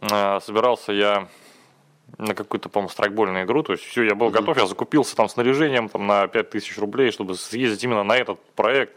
э, 0.02 0.40
собирался 0.42 0.92
я 0.92 1.28
на 2.18 2.36
какую-то, 2.36 2.70
по-моему, 2.70 2.90
страйкбольную 2.90 3.46
игру, 3.46 3.64
то 3.64 3.72
есть 3.74 3.84
все, 3.84 4.04
я 4.04 4.16
был 4.16 4.28
mm-hmm. 4.28 4.32
готов, 4.32 4.58
я 4.58 4.68
закупился 4.68 5.16
там 5.16 5.30
снаряжением 5.30 5.90
там, 5.90 6.06
на 6.06 6.28
5000 6.28 6.78
рублей, 6.78 7.12
чтобы 7.12 7.36
съездить 7.36 7.84
именно 7.84 8.04
на 8.04 8.18
этот 8.18 8.40
проект, 8.56 8.96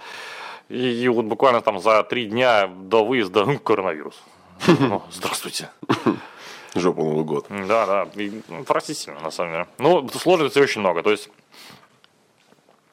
и, 0.68 1.04
и 1.04 1.08
вот 1.08 1.24
буквально 1.26 1.60
там 1.60 1.78
за 1.78 2.02
три 2.02 2.26
дня 2.26 2.66
до 2.66 3.04
выезда 3.04 3.44
ну, 3.46 3.58
коронавирус. 3.58 4.22
Ну, 4.66 5.02
здравствуйте. 5.10 5.70
Жопу 6.74 7.04
Новый 7.04 7.24
год. 7.24 7.46
Да, 7.48 7.86
да. 7.86 8.08
И, 8.22 8.42
ну, 8.48 8.64
простительно, 8.64 9.20
на 9.20 9.30
самом 9.30 9.52
деле. 9.52 9.66
Ну, 9.78 10.08
сложностей 10.08 10.60
очень 10.60 10.80
много. 10.80 11.02
То 11.02 11.10
есть 11.10 11.30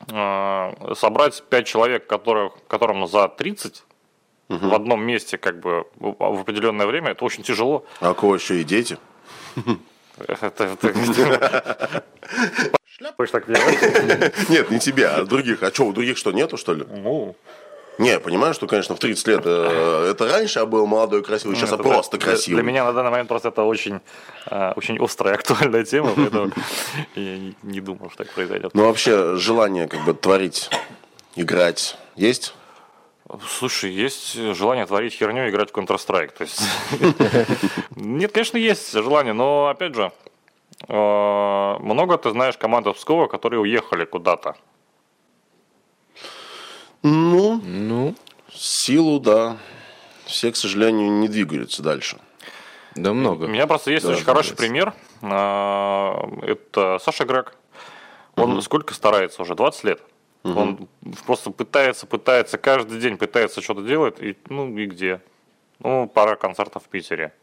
э, 0.09 0.93
собрать 0.95 1.43
5 1.49 1.67
человек, 1.67 2.07
которых, 2.07 2.53
которым 2.67 3.07
за 3.07 3.27
30 3.27 3.83
угу. 4.49 4.69
в 4.69 4.73
одном 4.73 5.03
месте 5.03 5.37
как 5.37 5.59
бы 5.59 5.85
в 5.97 6.39
определенное 6.39 6.85
время, 6.87 7.11
это 7.11 7.25
очень 7.25 7.43
тяжело. 7.43 7.85
А 7.99 8.11
у 8.11 8.15
кого 8.15 8.35
еще 8.35 8.61
и 8.61 8.63
дети? 8.63 8.97
Шляпаешь 12.85 13.31
так 13.31 13.47
Нет, 14.49 14.69
не 14.69 14.79
тебя, 14.79 15.15
а 15.15 15.25
других. 15.25 15.63
А 15.63 15.73
что, 15.73 15.85
у 15.87 15.93
других 15.93 16.17
что, 16.17 16.31
нету, 16.31 16.57
что 16.57 16.73
ли? 16.73 16.85
Ну, 16.89 17.35
не, 17.97 18.09
я 18.09 18.19
понимаю, 18.19 18.53
что, 18.53 18.67
конечно, 18.67 18.95
в 18.95 18.99
30 18.99 19.27
лет 19.27 19.41
э, 19.45 20.09
это 20.11 20.27
раньше 20.27 20.59
я 20.59 20.65
был 20.65 20.87
молодой 20.87 21.21
и 21.21 21.23
красивый, 21.23 21.55
сейчас 21.55 21.71
я 21.71 21.77
просто 21.77 22.17
для, 22.17 22.27
красивый. 22.27 22.61
Для 22.61 22.71
меня 22.71 22.83
на 22.85 22.93
данный 22.93 23.11
момент 23.11 23.29
просто 23.29 23.49
это 23.49 23.63
очень, 23.63 23.99
э, 24.47 24.73
очень 24.75 24.97
острая, 25.03 25.35
актуальная 25.39 25.85
тема, 25.85 26.11
поэтому 26.15 26.51
я 27.15 27.37
не, 27.37 27.55
не 27.61 27.81
думал, 27.81 28.09
что 28.09 28.23
так 28.23 28.33
произойдет. 28.33 28.71
Ну, 28.73 28.85
вообще, 28.85 29.35
желание 29.35 29.87
как 29.87 30.03
бы 30.05 30.13
творить, 30.13 30.69
играть 31.35 31.97
есть? 32.15 32.53
Слушай, 33.47 33.91
есть 33.91 34.33
желание 34.35 34.85
творить 34.85 35.13
херню 35.13 35.47
и 35.47 35.49
играть 35.49 35.71
в 35.71 35.73
Counter-Strike. 35.73 36.31
То 36.37 36.43
есть... 36.43 36.61
Нет, 37.95 38.31
конечно, 38.31 38.57
есть 38.57 38.91
желание, 38.91 39.33
но, 39.33 39.67
опять 39.67 39.95
же, 39.95 40.11
э, 40.87 41.77
много 41.79 42.17
ты 42.17 42.31
знаешь 42.31 42.57
команд 42.57 42.93
Пскова, 42.95 43.27
которые 43.27 43.59
уехали 43.61 44.05
куда-то. 44.05 44.55
Ну, 47.03 47.61
ну, 47.63 48.15
силу, 48.51 49.19
да. 49.19 49.57
Все, 50.25 50.51
к 50.51 50.55
сожалению, 50.55 51.11
не 51.11 51.27
двигаются 51.27 51.83
дальше. 51.83 52.17
Да 52.95 53.13
много. 53.13 53.45
У 53.45 53.47
меня 53.47 53.67
просто 53.67 53.91
есть 53.91 54.05
да, 54.05 54.13
очень 54.13 54.23
хороший 54.23 54.55
пример. 54.55 54.93
А, 55.21 56.29
это 56.41 56.99
Саша 56.99 57.25
Грек. 57.25 57.55
Он 58.35 58.53
угу. 58.53 58.61
сколько 58.61 58.93
старается 58.93 59.41
уже? 59.41 59.55
20 59.55 59.83
лет. 59.83 60.01
Угу. 60.43 60.59
Он 60.59 60.87
просто 61.25 61.51
пытается, 61.51 62.05
пытается, 62.05 62.57
каждый 62.57 62.99
день 62.99 63.17
пытается 63.17 63.61
что-то 63.61 63.81
делать. 63.81 64.19
И, 64.19 64.37
ну 64.49 64.75
и 64.77 64.85
где? 64.85 65.21
Ну, 65.79 66.07
пара 66.07 66.35
концертов 66.35 66.83
в 66.83 66.87
Питере. 66.87 67.33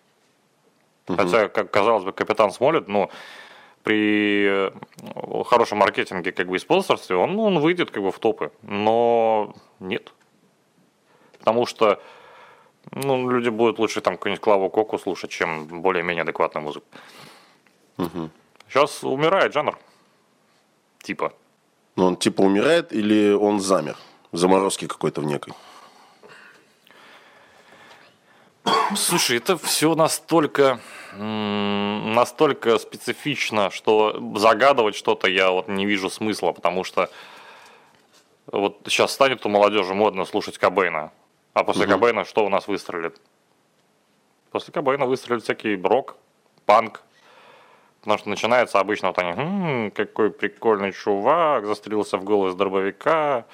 Угу. 1.08 1.16
Хотя, 1.16 1.48
как 1.48 1.70
казалось 1.70 2.04
бы, 2.04 2.12
капитан 2.12 2.50
Смолет, 2.50 2.88
ну, 2.88 3.10
при 3.82 4.46
э, 4.46 4.70
хорошем 5.44 5.78
маркетинге 5.78 6.32
как 6.32 6.48
бы 6.48 6.56
и 6.56 6.58
спонсорстве, 6.58 7.16
он, 7.16 7.38
он 7.38 7.60
выйдет 7.60 7.90
как 7.90 8.02
бы 8.02 8.12
в 8.12 8.18
топы. 8.18 8.52
Но 8.62 9.54
нет. 9.78 10.12
Потому 11.38 11.66
что 11.66 12.00
ну, 12.92 13.30
люди 13.30 13.48
будут 13.48 13.78
лучше 13.78 14.00
там 14.00 14.16
какую-нибудь 14.16 14.42
Клаву 14.42 14.68
Коку 14.68 14.98
слушать, 14.98 15.30
чем 15.30 15.66
более-менее 15.82 16.22
адекватную 16.22 16.64
музыку. 16.64 16.86
Угу. 17.98 18.30
Сейчас 18.68 19.04
умирает 19.04 19.52
жанр. 19.52 19.78
Типа. 21.02 21.32
Ну, 21.96 22.06
он 22.06 22.16
типа 22.16 22.42
умирает 22.42 22.92
или 22.92 23.32
он 23.32 23.60
замер? 23.60 23.96
Заморозки 24.32 24.86
какой-то 24.86 25.20
в 25.20 25.24
некой? 25.24 25.54
Слушай, 28.96 29.36
это 29.36 29.56
все 29.56 29.94
настолько 29.94 30.80
настолько 31.16 32.78
специфично, 32.78 33.70
что 33.70 34.34
загадывать 34.36 34.94
что-то 34.94 35.28
я 35.28 35.50
вот 35.50 35.68
не 35.68 35.86
вижу 35.86 36.08
смысла, 36.08 36.52
потому 36.52 36.84
что 36.84 37.10
вот 38.46 38.80
сейчас 38.86 39.12
станет 39.12 39.44
у 39.44 39.48
молодежи 39.48 39.94
модно 39.94 40.24
слушать 40.24 40.58
Кобейна, 40.58 41.12
а 41.52 41.64
после 41.64 41.84
угу. 41.84 41.92
Кобейна 41.92 42.24
что 42.24 42.44
у 42.44 42.48
нас 42.48 42.68
выстрелит? 42.68 43.20
После 44.50 44.72
Кобейна 44.72 45.06
выстрелит 45.06 45.42
всякий 45.42 45.76
рок, 45.76 46.16
панк, 46.64 47.02
потому 48.00 48.18
что 48.18 48.28
начинается 48.28 48.78
обычно 48.78 49.08
вот 49.08 49.18
они, 49.18 49.30
м-м, 49.30 49.90
какой 49.90 50.30
прикольный 50.30 50.92
чувак, 50.92 51.66
застрелился 51.66 52.18
в 52.18 52.24
голос 52.24 52.54
дробовика. 52.54 53.46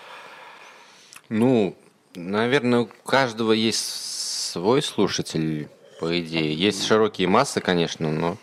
Ну, 1.28 1.74
наверное, 2.14 2.80
у 2.80 2.86
каждого 3.04 3.52
есть 3.52 4.15
свой 4.56 4.80
слушатель 4.80 5.68
по 6.00 6.18
идее. 6.18 6.54
Есть 6.54 6.86
широкие 6.86 7.28
массы, 7.28 7.60
конечно, 7.60 8.10
но 8.10 8.38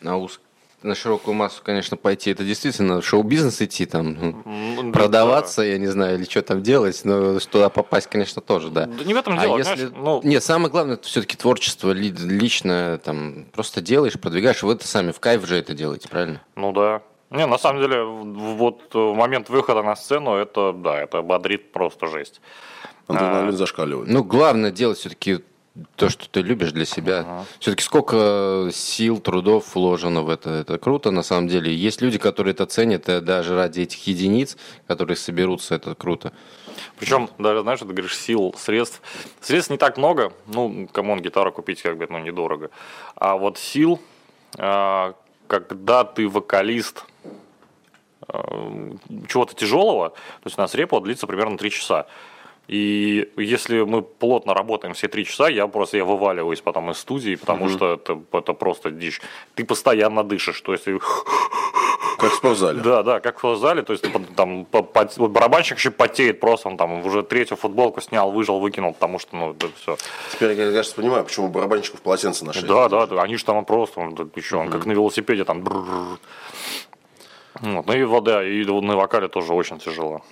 на, 0.00 0.16
уз... 0.18 0.40
на 0.82 0.96
широкую 0.96 1.34
массу, 1.34 1.62
конечно, 1.62 1.96
пойти, 1.96 2.32
это 2.32 2.42
действительно 2.42 3.00
шоу-бизнес 3.00 3.62
идти, 3.62 3.86
там, 3.86 4.42
ну, 4.44 4.92
продаваться, 4.92 5.60
да. 5.60 5.66
я 5.66 5.78
не 5.78 5.86
знаю, 5.86 6.16
или 6.18 6.24
что 6.24 6.42
там 6.42 6.64
делать, 6.64 7.00
но 7.04 7.38
туда 7.38 7.68
попасть, 7.68 8.08
конечно, 8.08 8.42
тоже, 8.42 8.70
да. 8.70 8.86
Да 8.86 9.04
не 9.04 9.14
в 9.14 9.16
этом 9.16 9.38
а 9.38 9.42
дело, 9.42 9.58
если... 9.58 9.84
ну... 9.94 10.20
Нет, 10.24 10.42
самое 10.42 10.68
главное, 10.68 10.94
это 10.94 11.06
все-таки 11.06 11.36
творчество 11.36 11.92
личное, 11.92 12.98
там, 12.98 13.46
просто 13.52 13.80
делаешь, 13.80 14.18
продвигаешь, 14.20 14.64
вы 14.64 14.72
это 14.72 14.88
сами 14.88 15.12
в 15.12 15.20
кайф 15.20 15.46
же 15.46 15.56
это 15.56 15.74
делаете, 15.74 16.08
правильно? 16.08 16.40
Ну 16.56 16.72
да. 16.72 17.02
Не, 17.30 17.46
на 17.46 17.58
самом 17.58 17.82
деле, 17.82 18.02
вот 18.02 18.94
в 18.94 19.14
момент 19.14 19.48
выхода 19.48 19.82
на 19.82 19.94
сцену, 19.94 20.34
это, 20.34 20.72
да, 20.72 21.00
это 21.00 21.22
бодрит 21.22 21.70
просто 21.70 22.08
жесть. 22.08 22.40
Адреналин 23.08 23.48
а, 23.48 23.52
зашкаливает. 23.52 24.08
Ну, 24.08 24.24
главное 24.24 24.70
делать 24.70 24.98
все-таки 24.98 25.40
то, 25.96 26.08
что 26.08 26.28
ты 26.28 26.40
любишь 26.40 26.72
для 26.72 26.84
себя. 26.84 27.20
Ага. 27.20 27.44
Все-таки 27.58 27.82
сколько 27.82 28.70
сил, 28.72 29.18
трудов 29.18 29.74
вложено 29.74 30.22
в 30.22 30.30
это. 30.30 30.50
Это 30.50 30.78
круто, 30.78 31.10
на 31.10 31.22
самом 31.22 31.48
деле. 31.48 31.74
Есть 31.74 32.00
люди, 32.00 32.18
которые 32.18 32.52
это 32.52 32.66
ценят, 32.66 33.08
и 33.08 33.20
даже 33.20 33.56
ради 33.56 33.80
этих 33.80 34.06
единиц, 34.06 34.56
которые 34.86 35.16
соберутся, 35.16 35.74
это 35.74 35.94
круто. 35.94 36.32
Причем, 36.98 37.28
даже, 37.38 37.62
знаешь, 37.62 37.80
ты 37.80 37.86
говоришь, 37.86 38.16
сил, 38.16 38.54
средств. 38.56 39.02
Средств 39.40 39.70
не 39.70 39.78
так 39.78 39.96
много. 39.96 40.32
Ну, 40.46 40.88
come 40.92 41.08
on, 41.08 41.20
гитару 41.20 41.52
купить 41.52 41.82
как 41.82 41.96
бы, 41.96 42.06
ну, 42.08 42.18
недорого. 42.18 42.70
А 43.16 43.36
вот 43.36 43.58
сил, 43.58 44.00
а, 44.56 45.14
когда 45.48 46.04
ты 46.04 46.28
вокалист 46.28 47.04
а, 48.28 48.94
чего-то 49.28 49.54
тяжелого, 49.54 50.10
то 50.10 50.46
есть 50.46 50.56
у 50.56 50.60
нас 50.60 50.74
репо 50.74 51.00
длится 51.00 51.26
примерно 51.26 51.58
3 51.58 51.70
часа. 51.70 52.06
И 52.68 53.28
если 53.36 53.82
мы 53.82 54.02
плотно 54.02 54.54
работаем 54.54 54.94
все 54.94 55.08
три 55.08 55.24
часа, 55.24 55.48
я 55.48 55.66
просто 55.66 55.98
я 55.98 56.04
вываливаюсь 56.04 56.60
потом 56.60 56.90
из 56.90 56.98
студии, 56.98 57.36
потому 57.36 57.66
mm-hmm. 57.66 57.76
что 57.76 57.94
это, 57.94 58.20
это 58.32 58.52
просто 58.54 58.90
дичь. 58.90 59.20
Ты 59.54 59.64
постоянно 59.64 60.24
дышишь, 60.24 60.60
то 60.60 60.72
есть 60.72 60.86
Как 62.18 62.32
в 62.32 62.36
спортзале. 62.36 62.80
Да, 62.80 63.02
да, 63.02 63.20
как 63.20 63.36
в 63.36 63.38
спортзале, 63.38 63.82
то 63.82 63.92
есть 63.92 64.04
там 64.36 64.64
по- 64.64 64.82
по- 64.82 65.08
вот 65.16 65.30
барабанщик 65.30 65.76
еще 65.78 65.90
потеет 65.90 66.40
просто, 66.40 66.68
он 66.68 66.76
там 66.76 67.04
уже 67.04 67.22
третью 67.22 67.56
футболку 67.56 68.00
снял, 68.00 68.30
выжил, 68.30 68.60
выкинул, 68.60 68.94
потому 68.94 69.18
что, 69.18 69.36
ну, 69.36 69.52
это 69.52 69.68
все. 69.76 69.96
Теперь 70.32 70.52
я, 70.52 70.72
кажется, 70.72 70.96
понимаю, 70.96 71.24
почему 71.24 71.48
барабанщиков 71.48 72.00
полотенце 72.00 72.44
на 72.44 72.52
шее. 72.52 72.64
Да, 72.64 72.88
да, 72.88 73.06
да, 73.06 73.22
они 73.22 73.36
же 73.36 73.44
там 73.44 73.64
просто, 73.64 74.00
он, 74.00 74.30
еще, 74.36 74.56
он 74.56 74.70
как 74.70 74.86
на 74.86 74.92
велосипеде 74.92 75.44
там. 75.44 75.64
Вот, 77.60 77.86
ну 77.86 77.92
и 77.92 78.02
вода, 78.04 78.44
и 78.44 78.64
на 78.64 78.96
вокале 78.96 79.28
тоже 79.28 79.52
очень 79.52 79.78
тяжело. 79.78 80.22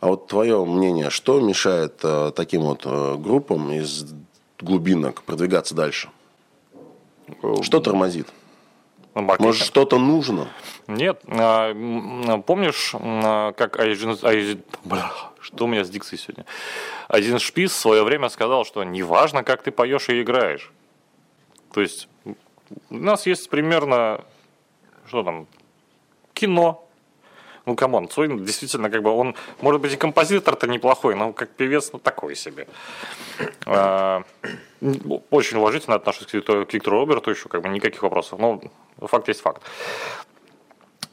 А 0.00 0.06
вот 0.08 0.28
твое 0.28 0.64
мнение, 0.64 1.10
что 1.10 1.40
мешает 1.40 2.00
э, 2.04 2.32
таким 2.34 2.62
вот 2.62 2.82
э, 2.84 3.16
группам 3.16 3.70
из 3.72 4.06
глубинок 4.60 5.22
продвигаться 5.22 5.74
дальше? 5.74 6.08
Что 7.62 7.80
тормозит? 7.80 8.28
Маркетинг. 9.14 9.40
Может, 9.40 9.66
что-то 9.66 9.98
нужно? 9.98 10.48
Нет, 10.86 11.20
а, 11.26 11.70
м, 11.72 12.42
помнишь, 12.44 12.94
м, 12.94 13.52
как 13.54 13.78
Айзен, 13.80 14.10
Айзен- 14.22 14.62
что 15.40 15.64
у 15.64 15.66
меня 15.68 15.84
с 15.84 15.90
дикцией 15.90 16.20
сегодня? 16.20 16.46
Один 17.08 17.38
шпиц 17.40 17.72
в 17.72 17.76
свое 17.76 18.04
время 18.04 18.28
сказал, 18.28 18.64
что 18.64 18.84
неважно, 18.84 19.42
как 19.42 19.62
ты 19.62 19.72
поешь 19.72 20.08
и 20.08 20.22
играешь. 20.22 20.70
То 21.72 21.80
есть 21.80 22.08
у 22.24 22.94
нас 22.94 23.26
есть 23.26 23.50
примерно, 23.50 24.24
что 25.06 25.24
там, 25.24 25.46
кино. 26.34 26.87
Ну, 27.68 27.76
come 27.76 27.94
on, 27.94 28.08
Цой 28.08 28.28
действительно, 28.40 28.88
как 28.88 29.02
бы, 29.02 29.10
он, 29.10 29.34
может 29.60 29.82
быть, 29.82 29.92
и 29.92 29.96
композитор-то 29.96 30.66
неплохой, 30.66 31.14
но 31.14 31.34
как 31.34 31.50
певец, 31.50 31.90
ну, 31.92 31.98
такой 31.98 32.34
себе. 32.34 32.66
А, 33.66 34.22
Очень 35.30 35.58
уважительно 35.58 35.96
отношусь 35.96 36.28
к 36.28 36.32
Виктору, 36.32 36.66
Роберту 36.98 37.30
еще, 37.30 37.50
как 37.50 37.60
бы, 37.60 37.68
никаких 37.68 38.02
вопросов. 38.02 38.38
Но 38.38 38.62
факт 39.02 39.28
есть 39.28 39.42
факт 39.42 39.62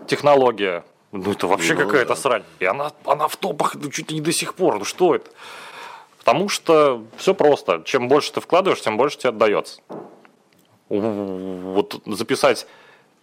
технология. 0.08 0.86
Ну, 1.12 1.34
это 1.34 1.48
вообще 1.48 1.74
Ну, 1.74 1.82
какая-то 1.82 2.10
да. 2.10 2.16
срань. 2.16 2.44
И 2.60 2.66
она, 2.66 2.94
она 3.04 3.28
в 3.28 3.36
топах 3.36 3.76
ну, 3.76 3.90
чуть 3.90 4.10
ли 4.12 4.16
не 4.16 4.22
до 4.22 4.32
сих 4.32 4.54
пор. 4.54 4.80
Ну, 4.80 4.86
что 4.86 5.14
это? 5.14 5.30
Потому 6.20 6.48
что 6.48 7.04
все 7.18 7.34
просто. 7.34 7.82
Чем 7.84 8.08
больше 8.08 8.32
ты 8.32 8.40
вкладываешь, 8.40 8.82
тем 8.82 8.96
больше 8.96 9.18
тебе 9.18 9.32
отдается. 9.32 9.82
Вот 10.88 12.02
записать 12.06 12.66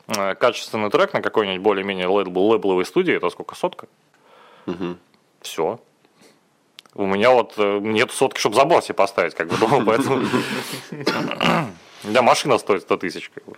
качественный 0.06 0.90
трек 0.90 1.12
на 1.12 1.22
какой-нибудь 1.22 1.62
более-менее 1.62 2.06
лейбл- 2.06 2.50
лейбловой 2.52 2.84
студии, 2.84 3.14
это 3.14 3.30
сколько, 3.30 3.54
сотка? 3.54 3.86
Все. 5.40 5.80
У 6.94 7.06
меня 7.06 7.30
вот 7.30 7.54
э, 7.56 7.78
нет 7.80 8.10
сотки, 8.12 8.38
чтобы 8.38 8.54
забор 8.54 8.82
себе 8.82 8.94
поставить, 8.94 9.34
как 9.34 9.48
бы, 9.48 9.56
дома, 9.56 9.82
поэтому... 9.86 10.26
Да, 12.04 12.20
машина 12.22 12.58
стоит 12.58 12.82
100 12.82 12.96
тысяч, 12.98 13.30
как 13.30 13.44
бы. 13.46 13.56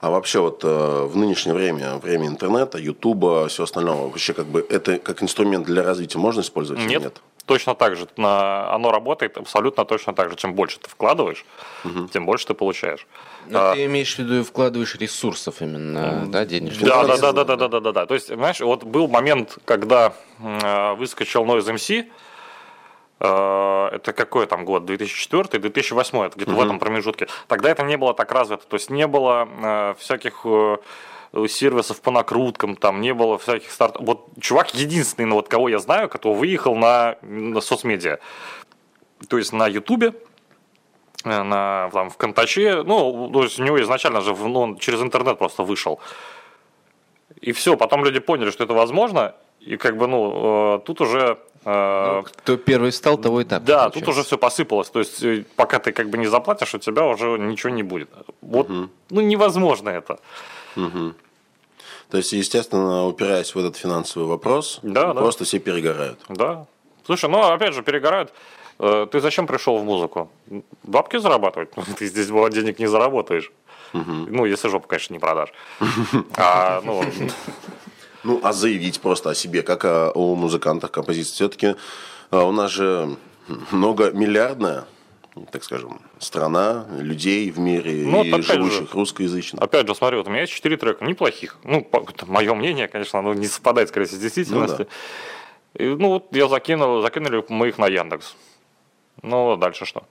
А 0.00 0.10
вообще 0.10 0.40
вот 0.40 0.64
э, 0.64 1.04
в 1.04 1.16
нынешнее 1.16 1.54
время, 1.54 1.96
время 1.98 2.26
интернета, 2.26 2.78
ютуба, 2.78 3.46
все 3.48 3.64
остальное, 3.64 3.94
вообще 3.94 4.32
как 4.32 4.46
бы 4.46 4.66
это 4.68 4.98
как 4.98 5.22
инструмент 5.22 5.66
для 5.66 5.82
развития 5.84 6.18
можно 6.18 6.40
использовать 6.40 6.82
или 6.82 6.88
Нет, 6.88 7.02
нет? 7.02 7.22
Точно 7.46 7.74
так 7.74 7.96
же. 7.96 8.06
На- 8.16 8.72
Оно 8.74 8.90
работает 8.92 9.36
абсолютно 9.38 9.84
точно 9.84 10.12
так 10.14 10.30
же. 10.30 10.36
Чем 10.36 10.54
больше 10.54 10.78
ты 10.80 10.88
вкладываешь, 10.88 11.44
тем 12.12 12.26
больше 12.26 12.46
ты 12.46 12.54
получаешь. 12.54 13.06
Ну, 13.46 13.58
А, 13.58 13.74
ты 13.74 13.84
имеешь 13.86 14.14
в 14.14 14.18
виду 14.18 14.44
вкладываешь 14.44 14.94
ресурсов 14.96 15.60
именно, 15.60 16.26
да, 16.26 16.44
денежных? 16.44 16.88
Да, 16.88 17.04
да, 17.04 17.16
да, 17.18 17.32
да, 17.32 17.44
да, 17.44 17.56
да, 17.56 17.68
да, 17.68 17.80
да, 17.80 17.92
да. 17.92 18.06
То 18.06 18.14
есть, 18.14 18.28
знаешь, 18.28 18.60
вот 18.60 18.84
был 18.84 19.08
момент, 19.08 19.58
когда 19.64 20.12
э, 20.40 20.94
выскочил 20.94 21.44
Noise 21.44 21.74
MC. 21.74 22.06
э, 23.20 23.88
Это 23.92 24.12
какой 24.12 24.46
там 24.46 24.64
год? 24.64 24.84
2004, 24.84 25.58
2008, 25.60 26.18
это 26.26 26.36
где-то 26.36 26.52
в 26.52 26.60
этом 26.60 26.78
промежутке. 26.78 27.28
Тогда 27.48 27.70
это 27.70 27.82
не 27.82 27.96
было 27.96 28.14
так 28.14 28.32
развито. 28.32 28.64
То 28.66 28.74
есть 28.76 28.90
не 28.90 29.06
было 29.06 29.48
э, 29.62 29.94
всяких 29.98 30.40
э, 30.44 30.76
сервисов 31.48 32.00
по 32.00 32.10
накруткам, 32.10 32.76
там 32.76 33.00
не 33.00 33.14
было 33.14 33.38
всяких 33.38 33.70
старт. 33.70 33.96
Вот 33.98 34.26
чувак 34.40 34.74
единственный, 34.74 35.26
ну, 35.26 35.36
вот 35.36 35.48
кого 35.48 35.68
я 35.68 35.78
знаю, 35.78 36.08
кто 36.08 36.32
выехал 36.32 36.76
на, 36.76 37.16
на 37.22 37.60
соцмедиа. 37.60 38.18
То 39.28 39.38
есть 39.38 39.52
на 39.52 39.66
Ютубе, 39.68 40.12
э, 41.24 41.42
на 41.42 41.90
там, 41.92 42.10
в 42.10 42.16
Контаче, 42.16 42.82
ну, 42.82 43.30
то 43.32 43.44
есть 43.44 43.58
у 43.60 43.62
него 43.64 43.80
изначально 43.82 44.20
же 44.20 44.34
ну, 44.34 44.60
он 44.60 44.78
через 44.78 45.00
интернет 45.00 45.38
просто 45.38 45.62
вышел. 45.62 46.00
И 47.40 47.52
все, 47.52 47.76
потом 47.76 48.04
люди 48.04 48.20
поняли, 48.20 48.50
что 48.50 48.64
это 48.64 48.74
возможно, 48.74 49.34
и 49.60 49.76
как 49.76 49.96
бы, 49.96 50.06
ну, 50.06 50.76
э, 50.76 50.80
тут 50.84 51.00
уже... 51.00 51.38
э, 51.64 52.16
Ну, 52.16 52.22
Кто 52.24 52.56
первый 52.56 52.92
стал, 52.92 53.16
того 53.16 53.40
и 53.40 53.44
так. 53.44 53.64
да, 53.64 53.84
тут 53.84 53.94
получается. 53.94 54.10
уже 54.10 54.22
все 54.24 54.38
посыпалось. 54.38 54.90
То 54.90 54.98
есть, 54.98 55.22
э, 55.22 55.44
пока 55.56 55.78
ты 55.78 55.92
как 55.92 56.10
бы 56.10 56.18
не 56.18 56.26
заплатишь, 56.26 56.74
у 56.74 56.78
тебя 56.78 57.06
уже 57.06 57.38
ничего 57.38 57.70
не 57.70 57.82
будет. 57.82 58.10
Вот, 58.40 58.68
ну, 58.68 59.20
невозможно 59.20 59.88
это. 59.88 60.18
То 60.74 62.18
есть, 62.18 62.32
естественно, 62.32 63.06
упираясь 63.06 63.54
в 63.54 63.58
этот 63.58 63.76
финансовый 63.76 64.26
вопрос, 64.26 64.80
Да, 64.82 65.12
да. 65.14 65.20
просто 65.20 65.44
все 65.44 65.58
перегорают. 65.58 66.18
Да. 66.28 66.66
Слушай, 67.06 67.30
ну, 67.30 67.40
опять 67.42 67.74
же, 67.74 67.82
перегорают. 67.82 68.32
Э, 68.78 69.06
Ты 69.10 69.20
зачем 69.20 69.46
пришел 69.46 69.78
в 69.78 69.84
музыку? 69.84 70.30
Бабки 70.82 71.16
зарабатывать? 71.18 71.70
Ты 71.98 72.06
здесь 72.06 72.28
было 72.28 72.50
денег 72.50 72.78
не 72.78 72.86
заработаешь. 72.86 73.50
Ну, 73.94 74.46
если 74.46 74.68
жопу, 74.68 74.86
конечно, 74.88 75.12
не 75.14 75.20
продашь. 75.20 75.52
А, 76.36 76.80
ну, 76.84 77.02
Ну, 78.24 78.40
а 78.42 78.52
заявить 78.52 79.00
просто 79.00 79.30
о 79.30 79.34
себе, 79.34 79.62
как 79.62 79.84
о, 79.84 80.10
о 80.14 80.34
музыкантах, 80.34 80.90
композиции. 80.90 81.34
Все-таки 81.34 81.74
у 82.30 82.52
нас 82.52 82.70
же 82.70 83.16
многомиллиардная, 83.70 84.84
так 85.50 85.64
скажем, 85.64 86.00
страна 86.18 86.86
людей 86.98 87.50
в 87.50 87.58
мире 87.58 88.04
Ну, 88.06 88.22
и 88.22 88.28
опять 88.30 88.44
же. 88.44 88.52
живущих 88.54 88.94
русскоязычных. 88.94 89.62
опять 89.62 89.86
же, 89.88 89.94
смотри, 89.94 90.18
вот 90.18 90.26
у 90.26 90.30
меня 90.30 90.42
есть 90.42 90.52
четыре 90.52 90.76
трека, 90.76 91.04
неплохих. 91.04 91.56
Ну, 91.64 91.88
мое 92.26 92.54
мнение, 92.54 92.86
конечно, 92.88 93.18
оно 93.18 93.32
не 93.34 93.46
совпадает, 93.46 93.88
скорее 93.88 94.06
всего, 94.06 94.18
с 94.18 94.22
действительностью. 94.22 94.88
И, 95.74 95.84
ну, 95.86 96.08
вот 96.08 96.26
я 96.36 96.48
закинул, 96.48 97.00
закинули 97.00 97.42
мы 97.48 97.68
их 97.68 97.78
на 97.78 97.86
Яндекс. 97.86 98.36
Ну, 99.22 99.56
дальше 99.56 99.86
что? 99.86 100.04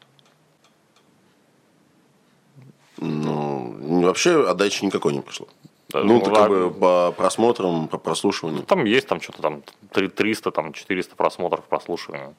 Ну, 2.97 4.01
вообще 4.03 4.47
отдачи 4.49 4.85
никакой 4.85 5.13
не 5.13 5.21
пришло. 5.21 5.47
Да, 5.89 6.03
Ну, 6.03 6.13
ну, 6.15 6.19
ты 6.21 6.29
как 6.31 6.45
а- 6.45 6.49
бы 6.49 6.71
по 6.71 7.11
просмотрам, 7.17 7.87
по 7.87 7.97
прослушиванию. 7.97 8.63
Там 8.63 8.85
есть 8.85 9.07
там 9.07 9.19
что-то 9.21 9.41
там 9.41 9.63
три- 9.91 10.07
300, 10.07 10.51
там 10.51 10.71
400 10.73 11.15
просмотров, 11.15 11.65
прослушиваний. 11.65 12.33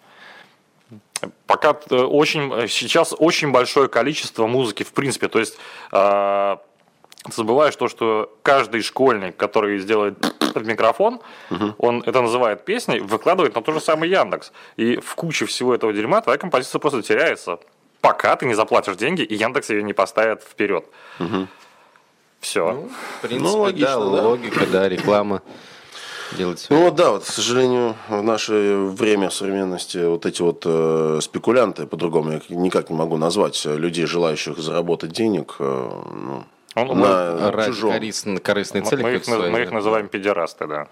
Пока 1.46 1.76
э, 1.90 1.96
очень, 1.96 2.52
э, 2.52 2.68
сейчас 2.68 3.14
очень 3.18 3.52
большое 3.52 3.88
количество 3.88 4.46
музыки 4.46 4.82
в 4.82 4.92
принципе. 4.92 5.28
То 5.28 5.38
есть 5.38 5.58
э, 5.92 6.56
забываешь 7.30 7.76
то, 7.76 7.88
что 7.88 8.36
каждый 8.42 8.82
школьник, 8.82 9.36
который 9.36 9.78
сделает 9.78 10.16
микрофон, 10.56 11.20
он 11.78 12.02
это 12.06 12.20
называет 12.22 12.64
песней, 12.64 13.00
выкладывает 13.00 13.54
на 13.54 13.62
тот 13.62 13.74
же 13.74 13.80
самый 13.80 14.08
Яндекс. 14.08 14.52
И 14.76 14.96
в 14.96 15.14
куче 15.14 15.46
всего 15.46 15.74
этого 15.74 15.92
дерьма 15.92 16.20
твоя 16.20 16.38
композиция 16.38 16.78
просто 16.78 17.02
теряется. 17.02 17.58
Пока 18.00 18.34
ты 18.34 18.46
не 18.46 18.54
заплатишь 18.54 18.96
деньги, 18.96 19.22
и 19.22 19.34
Яндекс 19.36 19.70
ее 19.70 19.82
не 19.82 19.92
поставит 19.92 20.42
вперед. 20.42 20.84
Все. 22.40 22.72
Ну, 22.72 22.90
в 23.18 23.20
принципе, 23.22 23.50
Ну, 23.50 23.58
логично, 23.60 24.10
да, 24.10 24.16
да. 24.16 24.28
логика, 24.28 24.66
да, 24.66 24.88
реклама. 24.88 25.42
Делать. 26.36 26.66
Ну 26.70 26.82
вот 26.84 26.94
да, 26.94 27.10
вот, 27.10 27.24
к 27.24 27.26
сожалению, 27.26 27.94
в 28.08 28.22
наше 28.22 28.52
время 28.96 29.28
в 29.28 29.34
современности 29.34 29.98
вот 30.06 30.24
эти 30.26 30.40
вот 30.42 30.62
э, 30.64 31.18
спекулянты, 31.22 31.86
по-другому 31.86 32.32
я 32.32 32.40
никак 32.48 32.90
не 32.90 32.96
могу 32.96 33.16
назвать, 33.16 33.62
людей, 33.64 34.06
желающих 34.06 34.58
заработать 34.58 35.12
денег 35.12 35.56
э, 35.58 35.90
ну, 36.14 36.44
Он- 36.74 36.98
на 37.00 37.50
Ради 37.50 37.68
чужом. 37.72 37.92
корыстной 38.42 38.80
Мы, 38.82 38.86
цели. 38.86 39.02
мы 39.02 39.14
их, 39.14 39.24
своей, 39.24 39.50
мы 39.50 39.60
их 39.62 39.68
да. 39.70 39.74
называем 39.74 40.08
педерасты, 40.08 40.66
да. 40.66 40.88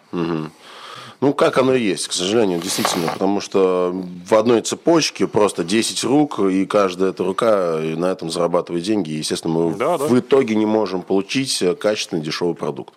Ну, 1.22 1.34
как 1.34 1.58
оно 1.58 1.74
и 1.74 1.82
есть, 1.82 2.08
к 2.08 2.12
сожалению, 2.12 2.60
действительно. 2.60 3.12
Потому 3.12 3.42
что 3.42 3.92
в 4.26 4.34
одной 4.34 4.62
цепочке 4.62 5.26
просто 5.26 5.64
10 5.64 6.02
рук, 6.04 6.38
и 6.40 6.64
каждая 6.64 7.10
эта 7.10 7.22
рука 7.24 7.78
и 7.82 7.94
на 7.94 8.06
этом 8.06 8.30
зарабатывает 8.30 8.84
деньги. 8.84 9.10
И, 9.10 9.16
естественно, 9.16 9.52
мы 9.52 9.74
Да, 9.74 9.98
да. 9.98 10.06
в 10.06 10.18
итоге 10.18 10.54
не 10.54 10.64
можем 10.64 11.02
получить 11.02 11.62
качественный 11.78 12.22
дешевый 12.22 12.54
продукт. 12.54 12.94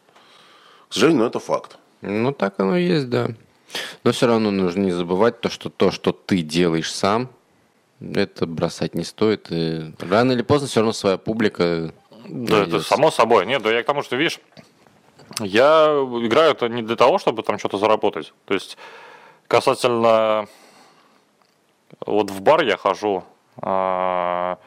К 0.87 0.93
сожалению, 0.93 1.23
но 1.23 1.27
это 1.27 1.39
факт. 1.39 1.77
Ну, 2.04 2.34
так 2.34 2.60
оно 2.60 2.78
и 2.78 2.84
есть, 2.84 3.10
да. 3.10 3.30
Но 4.04 4.12
все 4.12 4.28
равно 4.28 4.51
нужно 4.51 4.82
не 4.82 4.91
забывать 4.91 5.39
то, 5.39 5.49
что 5.49 5.70
то, 5.70 5.89
что 5.89 6.12
ты 6.12 6.41
делаешь 6.41 6.91
сам, 6.91 7.30
это 7.99 8.45
бросать 8.45 8.93
не 8.93 9.06
стоит. 9.06 9.47
И 9.49 9.93
рано 9.99 10.34
или 10.34 10.41
поздно 10.41 10.68
все 10.68 10.82
равно 10.82 10.91
своя 10.91 11.18
публика 11.18 11.93
Да, 12.28 12.64
это 12.64 12.82
само 12.82 13.10
собой. 13.10 13.45
Нет, 13.45 13.62
да 13.64 13.72
я 13.72 13.84
к 13.84 13.86
тому, 13.86 14.04
что, 14.04 14.18
видишь, 14.18 14.39
я 15.39 15.86
играю 16.24 16.51
это 16.51 16.68
не 16.68 16.82
для 16.82 16.97
того, 16.97 17.18
чтобы 17.20 17.41
там 17.41 17.58
что-то 17.58 17.78
заработать. 17.78 18.34
То 18.45 18.54
есть, 18.54 18.78
касательно... 19.47 20.47
Вот 22.06 22.32
в 22.32 22.41
бар 22.41 22.64
я 22.64 22.76
хожу, 22.76 23.24
а, 23.62 24.58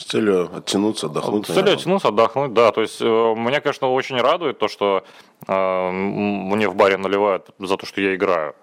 С 0.00 0.04
целью 0.04 0.48
оттянуться, 0.56 1.06
отдохнуть. 1.06 1.44
с 1.44 1.48
целью 1.48 1.62
наверное. 1.62 1.80
оттянуться, 1.80 2.08
отдохнуть, 2.08 2.54
да. 2.54 2.72
То 2.72 2.80
есть, 2.80 3.02
э, 3.02 3.04
меня, 3.04 3.60
конечно, 3.60 3.92
очень 3.92 4.16
радует 4.16 4.58
то, 4.58 4.66
что 4.66 5.04
э, 5.46 5.90
мне 5.90 6.68
в 6.70 6.74
баре 6.74 6.96
наливают 6.96 7.50
за 7.58 7.76
то, 7.76 7.84
что 7.84 8.00
я 8.00 8.14
играю. 8.14 8.54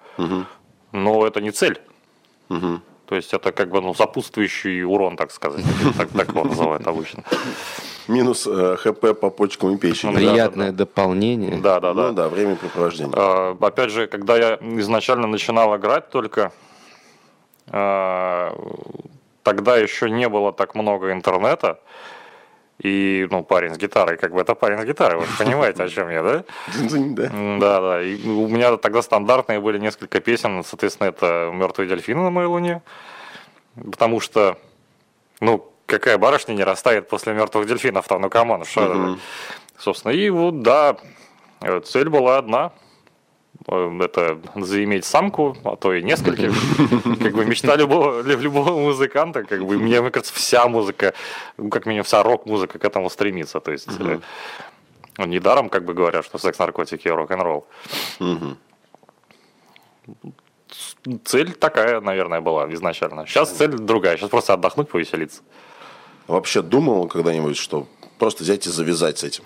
Но 0.92 1.28
это 1.28 1.40
не 1.40 1.52
цель. 1.52 1.80
То 2.50 3.16
есть, 3.16 3.34
это 3.34 3.52
как 3.52 3.70
бы 3.70 3.82
ну, 3.82 3.94
сопутствующий 3.94 4.84
урон, 4.84 5.16
так 5.16 5.32
сказать. 5.32 5.64
Так, 5.98 6.10
так 6.10 6.30
его 6.30 6.44
называют 6.44 6.88
обычно. 6.88 7.24
Минус 8.08 8.48
э, 8.48 8.76
ХП 8.78 9.20
по 9.20 9.30
почкам 9.30 9.76
и 9.76 9.78
печени. 9.78 10.12
Ну, 10.12 10.18
Приятное 10.18 10.72
дополнение. 10.72 11.58
Да, 11.58 11.80
да, 11.80 11.94
да. 11.94 12.08
Ну 12.08 12.14
да, 12.14 12.30
времяпрепровождение. 12.30 13.14
А, 13.16 13.56
Опять 13.62 13.92
же, 13.92 14.08
когда 14.08 14.38
я 14.38 14.56
изначально 14.80 15.28
начинал 15.28 15.76
играть 15.78 16.10
только, 16.10 16.52
а, 17.68 18.56
тогда 19.48 19.78
еще 19.78 20.10
не 20.10 20.28
было 20.28 20.52
так 20.52 20.76
много 20.76 21.14
интернета. 21.14 21.80
И, 22.84 23.28
ну, 23.32 23.44
парень 23.44 23.74
с 23.74 23.78
гитарой, 23.78 24.18
как 24.18 24.34
бы 24.34 24.42
это 24.42 24.56
парень 24.56 24.82
с 24.82 24.86
гитарой, 24.86 25.22
вы 25.22 25.26
же 25.26 25.38
понимаете, 25.38 25.84
о 25.84 25.90
чем 25.90 26.10
я, 26.10 26.22
да? 26.22 26.44
Да. 26.90 27.32
Да. 27.60 28.02
И 28.02 28.28
у 28.28 28.48
меня 28.50 28.76
тогда 28.76 29.02
стандартные 29.02 29.62
были 29.62 29.80
несколько 29.80 30.20
песен, 30.20 30.64
соответственно, 30.64 31.08
это 31.08 31.50
«Мертвые 31.54 31.88
дельфины 31.88 32.22
на 32.22 32.30
моей 32.30 32.48
луне», 32.48 32.82
потому 33.76 34.20
что, 34.20 34.58
ну, 35.40 35.72
какая 35.86 36.18
барышня 36.18 36.54
не 36.54 36.66
растает 36.66 37.08
после 37.08 37.34
«Мертвых 37.34 37.68
дельфинов» 37.68 38.06
там, 38.08 38.22
ну, 38.22 38.30
come 38.30 38.51
on, 38.51 38.66
что 38.66 38.82
это? 38.84 39.18
Собственно, 39.80 40.12
и 40.12 40.30
вот, 40.30 40.62
да, 40.62 40.98
цель 41.86 42.10
была 42.10 42.38
одна, 42.38 42.72
это 43.66 44.40
заиметь 44.56 45.06
самку, 45.06 45.58
а 45.64 45.76
то 45.76 45.94
и 45.94 46.04
нескольких. 46.04 46.52
Как 47.24 47.34
бы 47.34 47.46
мечта 47.46 47.76
любого, 47.76 48.22
любого 48.22 48.80
музыканта, 48.80 49.44
как 49.44 49.66
бы, 49.66 49.78
мне, 49.78 50.02
мне 50.02 50.12
кажется, 50.12 50.34
вся 50.34 50.68
музыка, 50.68 51.14
ну, 51.58 51.70
как 51.70 51.86
минимум 51.86 52.06
вся 52.06 52.24
рок-музыка 52.24 52.80
к 52.80 52.86
этому 52.86 53.10
стремится. 53.10 53.60
То 53.60 53.72
есть, 53.72 53.88
э, 54.00 54.20
ну, 55.18 55.26
недаром, 55.26 55.70
как 55.70 55.84
бы 55.84 55.94
говорят, 55.94 56.26
что 56.26 56.38
секс, 56.38 56.60
наркотики 56.60 57.08
и 57.08 57.12
рок-н-ролл. 57.12 57.66
Цель 61.24 61.54
такая, 61.54 62.02
наверное, 62.02 62.42
была 62.42 62.72
изначально. 62.74 63.26
Сейчас 63.26 63.52
цель 63.52 63.72
другая. 63.72 64.18
Сейчас 64.18 64.30
просто 64.30 64.54
отдохнуть, 64.54 64.90
повеселиться. 64.90 65.42
Вообще 66.28 66.62
думал 66.62 67.08
когда-нибудь, 67.08 67.58
что 67.58 67.88
просто 68.20 68.44
взять 68.44 68.68
и 68.68 68.70
завязать 68.70 69.20
с 69.20 69.24
этим? 69.24 69.44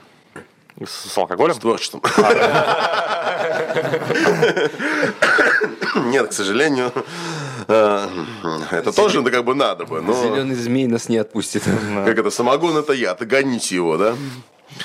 С, 0.86 1.12
с 1.12 1.18
алкоголем? 1.18 1.56
С 1.56 1.60
творчеством. 1.60 2.02
Нет, 6.06 6.30
к 6.30 6.34
сожалению, 6.34 6.92
э, 7.68 8.08
это 8.72 8.92
тоже 8.92 9.22
ну, 9.22 9.30
как 9.30 9.44
бы 9.44 9.56
надо 9.56 9.86
бы. 9.86 10.00
Зеленый 10.00 10.56
змей 10.56 10.88
нас 10.88 11.10
не 11.10 11.18
отпустит. 11.18 11.64
Как 12.06 12.18
это, 12.18 12.30
самогон 12.30 12.78
это 12.78 12.94
яд, 12.94 13.26
гоните 13.26 13.76
его, 13.76 13.98
да? 13.98 14.16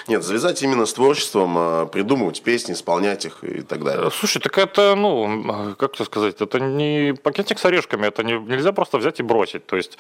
Нет, 0.09 0.25
завязать 0.25 0.63
именно 0.63 0.85
с 0.85 0.93
творчеством, 0.93 1.57
э, 1.57 1.87
придумывать 1.87 2.43
песни, 2.43 2.73
исполнять 2.73 3.25
их 3.25 3.45
и 3.45 3.63
так 3.63 3.85
далее. 3.85 4.11
Слушай, 4.11 4.41
так 4.41 4.59
это, 4.59 4.95
ну, 4.97 5.75
как 5.79 5.95
тебе 5.95 6.05
сказать, 6.05 6.41
это 6.41 6.61
не 6.61 7.15
пакетик 7.15 7.59
с 7.59 7.65
орешками, 7.65 8.07
это 8.07 8.25
не, 8.25 8.33
нельзя 8.33 8.73
просто 8.73 8.99
взять 8.99 9.21
и 9.21 9.23
бросить. 9.23 9.67
То 9.67 9.77
есть 9.77 9.97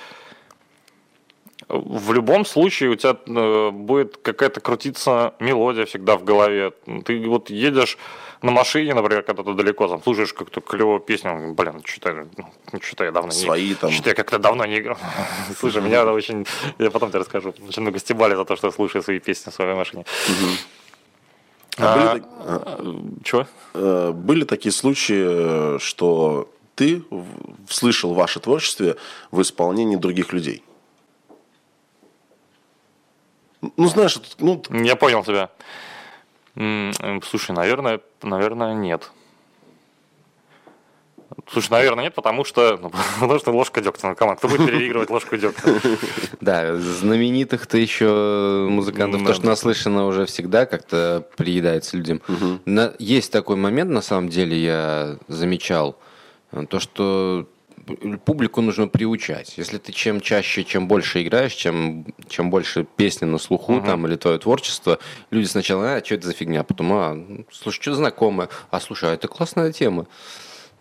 в 1.68 2.12
любом 2.12 2.44
случае 2.44 2.90
у 2.90 2.94
тебя 2.94 3.16
э, 3.26 3.70
будет 3.70 4.16
какая-то 4.18 4.60
крутиться 4.60 5.34
мелодия 5.40 5.84
всегда 5.84 6.16
в 6.16 6.24
голове. 6.24 6.72
Ты 7.04 7.28
вот 7.28 7.50
едешь 7.50 7.98
на 8.42 8.52
машине, 8.52 8.94
например, 8.94 9.22
когда 9.22 9.42
ты 9.42 9.52
далеко, 9.54 9.88
там, 9.88 10.00
слушаешь 10.02 10.32
какую-то 10.32 10.60
клевую 10.60 11.00
песню, 11.00 11.54
блин, 11.54 11.82
что-то, 11.84 12.28
ну, 12.36 12.80
что-то 12.80 13.04
я 13.04 13.10
давно 13.10 13.32
Свои 13.32 13.68
не... 13.70 13.74
там. 13.74 13.90
Что-то 13.90 14.10
я 14.10 14.14
как-то 14.14 14.38
давно 14.38 14.64
не 14.66 14.78
играл. 14.78 14.98
Слушай, 15.58 15.82
меня 15.82 16.04
очень... 16.12 16.46
Я 16.78 16.90
потом 16.90 17.08
тебе 17.10 17.20
расскажу. 17.20 17.52
Очень 17.68 17.82
много 17.82 17.98
стебали 17.98 18.34
за 18.36 18.44
то, 18.44 18.54
что 18.56 18.68
я 18.68 18.72
слушаю 18.72 19.02
свои 19.02 19.18
песни 19.18 19.50
в 19.50 19.54
своей 19.54 19.74
машине. 19.74 20.04
А 21.78 21.94
были 21.94 22.06
А, 22.06 22.12
так- 22.12 22.24
а, 22.38 23.04
Чего? 23.24 23.46
э, 23.74 24.12
Были 24.12 24.44
такие 24.44 24.72
случаи, 24.72 25.76
э, 25.76 25.78
что 25.80 26.48
ты 26.74 27.02
слышал 27.68 28.14
ваше 28.14 28.38
творчество 28.40 28.96
в 29.30 29.40
исполнении 29.42 29.96
других 29.96 30.32
людей? 30.32 30.62
Ну, 33.76 33.88
знаешь, 33.88 34.18
ну, 34.38 34.62
Я 34.70 34.96
понял 34.96 35.24
тебя. 35.24 35.50
М, 36.56 36.92
Слушай, 37.22 37.52
наверное, 37.52 38.00
наверное, 38.22 38.74
нет. 38.74 39.10
Слушай, 41.48 41.70
наверное, 41.70 42.04
нет, 42.04 42.14
потому 42.14 42.44
что, 42.44 42.78
ну, 42.82 42.90
потому 43.20 43.38
что 43.38 43.50
ложка 43.52 43.80
дегтя 43.80 44.08
на 44.08 44.14
команд. 44.14 44.38
Кто 44.38 44.48
будет 44.48 44.66
переигрывать 44.66 45.10
ложку 45.10 45.36
дегтя? 45.36 45.80
Да, 46.40 46.76
знаменитых-то 46.76 47.76
еще 47.78 48.66
музыкантов, 48.70 49.24
то, 49.24 49.34
что 49.34 49.46
наслышано 49.46 50.06
уже 50.06 50.26
всегда 50.26 50.66
как-то 50.66 51.26
приедается 51.36 51.96
людям. 51.96 52.20
Есть 52.98 53.32
такой 53.32 53.56
момент, 53.56 53.90
на 53.90 54.02
самом 54.02 54.28
деле, 54.28 54.56
я 54.56 55.16
замечал, 55.28 55.98
э, 56.52 56.64
то, 56.66 56.78
что 56.80 57.46
публику 58.24 58.60
нужно 58.60 58.88
приучать. 58.88 59.54
Если 59.56 59.78
ты 59.78 59.92
чем 59.92 60.20
чаще, 60.20 60.64
чем 60.64 60.88
больше 60.88 61.22
играешь, 61.22 61.54
чем, 61.54 62.06
чем 62.28 62.50
больше 62.50 62.84
песни 62.84 63.26
на 63.26 63.38
слуху 63.38 63.80
там 63.80 64.06
или 64.06 64.16
твое 64.16 64.38
творчество, 64.38 64.98
люди 65.30 65.46
сначала, 65.46 65.94
а, 65.94 66.04
что 66.04 66.16
это 66.16 66.26
за 66.26 66.32
фигня, 66.32 66.64
потом, 66.64 66.92
а, 66.92 67.14
ну, 67.14 67.46
слушай, 67.50 67.80
что 67.80 67.94
знакомое, 67.94 68.48
а, 68.70 68.80
слушай, 68.80 69.10
а 69.10 69.14
это 69.14 69.28
классная 69.28 69.72
тема. 69.72 70.06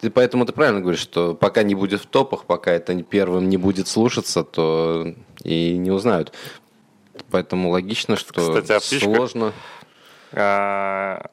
Ты, 0.02 0.10
поэтому 0.10 0.46
ты 0.46 0.52
правильно 0.52 0.82
говоришь, 0.82 1.02
что 1.02 1.36
пока 1.36 1.64
не 1.64 1.76
будет 1.76 2.02
в 2.02 2.06
топах, 2.08 2.46
пока 2.46 2.72
это 2.72 3.02
первым 3.04 3.50
не 3.50 3.58
будет 3.58 3.88
слушаться, 3.88 4.44
то 4.44 5.14
и 5.44 5.78
не 5.78 5.92
узнают. 5.92 6.34
Поэтому 7.32 7.70
логично, 7.70 8.18
что 8.18 8.34
Кстати, 8.34 8.72
о 8.72 8.80
птичках. 8.80 9.16
сложно. 9.16 9.54
А, 10.38 11.30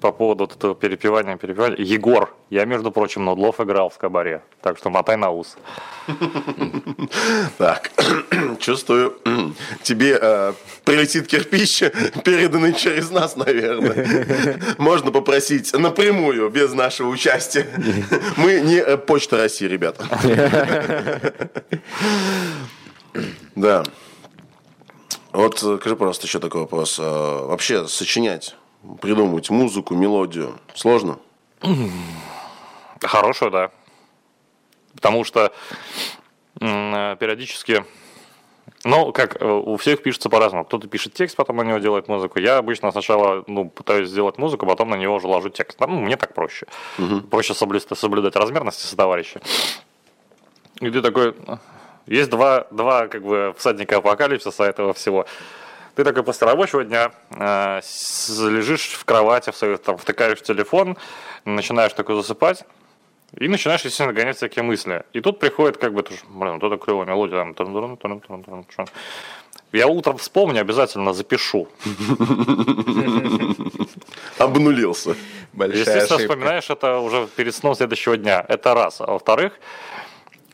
По 0.00 0.10
поводу 0.10 0.44
вот 0.44 0.56
этого 0.56 0.74
перепевания, 0.74 1.36
перепевания. 1.36 1.76
Егор, 1.78 2.34
я, 2.48 2.64
между 2.64 2.90
прочим, 2.90 3.24
Нудлов 3.24 3.60
играл 3.60 3.90
в 3.90 3.98
кабаре, 3.98 4.42
так 4.62 4.78
что 4.78 4.88
мотай 4.88 5.16
на 5.16 5.30
ус. 5.30 5.56
так, 7.58 7.90
чувствую, 8.58 9.18
тебе 9.82 10.18
э, 10.20 10.52
прилетит 10.84 11.26
кирпич, 11.26 11.80
переданный 12.24 12.72
через 12.72 13.10
нас, 13.10 13.36
наверное. 13.36 14.58
Можно 14.78 15.10
попросить 15.10 15.72
напрямую, 15.74 16.48
без 16.48 16.72
нашего 16.72 17.08
участия. 17.08 17.66
Мы 18.36 18.60
не 18.60 18.76
э, 18.76 18.96
Почта 18.96 19.36
России, 19.36 19.66
ребята. 19.66 20.06
Да. 23.54 23.84
Вот 25.32 25.62
э, 25.62 25.78
скажи, 25.80 25.96
пожалуйста, 25.96 26.26
еще 26.26 26.38
такой 26.38 26.62
вопрос. 26.62 26.98
А, 27.00 27.46
Вообще 27.46 27.86
сочинять, 27.86 28.54
придумывать 29.00 29.50
музыку, 29.50 29.94
мелодию 29.94 30.58
сложно? 30.74 31.18
Хорошую, 33.00 33.50
да. 33.50 33.70
Потому 34.94 35.24
что 35.24 35.52
э, 36.60 37.16
периодически, 37.18 37.84
ну, 38.84 39.12
как 39.12 39.40
э, 39.40 39.46
у 39.46 39.76
всех 39.78 40.02
пишется 40.02 40.28
по-разному. 40.28 40.64
Кто-то 40.64 40.86
пишет 40.86 41.14
текст, 41.14 41.34
потом 41.34 41.56
на 41.56 41.62
него 41.62 41.78
делает 41.78 42.08
музыку. 42.08 42.38
Я 42.38 42.58
обычно 42.58 42.92
сначала 42.92 43.42
ну, 43.46 43.70
пытаюсь 43.70 44.10
сделать 44.10 44.36
музыку, 44.36 44.66
потом 44.66 44.90
на 44.90 44.96
него 44.96 45.14
уже 45.14 45.28
ложу 45.28 45.48
текст. 45.48 45.80
Ну, 45.80 46.00
мне 46.00 46.16
так 46.16 46.34
проще. 46.34 46.66
Проще 47.30 47.54
соблюдать, 47.54 47.98
соблюдать 47.98 48.36
размерности 48.36 48.86
со 48.86 48.96
товарища. 48.96 49.40
И 50.80 50.90
ты 50.90 51.00
такой... 51.00 51.34
Есть 52.06 52.30
два, 52.30 52.66
два 52.70 53.08
как 53.08 53.22
бы 53.22 53.54
всадника 53.56 53.98
апокалипсиса 53.98 54.64
этого 54.64 54.92
всего. 54.92 55.26
Ты 55.94 56.04
такой 56.04 56.22
после 56.22 56.46
рабочего 56.46 56.84
дня 56.84 57.12
э, 57.30 57.80
лежишь 58.38 58.92
в 58.92 59.04
кровати, 59.04 59.50
в 59.50 59.56
свою, 59.56 59.76
там, 59.76 59.98
втыкаешь 59.98 60.38
в 60.38 60.42
телефон, 60.42 60.96
начинаешь 61.44 61.92
такой 61.92 62.16
засыпать, 62.16 62.64
и 63.38 63.48
начинаешь, 63.48 63.80
естественно, 63.82 64.12
гонять 64.12 64.36
всякие 64.36 64.62
мысли. 64.62 65.04
И 65.12 65.20
тут 65.20 65.38
приходит, 65.38 65.76
как 65.78 65.92
бы, 65.92 66.04
блин, 66.28 66.58
вот 66.58 66.62
эта 66.64 66.76
клевая 66.82 67.06
мелодия. 67.06 67.52
Там, 67.54 68.66
я 69.72 69.86
утром 69.86 70.18
вспомню, 70.18 70.60
обязательно 70.60 71.14
запишу. 71.14 71.66
Обнулился. 74.38 75.16
Большая 75.54 75.80
Естественно, 75.80 76.04
ошибка. 76.04 76.22
вспоминаешь 76.22 76.70
это 76.70 76.98
уже 76.98 77.26
перед 77.36 77.54
сном 77.54 77.74
следующего 77.74 78.18
дня. 78.18 78.44
Это 78.48 78.74
раз. 78.74 79.00
А 79.00 79.06
во-вторых, 79.06 79.54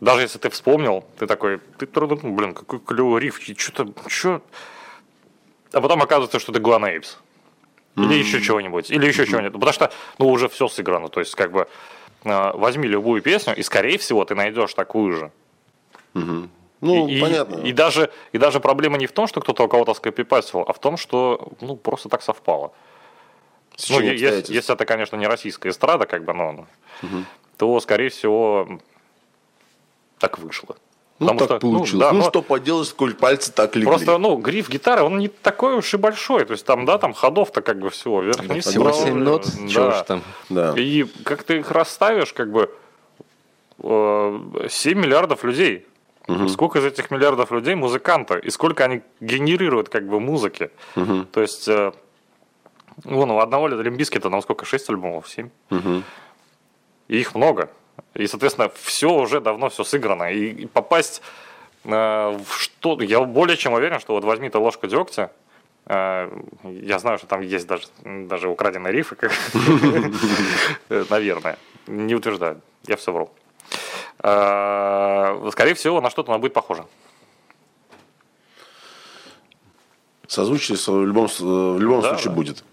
даже 0.01 0.23
если 0.23 0.39
ты 0.39 0.51
вспомнил, 0.51 1.05
ты 1.19 1.27
такой, 1.27 1.59
ты, 1.79 1.87
трудно, 1.87 2.31
блин, 2.31 2.55
какой 2.55 2.79
клевый 2.81 3.21
риф, 3.21 3.41
что-то, 3.57 3.93
что... 4.09 4.43
А 5.73 5.81
потом 5.81 6.03
оказывается, 6.03 6.39
что 6.39 6.53
ты 6.53 6.61
Эйпс. 6.61 7.19
Или 7.97 8.15
еще 8.15 8.41
чего-нибудь. 8.41 8.91
Или 8.91 9.07
еще 9.07 9.27
чего-нибудь. 9.27 9.55
Потому 9.55 9.73
что, 9.73 9.93
ну, 10.19 10.29
уже 10.29 10.49
все 10.49 10.69
сыграно. 10.69 11.09
То 11.09 11.21
есть, 11.21 11.35
как 11.35 11.51
бы, 11.51 11.69
э, 12.25 12.53
возьми 12.55 12.87
любую 12.87 13.23
песню, 13.23 13.57
и, 13.57 13.63
скорее 13.63 13.99
всего, 13.99 14.25
ты 14.25 14.35
найдешь 14.35 14.73
такую 14.75 15.13
же. 15.15 15.33
Ну, 16.81 17.09
и, 17.09 17.21
понятно. 17.21 17.57
И, 17.57 17.73
даже, 17.73 18.13
и 18.31 18.39
даже 18.39 18.61
проблема 18.61 18.99
не 18.99 19.07
в 19.07 19.13
том, 19.13 19.27
что 19.27 19.41
кто-то 19.41 19.65
у 19.65 19.69
кого-то 19.69 19.95
скопипастил, 19.95 20.61
а 20.61 20.73
в 20.73 20.79
том, 20.79 20.97
что, 20.97 21.53
ну, 21.61 21.77
просто 21.77 22.09
так 22.09 22.23
совпало. 22.23 22.73
Ну, 23.73 23.79
Стечение 23.79 24.15
е- 24.15 24.21
если, 24.21 24.55
если 24.55 24.75
это, 24.75 24.85
конечно, 24.87 25.17
не 25.17 25.27
российская 25.27 25.71
эстрада, 25.71 26.07
как 26.07 26.25
бы, 26.25 26.33
но, 26.35 26.67
то, 27.57 27.81
скорее 27.81 28.11
всего, 28.11 28.79
так 30.19 30.39
вышло. 30.39 30.77
Ну, 31.19 31.27
Потому 31.27 31.39
так 31.39 31.59
что, 31.59 31.67
ну, 31.67 31.73
получилось. 31.79 32.01
да, 32.01 32.13
Ну, 32.13 32.19
но 32.19 32.31
что 32.31 32.43
поделать, 32.43 32.93
коль 32.93 33.15
пальцы 33.15 33.53
так 33.53 33.75
легли. 33.75 33.89
Просто, 33.89 34.19
ну, 34.19 34.37
гриф 34.37 34.69
гитары, 34.69 35.03
он 35.03 35.19
не 35.19 35.27
такой 35.27 35.75
уж 35.77 35.93
и 35.93 35.97
большой. 35.97 36.45
То 36.45 36.53
есть 36.53 36.65
там, 36.65 36.85
да, 36.85 36.99
там 36.99 37.13
ходов-то 37.13 37.61
как 37.61 37.81
бы 37.81 37.91
всего 37.91 38.23
вверх-вниз. 38.23 38.67
Всего 38.67 38.85
вправо, 38.85 39.05
7 39.05 39.19
нот, 39.19 39.47
да. 39.47 39.69
чего 39.69 39.89
уж 39.89 40.03
там. 40.07 40.23
Да. 40.49 40.75
И 40.77 41.05
как 41.25 41.43
ты 41.43 41.59
их 41.59 41.73
расставишь, 41.73 42.33
как 42.33 42.53
бы, 42.53 42.71
э, 43.83 44.67
7 44.69 44.99
миллиардов 44.99 45.45
людей. 45.45 45.87
Сколько 46.49 46.79
из 46.79 46.85
этих 46.85 47.11
миллиардов 47.11 47.51
людей 47.53 47.75
музыканты, 47.75 48.39
и 48.39 48.51
сколько 48.51 48.85
они 48.85 49.01
генерируют 49.19 49.89
как 49.89 50.07
бы 50.07 50.21
музыки. 50.21 50.71
То 50.95 51.41
есть, 51.41 51.67
э, 51.69 51.93
вон, 53.05 53.31
у 53.31 53.39
одного 53.41 53.67
Лимбиски-то 53.69 54.29
нам 54.29 54.43
сколько, 54.43 54.67
6 54.67 54.91
альбомов, 54.91 55.29
7? 55.29 55.49
И 57.09 57.19
их 57.19 57.35
много. 57.35 57.71
И, 58.15 58.27
соответственно, 58.27 58.71
все 58.75 59.11
уже 59.11 59.41
давно 59.41 59.69
все 59.69 59.85
сыграно. 59.85 60.33
И, 60.33 60.51
и 60.51 60.67
попасть 60.67 61.23
э, 61.85 61.91
в 61.91 62.53
что... 62.61 63.01
Я 63.01 63.21
более 63.21 63.57
чем 63.57 63.73
уверен, 63.73 64.01
что 64.01 64.15
вот 64.15 64.25
возьми 64.25 64.49
ты 64.51 64.59
ложку 64.59 64.87
дегтя, 64.87 65.31
э, 65.87 66.31
я 66.65 66.99
знаю, 66.99 67.19
что 67.19 67.27
там 67.27 67.43
есть 67.43 67.67
даже, 67.67 67.87
даже 68.05 68.49
украденные 68.49 68.93
рифы, 68.93 69.17
наверное. 70.89 71.59
Не 71.87 72.15
утверждаю, 72.15 72.61
я 72.87 72.97
все 72.97 73.13
вру. 73.13 73.31
Э, 74.21 75.49
скорее 75.53 75.75
всего, 75.75 76.01
на 76.01 76.11
что-то 76.11 76.33
она 76.33 76.39
будет 76.39 76.53
похожа. 76.53 76.87
Созвучие 80.27 80.77
в 80.77 81.07
любом, 81.07 81.27
в 81.27 81.81
любом 81.81 82.03
Да, 82.03 82.09
случае 82.11 82.31
да. 82.31 82.35
будет. 82.37 82.65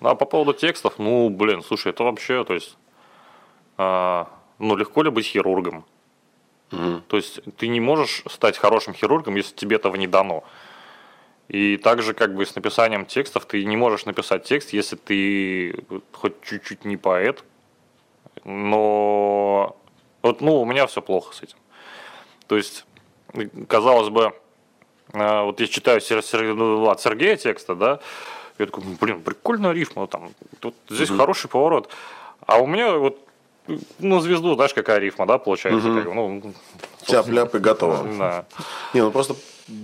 Ну, 0.00 0.08
а 0.08 0.14
по 0.14 0.26
поводу 0.26 0.52
текстов, 0.52 0.94
ну, 0.98 1.30
блин, 1.30 1.62
слушай, 1.62 1.90
это 1.90 2.02
вообще, 2.04 2.44
то 2.44 2.54
есть, 2.54 2.76
а, 3.78 4.28
ну, 4.58 4.76
легко 4.76 5.02
ли 5.02 5.10
быть 5.10 5.26
хирургом? 5.26 5.84
То 6.70 7.16
есть, 7.16 7.40
ты 7.58 7.68
не 7.68 7.80
можешь 7.80 8.22
стать 8.30 8.56
хорошим 8.56 8.94
хирургом, 8.94 9.36
если 9.36 9.54
тебе 9.54 9.76
этого 9.76 9.96
не 9.96 10.06
дано. 10.06 10.44
И 11.48 11.76
также, 11.76 12.14
как 12.14 12.34
бы, 12.34 12.46
с 12.46 12.54
написанием 12.54 13.04
текстов, 13.04 13.44
ты 13.44 13.64
не 13.64 13.76
можешь 13.76 14.06
написать 14.06 14.44
текст, 14.44 14.72
если 14.72 14.96
ты 14.96 15.84
хоть 16.12 16.40
чуть-чуть 16.42 16.84
не 16.86 16.96
поэт. 16.96 17.44
Но, 18.44 19.76
вот, 20.22 20.40
ну, 20.40 20.62
у 20.62 20.64
меня 20.64 20.86
все 20.86 21.02
плохо 21.02 21.34
с 21.34 21.42
этим. 21.42 21.58
То 22.46 22.56
есть, 22.56 22.86
казалось 23.68 24.08
бы, 24.08 24.32
а, 25.12 25.44
вот 25.44 25.60
я 25.60 25.66
читаю 25.66 26.00
ну, 26.54 26.88
от 26.88 27.00
Сергея 27.00 27.36
текста, 27.36 27.74
да, 27.74 28.00
я 28.58 28.66
такой, 28.66 28.84
«Ну, 28.84 28.96
блин, 29.00 29.22
прикольная 29.22 29.72
рифма, 29.72 30.06
там, 30.06 30.30
тут 30.60 30.74
здесь 30.88 31.10
хороший 31.10 31.48
поворот. 31.48 31.90
А 32.46 32.58
у 32.58 32.66
меня 32.66 32.94
вот, 32.96 33.18
ну, 33.98 34.20
звезду, 34.20 34.54
знаешь, 34.54 34.74
какая 34.74 34.98
рифма, 34.98 35.26
да, 35.26 35.38
получается, 35.38 35.88
как 35.88 36.04
бы, 36.06 36.14
ну, 36.14 36.52
Тяп-ляп 37.06 37.54
и 37.54 37.58
готово. 37.58 38.04
да. 38.18 38.44
Не, 38.94 39.02
ну 39.02 39.10
просто 39.10 39.34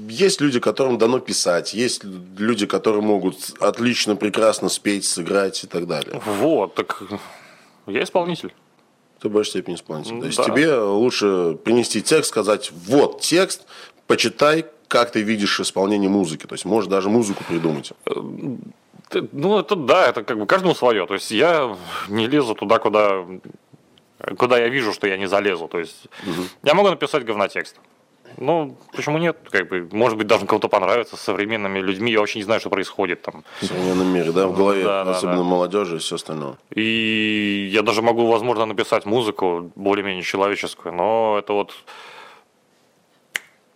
есть 0.09 0.41
люди, 0.41 0.61
которым 0.61 0.99
дано 0.99 1.19
писать, 1.21 1.75
есть 1.75 2.03
люди, 2.05 2.67
которые 2.67 3.03
могут 3.03 3.37
отлично, 3.61 4.17
прекрасно 4.17 4.69
спеть, 4.69 5.05
сыграть 5.05 5.65
и 5.65 5.67
так 5.67 5.87
далее. 5.87 6.21
Вот, 6.27 6.75
так 6.75 7.03
я 7.87 8.03
исполнитель. 8.03 8.53
Ты 9.21 9.29
в 9.29 9.33
большей 9.33 9.51
степени 9.51 9.75
исполнитель. 9.75 10.21
То 10.21 10.27
есть 10.27 10.39
Да. 10.39 10.45
тебе 10.45 10.75
лучше 10.79 11.57
принести 11.65 12.03
текст, 12.03 12.29
сказать, 12.29 12.71
вот 12.87 13.21
текст, 13.21 13.67
почитай, 14.07 14.65
как 14.87 15.11
ты 15.11 15.23
видишь 15.23 15.59
исполнение 15.61 16.09
музыки. 16.09 16.47
То 16.47 16.55
есть 16.55 16.65
можешь 16.65 16.89
даже 16.89 17.09
музыку 17.11 17.43
придумать. 17.49 17.93
Ты- 19.11 19.29
Ну, 19.33 19.59
это 19.59 19.75
да, 19.75 20.07
это 20.07 20.23
как 20.23 20.39
бы 20.39 20.47
каждому 20.47 20.75
свое. 20.75 21.07
То 21.07 21.15
есть 21.15 21.31
я 21.31 21.77
не 22.09 22.27
лезу 22.29 22.55
туда, 22.55 22.79
куда, 22.79 23.25
куда 24.37 24.59
я 24.59 24.69
вижу, 24.69 24.93
что 24.93 25.07
я 25.07 25.17
не 25.17 25.27
залезу. 25.27 25.69
То 25.69 25.79
есть 25.79 26.07
я 26.63 26.75
могу 26.75 26.91
написать 26.91 27.25
говнотекст. 27.25 27.77
Ну, 28.37 28.77
почему 28.95 29.19
нет? 29.19 29.37
Как 29.51 29.69
бы, 29.69 29.89
может 29.91 30.17
быть, 30.17 30.27
даже 30.27 30.47
кому-то 30.47 30.69
понравится 30.69 31.17
с 31.17 31.21
современными 31.21 31.81
людьми. 31.81 32.13
Я 32.13 32.21
вообще 32.21 32.39
не 32.39 32.45
знаю, 32.45 32.61
что 32.61 32.71
происходит 32.71 33.23
там. 33.23 33.43
В 33.61 33.65
современном 33.67 34.07
мире, 34.09 34.31
да, 34.33 34.47
в 34.47 34.57
голове, 34.57 34.85
Да, 34.85 35.05
да, 35.05 35.11
особенно 35.17 35.39
да. 35.39 35.43
молодежи 35.45 35.97
и 35.97 35.99
все 35.99 36.17
остальное. 36.17 36.57
И 36.73 37.69
я 37.73 37.83
даже 37.83 38.03
могу, 38.03 38.27
возможно, 38.27 38.67
написать 38.67 39.07
музыку 39.07 39.73
более-менее 39.75 40.23
человеческую, 40.23 40.95
но 40.95 41.37
это 41.39 41.53
вот 41.53 41.75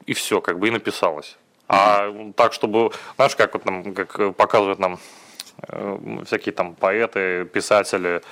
и 0.07 0.13
все, 0.15 0.41
как 0.41 0.59
бы 0.59 0.69
и 0.69 0.71
написалось. 0.71 1.39
А 1.69 2.13
так, 2.37 2.53
чтобы, 2.53 2.91
знаешь, 3.17 3.35
как 3.35 3.55
вот 3.55 3.65
нам, 3.65 3.95
как 3.95 4.37
показывают 4.37 4.79
нам 4.79 4.99
э, 5.69 5.99
всякие 6.27 6.53
там 6.53 6.75
поэты, 6.75 7.47
писатели, 7.47 8.23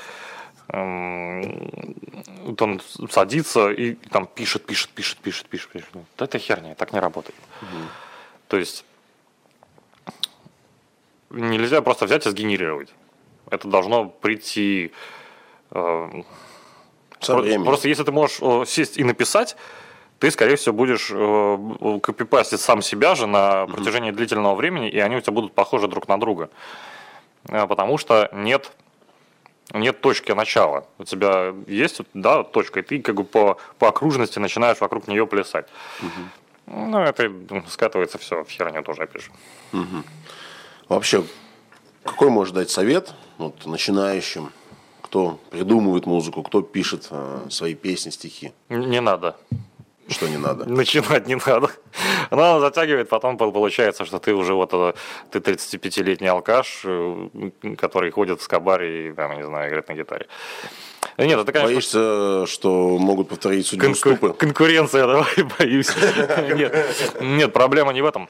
вот 0.73 2.63
он 2.63 2.81
садится 3.11 3.71
и 3.71 3.95
там 3.95 4.27
пишет, 4.27 4.65
пишет, 4.67 4.91
пишет, 4.91 5.19
пишет, 5.19 5.47
пишет, 5.49 5.71
пишет. 5.71 5.89
Ну, 5.95 6.05
Да 6.17 6.25
это 6.27 6.39
херня, 6.39 6.75
так 6.75 6.93
не 6.93 7.01
работает. 7.01 7.35
То 8.49 8.57
есть 8.57 8.85
нельзя 11.31 11.83
просто 11.83 12.07
взять 12.07 12.27
и 12.27 12.31
сгенерировать. 12.31 12.93
Это 13.51 13.69
должно 13.69 14.07
прийти 14.09 14.93
э, 15.71 16.23
Со 17.21 17.33
Про- 17.35 17.43
временем. 17.43 17.65
Просто 17.65 17.89
если 17.89 18.05
ты 18.05 18.13
можешь 18.13 18.39
э, 18.41 18.65
сесть 18.67 18.97
и 18.99 19.05
написать, 19.05 19.57
ты, 20.19 20.31
скорее 20.31 20.57
всего, 20.57 20.75
будешь 20.75 21.11
э, 21.13 21.99
копипастить 22.03 22.61
сам 22.61 22.83
себя 22.83 23.15
же 23.15 23.27
на 23.27 23.67
протяжении 23.67 24.11
длительного 24.11 24.55
времени, 24.55 24.89
и 24.91 24.99
они 24.99 25.17
у 25.17 25.21
тебя 25.21 25.33
будут 25.33 25.55
похожи 25.55 25.89
друг 25.89 26.09
на 26.09 26.19
друга. 26.21 26.51
Э, 27.49 27.67
Потому 27.67 27.99
что 27.99 28.29
нет, 28.33 28.73
нет 29.75 30.01
точки 30.01 30.33
начала. 30.33 30.87
У 30.99 31.05
тебя 31.05 31.55
есть 31.67 32.01
да, 32.15 32.43
точка, 32.43 32.81
и 32.81 32.83
ты 32.83 33.01
как 33.01 33.15
бы 33.17 33.25
по, 33.25 33.59
по 33.79 33.89
окружности 33.89 34.39
начинаешь 34.39 34.81
вокруг 34.81 35.09
нее 35.09 35.27
плясать. 35.27 35.67
Ну, 36.67 36.99
это 37.01 37.29
ну, 37.29 37.65
скатывается 37.69 38.19
все 38.19 38.45
в 38.45 38.49
херню 38.49 38.83
тоже, 38.83 39.03
опять 39.03 39.23
же. 39.23 39.31
Вообще, 40.89 41.25
какой 42.05 42.31
можешь 42.31 42.55
дать 42.55 42.71
совет 42.71 43.15
вот, 43.39 43.67
начинающим, 43.67 44.53
кто 45.03 45.41
придумывает 45.51 46.07
музыку, 46.07 46.43
кто 46.43 46.63
пишет 46.63 47.09
э, 47.11 47.47
свои 47.51 47.75
песни, 47.75 48.11
стихи? 48.11 48.53
Не 48.69 49.01
надо. 49.01 49.37
Что 50.11 50.29
не 50.29 50.37
надо? 50.39 50.65
Начинать 50.69 51.27
не 51.29 51.37
надо. 51.37 51.71
Она 52.31 52.59
затягивает, 52.61 53.09
потом 53.09 53.37
пол- 53.39 53.53
получается, 53.53 54.05
что 54.05 54.19
ты 54.19 54.35
уже 54.35 54.55
вот 54.55 54.71
э, 54.75 54.93
ты 55.31 55.39
35-летний 55.39 56.27
алкаш, 56.29 56.83
э, 56.85 57.29
который 57.79 58.11
ходит 58.11 58.41
в 58.41 58.43
скобаре 58.43 59.09
и, 59.09 59.13
там, 59.13 59.37
не 59.37 59.45
знаю, 59.45 59.69
играет 59.69 59.89
на 59.89 59.95
гитаре. 59.95 60.27
Э, 61.17 61.25
Нет, 61.27 61.39
это, 61.39 61.53
конечно, 61.53 61.73
Боишься, 61.75 62.47
что 62.47 62.99
могут 62.99 63.29
повторить 63.29 63.67
судьбу 63.69 63.87
конку- 63.87 63.95
ступы? 64.17 64.33
конкуренция, 64.33 65.07
давай, 65.07 65.29
боюсь. 65.59 65.91
Нет, 66.55 66.75
нет, 67.21 67.53
проблема 67.53 67.93
не 67.93 68.03
в 68.03 68.07
этом. 68.07 68.29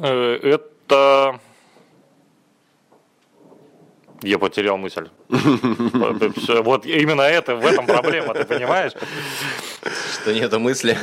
Это... 0.00 1.40
Я 4.22 4.38
потерял 4.38 4.76
мысль. 4.76 5.08
Вот 5.28 6.86
именно 6.86 7.22
это, 7.22 7.56
в 7.56 7.66
этом 7.66 7.86
проблема, 7.86 8.34
ты 8.34 8.44
понимаешь? 8.44 8.92
Что 10.14 10.34
нету 10.34 10.58
мысли. 10.60 10.96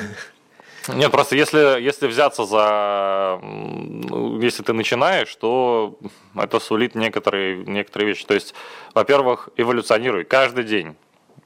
Нет, 0.88 1.12
просто 1.12 1.36
если, 1.36 1.82
если 1.82 2.08
взяться 2.08 2.46
за... 2.46 3.40
ну, 3.42 4.40
Если 4.40 4.64
ты 4.64 4.74
начинаешь, 4.74 5.36
то 5.36 6.00
это 6.36 6.60
сулит 6.60 6.96
некоторые, 6.96 7.58
некоторые 7.58 8.10
вещи. 8.10 8.26
То 8.26 8.34
есть, 8.34 8.54
во-первых, 8.94 9.50
эволюционируй 9.58 10.24
каждый 10.24 10.64
день. 10.64 10.96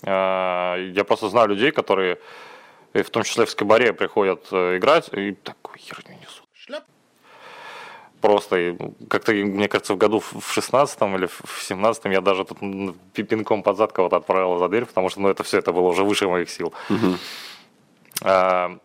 А, 0.06 0.78
Я 0.78 1.04
просто 1.04 1.30
знаю 1.30 1.48
людей, 1.50 1.72
которые, 1.72 2.20
в 2.94 3.10
том 3.10 3.24
числе 3.24 3.46
в 3.46 3.50
скобаре, 3.50 3.94
приходят 3.94 4.48
э, 4.52 4.78
играть 4.78 5.10
и 5.14 5.32
такую 5.32 5.80
херню 5.80 6.18
несут. 6.22 6.44
Просто, 8.22 8.56
и, 8.56 8.72
ну, 8.78 8.94
как-то, 9.10 9.34
мне 9.34 9.68
кажется, 9.68 9.94
в 9.96 9.98
году 9.98 10.20
в 10.20 10.54
16 10.54 11.02
или 11.02 11.26
в 11.26 11.64
17 11.64 12.06
я 12.06 12.22
даже 12.22 12.46
тут 12.46 12.60
пинком 13.14 13.64
под 13.64 13.78
зад 13.78 13.92
кого-то 13.94 14.18
отправил 14.18 14.60
за 14.60 14.68
дверь, 14.70 14.86
потому 14.86 15.10
что 15.10 15.22
ну, 15.22 15.30
это 15.30 15.44
все 15.44 15.58
это 15.58 15.74
было 15.74 15.88
уже 15.88 16.04
выше 16.04 16.28
моих 16.28 16.50
сил. 16.50 16.72
А, 18.24 18.78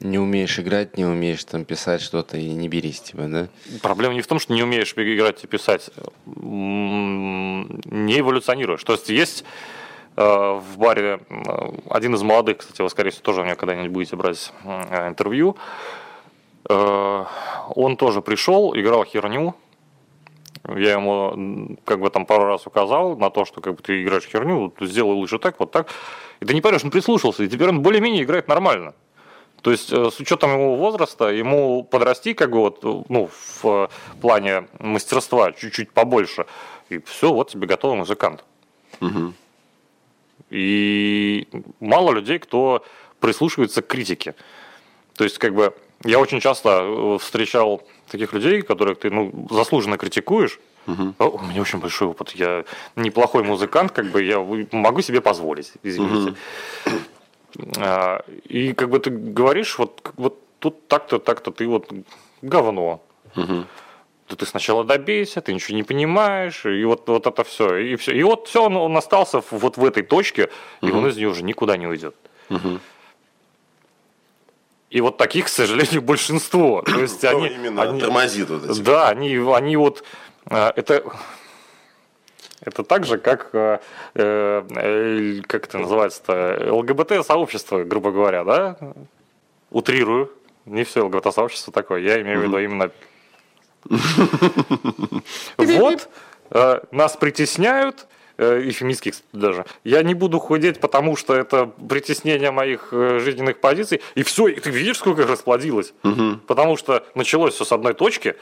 Не 0.00 0.18
умеешь 0.18 0.58
играть, 0.58 0.96
не 0.96 1.04
умеешь 1.04 1.44
там 1.44 1.64
писать 1.64 2.00
что-то 2.00 2.36
и 2.38 2.48
не 2.48 2.68
берись 2.68 3.00
тебя, 3.00 3.28
да? 3.28 3.48
Проблема 3.82 4.14
не 4.14 4.22
в 4.22 4.26
том, 4.26 4.38
что 4.40 4.52
не 4.54 4.62
умеешь 4.62 4.94
играть 4.96 5.44
и 5.44 5.46
писать, 5.46 5.90
не 6.26 8.18
эволюционируешь. 8.18 8.82
То 8.82 8.94
есть 8.94 9.10
есть 9.10 9.44
э, 10.16 10.22
в 10.22 10.78
баре 10.78 11.20
один 11.90 12.14
из 12.14 12.22
молодых, 12.22 12.58
кстати, 12.58 12.80
вы, 12.82 12.88
скорее 12.88 13.10
всего, 13.10 13.22
тоже 13.24 13.42
у 13.42 13.44
меня 13.44 13.56
когда-нибудь 13.56 13.90
будете 13.90 14.16
брать 14.16 14.52
э, 14.64 15.08
интервью. 15.08 15.56
Э, 16.70 17.24
Он 17.74 17.96
тоже 17.96 18.22
пришел, 18.22 18.74
играл 18.74 19.04
херню. 19.04 19.54
Я 20.68 20.92
ему 20.92 21.76
как 21.84 22.00
бы 22.00 22.10
там 22.10 22.26
пару 22.26 22.44
раз 22.44 22.66
указал 22.66 23.16
на 23.16 23.30
то, 23.30 23.44
что 23.44 23.60
как 23.60 23.74
бы 23.74 23.82
ты 23.82 24.02
играешь 24.02 24.24
херню, 24.24 24.72
сделай 24.80 25.14
лучше 25.14 25.38
так, 25.38 25.58
вот 25.58 25.72
так. 25.72 25.88
И 26.40 26.44
ты 26.44 26.54
не 26.54 26.60
понимаешь, 26.60 26.84
он 26.84 26.90
прислушался, 26.90 27.42
и 27.42 27.48
теперь 27.48 27.68
он 27.68 27.80
более-менее 27.82 28.22
играет 28.22 28.46
нормально. 28.48 28.94
То 29.62 29.72
есть 29.72 29.92
э, 29.92 30.10
с 30.10 30.20
учетом 30.20 30.52
его 30.52 30.76
возраста, 30.76 31.28
ему 31.28 31.82
подрасти 31.82 32.34
как 32.34 32.50
бы 32.50 32.58
вот, 32.60 32.84
ну, 33.08 33.30
в 33.62 33.90
плане 34.20 34.68
мастерства 34.78 35.52
чуть-чуть 35.52 35.92
побольше, 35.92 36.46
и 36.88 36.98
все, 36.98 37.32
вот 37.32 37.50
тебе 37.50 37.66
готовый 37.66 37.96
музыкант. 37.96 38.44
И 40.50 41.48
мало 41.80 42.12
людей, 42.12 42.38
кто 42.38 42.84
прислушивается 43.20 43.82
к 43.82 43.86
критике. 43.86 44.34
То 45.16 45.24
есть, 45.24 45.38
как 45.38 45.54
бы, 45.54 45.74
я 46.04 46.18
очень 46.18 46.40
часто 46.40 46.68
э, 46.82 47.18
встречал 47.18 47.82
таких 48.10 48.32
людей, 48.32 48.62
которых 48.62 48.98
ты 48.98 49.10
ну, 49.10 49.48
заслуженно 49.50 49.98
критикуешь, 49.98 50.58
О, 51.18 51.28
У 51.28 51.38
меня 51.42 51.60
очень 51.60 51.78
большой 51.78 52.08
опыт. 52.08 52.30
Я 52.30 52.64
неплохой 52.96 53.42
музыкант, 53.42 53.92
как 53.92 54.06
бы 54.06 54.24
я 54.24 54.40
могу 54.72 55.02
себе 55.02 55.20
позволить, 55.20 55.72
извините. 55.82 56.34
А, 57.78 58.24
И 58.44 58.72
как 58.72 58.88
бы 58.88 58.98
ты 58.98 59.10
говоришь, 59.10 59.78
вот, 59.78 60.00
вот 60.16 60.38
тут 60.58 60.88
так-то, 60.88 61.18
так-то, 61.18 61.50
ты 61.50 61.66
вот 61.66 61.92
говно. 62.42 63.00
Да 64.28 64.36
ты 64.36 64.46
сначала 64.46 64.84
добейся, 64.84 65.40
ты 65.40 65.52
ничего 65.52 65.76
не 65.76 65.82
понимаешь, 65.82 66.64
и 66.64 66.84
вот, 66.84 67.08
вот 67.08 67.26
это 67.26 67.42
все. 67.44 67.76
И, 67.76 67.96
все. 67.96 68.12
и 68.12 68.22
вот 68.22 68.46
все, 68.48 68.64
он, 68.64 68.76
он 68.76 68.96
остался 68.96 69.42
вот 69.50 69.76
в 69.76 69.84
этой 69.84 70.04
точке, 70.04 70.48
и 70.82 70.90
он 70.90 71.06
из 71.08 71.16
нее 71.16 71.28
уже 71.28 71.42
никуда 71.42 71.76
не 71.76 71.86
уйдет. 71.88 72.14
И 74.90 75.00
вот 75.00 75.16
таких, 75.16 75.46
к 75.46 75.48
сожалению, 75.48 76.02
большинство. 76.02 76.82
То 76.82 77.00
есть 77.00 77.24
они, 77.24 77.48
именно 77.48 77.82
они- 77.82 78.00
тормозит 78.00 78.50
вот 78.50 78.68
эти. 78.68 78.80
да, 78.80 79.08
они, 79.08 79.36
они 79.36 79.76
вот 79.76 80.04
э, 80.46 80.72
это 80.76 81.04
это 82.60 82.84
так 82.84 83.06
же, 83.06 83.16
как 83.16 83.50
э, 83.54 83.78
э, 84.14 85.40
как 85.46 85.66
это 85.66 85.78
называется-то 85.78 86.74
ЛГБТ 86.74 87.24
сообщество, 87.24 87.84
грубо 87.84 88.10
говоря, 88.10 88.44
да? 88.44 88.76
Утрирую. 89.70 90.30
Не 90.66 90.84
все 90.84 91.04
ЛГБТ 91.04 91.32
сообщество 91.32 91.72
такое. 91.72 92.00
Я 92.00 92.20
имею 92.20 92.40
в 92.40 92.42
виду 92.42 92.58
именно. 92.58 92.90
Вот 95.56 96.10
нас 96.90 97.16
притесняют. 97.16 98.06
Э, 98.40 98.62
И 98.62 98.70
феминистских 98.70 99.14
даже. 99.32 99.64
Я 99.84 100.02
не 100.02 100.14
буду 100.14 100.38
худеть, 100.38 100.80
потому 100.80 101.16
что 101.16 101.34
это 101.34 101.66
притеснение 101.66 102.50
моих 102.50 102.88
э, 102.92 103.18
жизненных 103.20 103.60
позиций. 103.60 104.00
И 104.14 104.22
все, 104.22 104.48
и 104.48 104.58
ты 104.58 104.70
видишь, 104.70 104.98
сколько 104.98 105.22
их 105.22 105.28
расплодилось. 105.28 105.92
Потому 106.46 106.76
что 106.76 107.04
началось 107.14 107.54
все 107.54 107.64
с 107.64 107.72
одной 107.72 107.94
точки, 107.94 108.36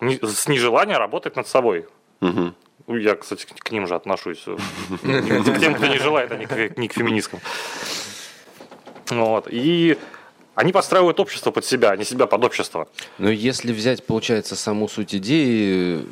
с 0.00 0.48
нежелания 0.48 0.98
работать 0.98 1.36
над 1.36 1.46
собой. 1.46 1.86
Ну, 2.20 2.96
Я, 2.96 3.14
кстати, 3.14 3.46
к 3.46 3.70
ним 3.72 3.86
же 3.86 3.94
отношусь. 3.94 4.44
К 4.44 5.58
тем, 5.60 5.74
кто 5.74 5.86
не 5.86 5.98
желает, 5.98 6.32
а 6.32 6.36
не 6.36 6.46
к 6.46 6.76
не 6.78 6.88
к 6.88 6.92
феминисткам. 6.92 7.40
Вот. 9.10 9.48
И 9.50 9.96
они 10.54 10.72
подстраивают 10.72 11.18
общество 11.20 11.50
под 11.50 11.64
себя, 11.64 11.90
а 11.90 11.96
не 11.96 12.04
себя 12.04 12.26
под 12.26 12.44
общество. 12.44 12.88
Но 13.18 13.30
если 13.30 13.72
взять, 13.72 14.04
получается, 14.04 14.56
саму 14.56 14.88
суть 14.88 15.14
идеи 15.14 16.04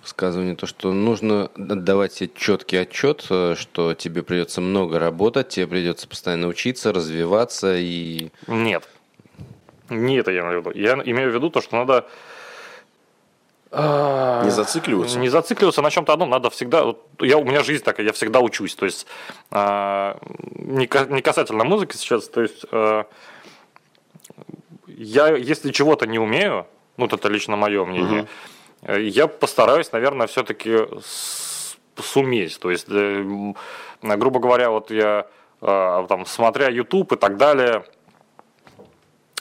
э, 0.00 0.02
высказывания, 0.02 0.54
то, 0.54 0.66
что 0.66 0.92
нужно 0.92 1.50
отдавать 1.56 2.12
себе 2.12 2.30
четкий 2.34 2.76
отчет, 2.78 3.26
э, 3.30 3.54
что 3.56 3.94
тебе 3.94 4.22
придется 4.22 4.60
много 4.60 4.98
работать, 4.98 5.48
тебе 5.50 5.66
придется 5.66 6.08
постоянно 6.08 6.48
учиться, 6.48 6.92
развиваться 6.92 7.76
и... 7.76 8.30
Нет. 8.46 8.88
Не 9.88 10.16
это 10.16 10.30
я 10.30 10.40
имею 10.40 10.62
в 10.62 10.66
виду. 10.66 10.78
Я 10.78 10.94
имею 10.94 11.30
в 11.30 11.34
виду 11.34 11.50
то, 11.50 11.60
что 11.60 11.76
надо... 11.76 12.06
а, 13.72 14.44
Не 14.44 14.50
зацикливаться. 14.50 15.18
Не 15.18 15.28
зацикливаться 15.28 15.82
на 15.82 15.90
чем-то 15.90 16.12
одном, 16.12 16.30
надо 16.30 16.48
всегда. 16.50 16.84
вот 16.84 17.04
Я, 17.20 17.38
у 17.38 17.44
меня 17.44 17.62
жизнь 17.64 17.82
такая, 17.82 18.06
я 18.06 18.12
всегда 18.12 18.40
учусь. 18.40 18.74
То 18.76 18.86
есть 18.86 19.06
а, 19.50 20.18
не, 20.54 20.88
не 21.12 21.22
касательно 21.22 21.64
музыки 21.64 21.96
сейчас, 21.96 22.28
то 22.28 22.40
есть 22.40 22.64
а, 22.70 23.06
я, 24.86 25.36
если 25.36 25.72
чего-то 25.72 26.06
не 26.06 26.18
умею, 26.18 26.66
ну, 26.96 27.06
вот 27.06 27.12
это 27.12 27.28
лично 27.28 27.56
мое 27.56 27.84
мнение, 27.84 28.22
э, 28.22 28.26
я 28.86 29.26
постараюсь, 29.26 29.92
наверное, 29.92 30.26
все-таки 30.26 30.86
суметь. 31.96 32.58
То 32.60 32.70
есть, 32.70 32.86
э, 32.88 33.52
грубо 34.02 34.40
говоря, 34.40 34.70
вот 34.70 34.90
я 34.90 35.26
э, 35.60 36.06
там, 36.08 36.26
смотря 36.26 36.68
YouTube 36.68 37.12
и 37.12 37.16
так 37.16 37.36
далее, 37.36 37.84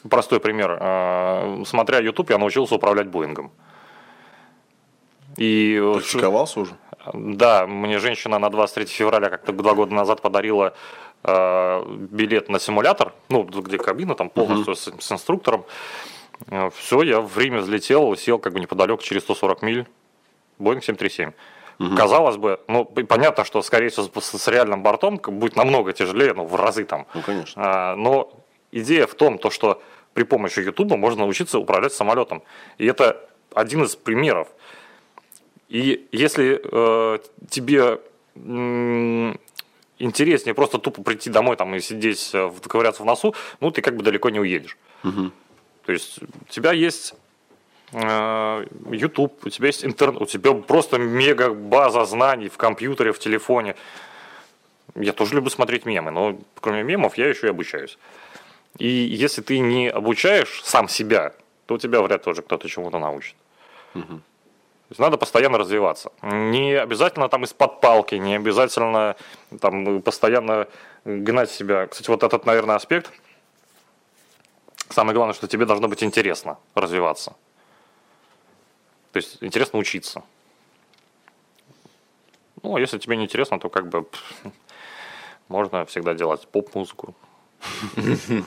простой 0.10 0.40
пример, 0.40 0.78
э, 0.80 1.64
смотря 1.66 2.00
YouTube, 2.00 2.30
я 2.32 2.38
научился 2.38 2.76
управлять 2.76 3.08
Боингом. 3.08 3.52
И 5.38 5.80
Практиковался 5.94 6.60
уже? 6.60 6.76
да, 7.14 7.66
мне 7.68 8.00
женщина 8.00 8.40
на 8.40 8.50
23 8.50 8.86
февраля 8.86 9.30
как-то 9.30 9.54
два 9.54 9.74
года 9.74 9.94
назад 9.94 10.22
подарила 10.22 10.74
э, 11.24 11.84
билет 12.12 12.50
на 12.50 12.60
симулятор, 12.60 13.14
ну, 13.30 13.44
где 13.44 13.78
кабина 13.78 14.16
там 14.16 14.30
полностью 14.30 14.76
с, 14.76 14.92
с 15.00 15.12
инструктором. 15.12 15.66
Все, 16.76 17.02
я 17.04 17.22
в 17.22 17.38
Риме 17.38 17.60
взлетел, 17.60 18.16
сел 18.16 18.40
как 18.40 18.54
бы 18.54 18.60
неподалеку 18.60 19.04
через 19.04 19.24
140 19.24 19.62
миль. 19.62 19.86
Боинг 20.58 20.84
737. 20.84 21.32
Казалось 21.96 22.36
бы, 22.36 22.60
ну, 22.68 22.84
понятно, 22.86 23.46
что, 23.46 23.62
скорее 23.62 23.88
всего, 23.88 24.10
с, 24.20 24.38
с 24.38 24.48
реальным 24.50 24.84
бортом 24.84 25.18
будет 25.18 25.56
намного 25.56 25.94
тяжелее, 25.94 26.34
ну, 26.34 26.46
в 26.46 26.56
разы 26.56 26.84
там. 26.84 27.08
Ну, 27.14 27.22
конечно. 27.22 27.62
А, 27.66 27.96
Но 27.96 28.34
идея 28.72 29.08
в 29.08 29.14
том, 29.16 29.38
то, 29.38 29.50
что 29.50 29.82
при 30.14 30.24
помощи 30.24 30.60
Ютуба 30.60 30.98
можно 30.98 31.22
научиться 31.22 31.58
управлять 31.58 31.94
самолетом. 31.94 32.44
И 32.78 32.86
это 32.86 33.26
один 33.54 33.84
из 33.84 33.96
примеров. 33.96 34.50
И 35.70 36.08
если 36.12 36.60
э, 36.62 37.20
тебе 37.50 38.02
м, 38.36 39.40
интереснее 40.00 40.54
просто 40.54 40.80
тупо 40.80 41.02
прийти 41.04 41.30
домой 41.30 41.56
там, 41.56 41.74
и 41.76 41.80
сидеть, 41.80 42.32
э, 42.34 42.52
ковыряться 42.68 43.04
в 43.04 43.06
носу, 43.06 43.34
ну, 43.62 43.72
ты 43.72 43.82
как 43.82 43.96
бы 43.96 44.04
далеко 44.04 44.30
не 44.30 44.40
уедешь. 44.42 44.78
То 45.90 45.94
есть 45.94 46.20
у 46.22 46.54
тебя 46.54 46.72
есть 46.72 47.16
э, 47.94 48.66
YouTube, 48.92 49.44
у 49.44 49.50
тебя 49.50 49.66
есть 49.66 49.84
интернет, 49.84 50.22
у 50.22 50.28
тебя 50.28 50.54
просто 50.54 51.00
мега 51.00 51.52
база 51.52 52.06
знаний 52.06 52.48
в 52.48 52.58
компьютере, 52.58 53.12
в 53.12 53.18
телефоне. 53.18 53.76
Я 54.94 55.14
тоже 55.14 55.34
люблю 55.34 55.50
смотреть 55.50 55.88
мемы, 55.88 56.12
но 56.12 56.38
кроме 56.62 56.84
мемов 56.84 57.18
я 57.18 57.28
еще 57.28 57.48
и 57.48 57.50
обучаюсь. 57.50 57.98
И 58.78 58.88
если 58.88 59.42
ты 59.42 59.58
не 59.58 59.90
обучаешь 59.90 60.62
сам 60.64 60.88
себя, 60.88 61.34
то 61.66 61.80
тебя 61.80 62.04
вряд 62.04 62.28
ли 62.28 62.34
уже 62.34 62.44
кто-то 62.44 62.70
чему-то 62.70 63.00
научит. 63.00 63.36
То 64.20 64.92
есть 64.92 65.00
надо 65.00 65.18
постоянно 65.18 65.58
развиваться. 65.58 66.12
Не 66.22 66.74
обязательно 66.74 67.30
там 67.30 67.46
из-под 67.46 67.82
палки, 67.82 68.14
не 68.14 68.36
обязательно 68.36 69.16
там 69.60 70.04
постоянно 70.04 70.68
гнать 71.04 71.50
себя. 71.50 71.88
Кстати, 71.88 72.12
вот 72.12 72.22
этот, 72.22 72.46
наверное, 72.46 72.76
аспект. 72.76 73.12
Самое 74.90 75.16
главное, 75.16 75.34
что 75.34 75.48
тебе 75.48 75.66
должно 75.66 75.88
быть 75.88 76.04
интересно 76.04 76.58
развиваться. 76.74 77.36
То 79.12 79.18
есть 79.18 79.38
интересно 79.42 79.80
учиться. 79.80 80.24
Ну, 82.64 82.76
а 82.76 82.80
если 82.80 82.98
тебе 82.98 83.16
не 83.18 83.24
интересно, 83.24 83.60
то 83.60 83.70
как 83.70 83.88
бы 83.88 84.08
можно 85.48 85.86
всегда 85.86 86.14
делать 86.14 86.48
поп-музыку. 86.48 87.16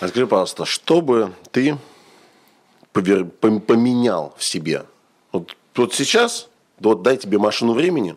А 0.00 0.08
скажи, 0.08 0.26
пожалуйста, 0.26 0.66
что 0.66 1.00
бы 1.00 1.32
ты 1.52 1.78
поменял 2.92 4.34
в 4.36 4.44
себе? 4.44 4.84
Вот, 5.32 5.56
вот 5.74 5.94
сейчас, 5.94 6.50
вот 6.78 7.00
дай 7.00 7.16
тебе 7.16 7.38
машину 7.38 7.72
времени, 7.72 8.14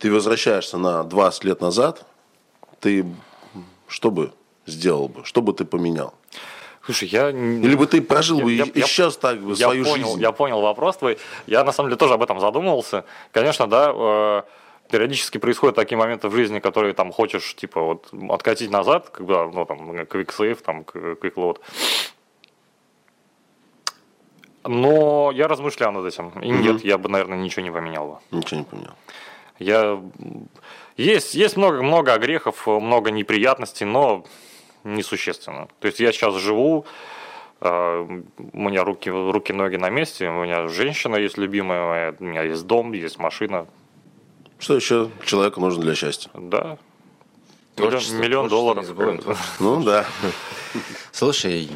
ты 0.00 0.10
возвращаешься 0.10 0.78
на 0.78 1.04
20 1.04 1.44
лет 1.44 1.60
назад, 1.60 2.04
ты 2.80 3.06
что 3.86 4.10
бы 4.10 4.32
сделал 4.66 5.08
бы? 5.08 5.24
Что 5.24 5.42
бы 5.42 5.52
ты 5.52 5.64
поменял? 5.64 6.14
Слушай, 6.84 7.08
я... 7.08 7.30
Или 7.30 7.74
бы 7.74 7.86
ты 7.86 8.00
прожил 8.00 8.40
бы 8.40 8.52
Я- 8.52 8.64
и, 8.64 8.78
я- 8.78 8.86
сейчас 8.86 9.16
так 9.16 9.40
бы 9.40 9.50
я 9.50 9.66
свою 9.66 9.84
понял, 9.84 10.06
жизнь? 10.06 10.20
Я 10.20 10.30
понял 10.32 10.60
вопрос 10.60 10.96
твой. 10.96 11.18
Я 11.46 11.64
на 11.64 11.72
самом 11.72 11.88
деле 11.90 11.98
тоже 11.98 12.14
об 12.14 12.22
этом 12.22 12.38
задумывался. 12.38 13.04
Конечно, 13.32 13.66
да, 13.66 13.92
э, 13.92 14.42
периодически 14.90 15.38
происходят 15.38 15.74
такие 15.74 15.98
моменты 15.98 16.28
в 16.28 16.34
жизни, 16.34 16.60
которые 16.60 16.94
там 16.94 17.10
хочешь, 17.10 17.56
типа, 17.56 17.80
вот 17.80 18.08
откатить 18.30 18.70
назад, 18.70 19.10
когда, 19.10 19.46
ну, 19.46 19.64
там, 19.64 19.90
quick 19.90 20.26
save, 20.28 20.62
там, 20.62 20.82
quick 20.82 21.34
load. 21.34 21.58
Но 24.64 25.30
я 25.32 25.48
размышлял 25.48 25.92
над 25.92 26.06
этим. 26.06 26.30
И 26.40 26.48
нет, 26.50 26.84
я 26.84 26.98
бы, 26.98 27.08
наверное, 27.08 27.38
ничего 27.38 27.62
не 27.62 27.70
поменял 27.70 28.06
бы. 28.08 28.36
Ничего 28.36 28.60
не 28.60 28.64
поменял. 28.64 28.94
Я... 29.58 30.00
Есть, 30.96 31.34
есть 31.34 31.56
много, 31.56 31.82
много 31.82 32.16
грехов, 32.18 32.66
много 32.66 33.10
неприятностей, 33.10 33.84
но 33.84 34.24
несущественно. 34.86 35.68
То 35.80 35.86
есть 35.86 36.00
я 36.00 36.12
сейчас 36.12 36.34
живу, 36.36 36.86
э, 37.60 38.22
у 38.52 38.58
меня 38.58 38.84
руки, 38.84 39.10
руки, 39.10 39.52
ноги 39.52 39.76
на 39.76 39.90
месте, 39.90 40.28
у 40.28 40.44
меня 40.44 40.68
женщина 40.68 41.16
есть 41.16 41.36
любимая, 41.36 42.14
у 42.18 42.24
меня 42.24 42.42
есть 42.42 42.66
дом, 42.66 42.92
есть 42.92 43.18
машина. 43.18 43.66
Что 44.58 44.76
еще 44.76 45.10
человеку 45.24 45.60
нужно 45.60 45.82
для 45.82 45.94
счастья? 45.94 46.30
Да. 46.34 46.78
Творчество, 47.74 48.16
миллион, 48.16 48.48
творчество, 48.48 48.94
долларов. 48.94 49.56
Ну 49.60 49.82
да. 49.82 50.06
Слушай, 51.12 51.68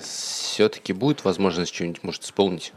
все-таки 0.00 0.94
будет 0.94 1.24
возможность 1.24 1.74
что-нибудь, 1.74 2.02
может, 2.02 2.22
исполнить? 2.22 2.72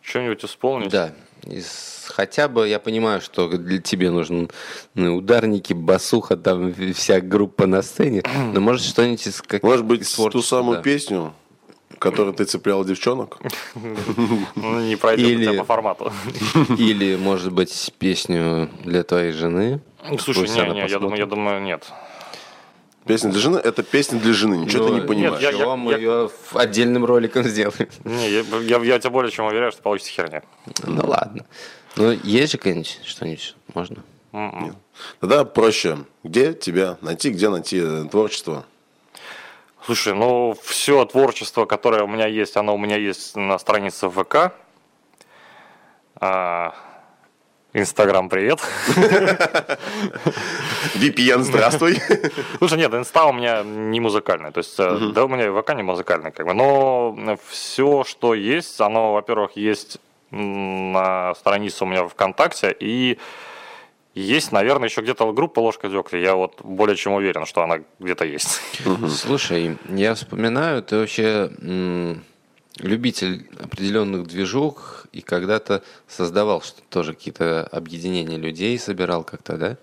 Что-нибудь 0.00 0.44
исполнить? 0.44 0.90
Да. 0.90 1.12
Из- 1.44 2.06
хотя 2.08 2.48
бы 2.48 2.68
я 2.68 2.78
понимаю, 2.78 3.20
что 3.20 3.48
для 3.48 3.80
тебе 3.80 4.10
нужны 4.10 4.48
ну, 4.94 5.16
ударники, 5.16 5.72
басуха, 5.72 6.36
там 6.36 6.74
вся 6.94 7.20
группа 7.20 7.66
на 7.66 7.82
сцене. 7.82 8.22
Но 8.52 8.60
может 8.60 8.84
что-нибудь 8.86 9.26
из 9.26 9.42
как 9.42 9.62
Может 9.62 9.84
быть, 9.84 10.02
из 10.02 10.12
ту 10.12 10.42
самую 10.42 10.78
да. 10.78 10.82
песню, 10.82 11.32
которой 11.98 12.32
ты 12.34 12.44
цеплял 12.44 12.84
девчонок? 12.84 13.38
Ну, 14.54 14.80
не 14.80 14.96
пройдет 14.96 15.26
у 15.26 15.30
Или- 15.30 15.44
тебя 15.44 15.58
по 15.60 15.64
формату. 15.64 16.12
Или, 16.78 17.16
может 17.16 17.52
быть, 17.52 17.92
песню 17.98 18.68
для 18.84 19.02
твоей 19.04 19.32
жены. 19.32 19.80
Слушай, 20.18 20.48
не, 20.48 20.74
не, 20.74 20.88
я 20.88 20.98
думаю, 20.98 21.18
я 21.18 21.26
думаю, 21.26 21.62
нет. 21.62 21.84
Песня 23.08 23.30
для 23.30 23.40
жены– 23.40 23.56
это 23.64 23.82
песня 23.82 24.20
для 24.20 24.32
жены, 24.32 24.54
ничего 24.56 24.86
ты 24.86 24.92
Ну, 24.92 25.00
не 25.00 25.06
понимаешь. 25.06 25.42
я- 25.42 25.50
я- 25.50 25.58
Чего 25.58 25.76
мы 25.76 25.94
ее 25.94 26.28
в 26.28 26.56
отдельным 26.56 27.04
роликом 27.04 27.42
сделаем? 27.44 27.88
Не, 28.04 28.30
я, 28.30 28.44
я, 28.60 28.78
я 28.84 28.98
тебе 28.98 29.10
более 29.10 29.32
чем 29.32 29.46
уверяю, 29.46 29.72
что 29.72 29.82
получится 29.82 30.12
херня. 30.12 30.42
Ну 30.84 31.02
ладно. 31.06 31.44
Ну, 31.96 32.12
есть 32.22 32.52
же 32.52 32.58
какое-нибудь 32.58 33.00
что-нибудь 33.04 33.56
можно? 33.74 33.96
М-м. 34.32 34.76
Тогда 35.20 35.44
проще. 35.44 35.98
Где 36.22 36.52
тебя 36.52 36.98
найти, 37.00 37.30
где 37.30 37.48
найти 37.48 37.80
э, 37.82 38.04
творчество? 38.10 38.64
Слушай, 39.86 40.12
ну 40.14 40.54
все 40.62 41.04
творчество, 41.06 41.64
которое 41.64 42.02
у 42.04 42.06
меня 42.08 42.26
есть, 42.26 42.56
оно 42.58 42.74
у 42.74 42.78
меня 42.78 42.96
есть 42.96 43.34
на 43.36 43.58
странице 43.58 44.10
ВК. 44.10 44.52
А, 46.20 46.74
Инстаграм, 47.74 48.30
привет. 48.30 48.60
VPN, 50.94 51.42
здравствуй. 51.42 52.00
Слушай, 52.58 52.78
нет, 52.78 52.94
инста 52.94 53.26
у 53.26 53.32
меня 53.34 53.62
не 53.62 54.00
музыкальная. 54.00 54.52
То 54.52 54.58
есть, 54.58 54.74
э, 54.78 55.10
да, 55.12 55.26
у 55.26 55.28
меня 55.28 55.46
и 55.46 55.50
ВК 55.50 55.74
не 55.74 55.82
музыкальный, 55.82 56.32
как 56.32 56.46
бы. 56.46 56.54
Но 56.54 57.36
все, 57.48 58.04
что 58.04 58.32
есть, 58.32 58.80
оно, 58.80 59.12
во-первых, 59.12 59.52
есть 59.56 59.98
на 60.30 61.34
странице 61.34 61.84
у 61.84 61.86
меня 61.86 62.08
ВКонтакте, 62.08 62.74
и 62.80 63.18
есть, 64.14 64.50
наверное, 64.50 64.88
еще 64.88 65.02
где-то 65.02 65.30
группа 65.32 65.60
«Ложка 65.60 65.88
дегтя». 65.88 66.16
Я 66.16 66.34
вот 66.36 66.60
более 66.62 66.96
чем 66.96 67.12
уверен, 67.12 67.44
что 67.44 67.62
она 67.62 67.80
где-то 67.98 68.24
есть. 68.24 68.60
Слушай, 69.10 69.76
я 69.90 70.14
вспоминаю, 70.14 70.82
ты 70.82 70.96
вообще 70.98 71.50
м, 71.60 72.24
любитель 72.78 73.48
определенных 73.60 74.26
движух 74.26 75.06
и 75.12 75.20
когда-то 75.20 75.82
создавал 76.06 76.62
что 76.62 76.80
тоже 76.82 77.14
какие-то 77.14 77.66
объединения 77.72 78.38
людей, 78.38 78.78
собирал 78.78 79.24
как-то, 79.24 79.56
да? 79.56 79.76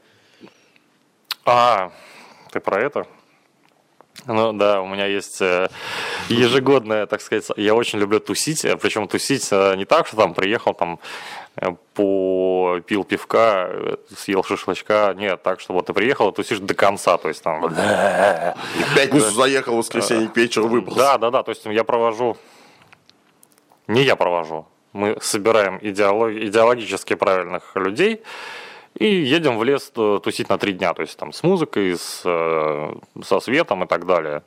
А, 1.45 1.91
ты 2.51 2.59
про 2.59 2.81
это? 2.81 3.05
Ну 4.27 4.53
да, 4.53 4.81
у 4.81 4.87
меня 4.87 5.05
есть 5.05 5.41
э, 5.41 5.67
ежегодная, 6.29 7.05
так 7.05 7.21
сказать, 7.21 7.45
я 7.57 7.75
очень 7.75 7.99
люблю 7.99 8.19
тусить, 8.19 8.65
э, 8.65 8.75
причем 8.77 9.07
тусить 9.07 9.47
э, 9.51 9.75
не 9.75 9.85
так, 9.85 10.07
что 10.07 10.15
там 10.15 10.33
приехал, 10.33 10.73
там 10.73 10.99
э, 11.57 11.67
попил 11.93 13.03
пивка, 13.03 13.69
съел 14.17 14.43
шашлычка, 14.43 15.13
нет, 15.15 15.43
так, 15.43 15.59
что 15.59 15.73
вот 15.73 15.87
ты 15.87 15.93
приехал, 15.93 16.31
тусишь 16.31 16.59
до 16.59 16.73
конца, 16.73 17.17
то 17.17 17.27
есть 17.27 17.43
там... 17.43 17.61
В 17.69 18.95
пятницу 18.95 19.29
заехал, 19.31 19.73
в 19.73 19.77
воскресенье 19.77 20.29
к 20.29 20.37
вечеру 20.37 20.69
выбрался. 20.69 20.99
Да, 20.99 21.17
да, 21.17 21.29
да, 21.29 21.43
то 21.43 21.51
есть 21.51 21.65
я 21.65 21.83
провожу, 21.83 22.37
не 23.87 24.03
я 24.03 24.15
провожу, 24.15 24.65
мы 24.93 25.17
собираем 25.21 25.77
идеолог- 25.81 26.47
идеологически 26.47 27.15
правильных 27.15 27.75
людей 27.75 28.21
и 28.97 29.05
едем 29.05 29.57
в 29.57 29.63
лес 29.63 29.91
э, 29.95 30.19
тусить 30.23 30.49
на 30.49 30.57
три 30.57 30.73
дня, 30.73 30.93
то 30.93 31.01
есть 31.01 31.17
там 31.17 31.33
с 31.33 31.43
музыкой, 31.43 31.95
с, 31.97 32.21
э, 32.25 32.93
со 33.23 33.39
светом 33.39 33.83
и 33.83 33.87
так 33.87 34.05
далее. 34.05 34.41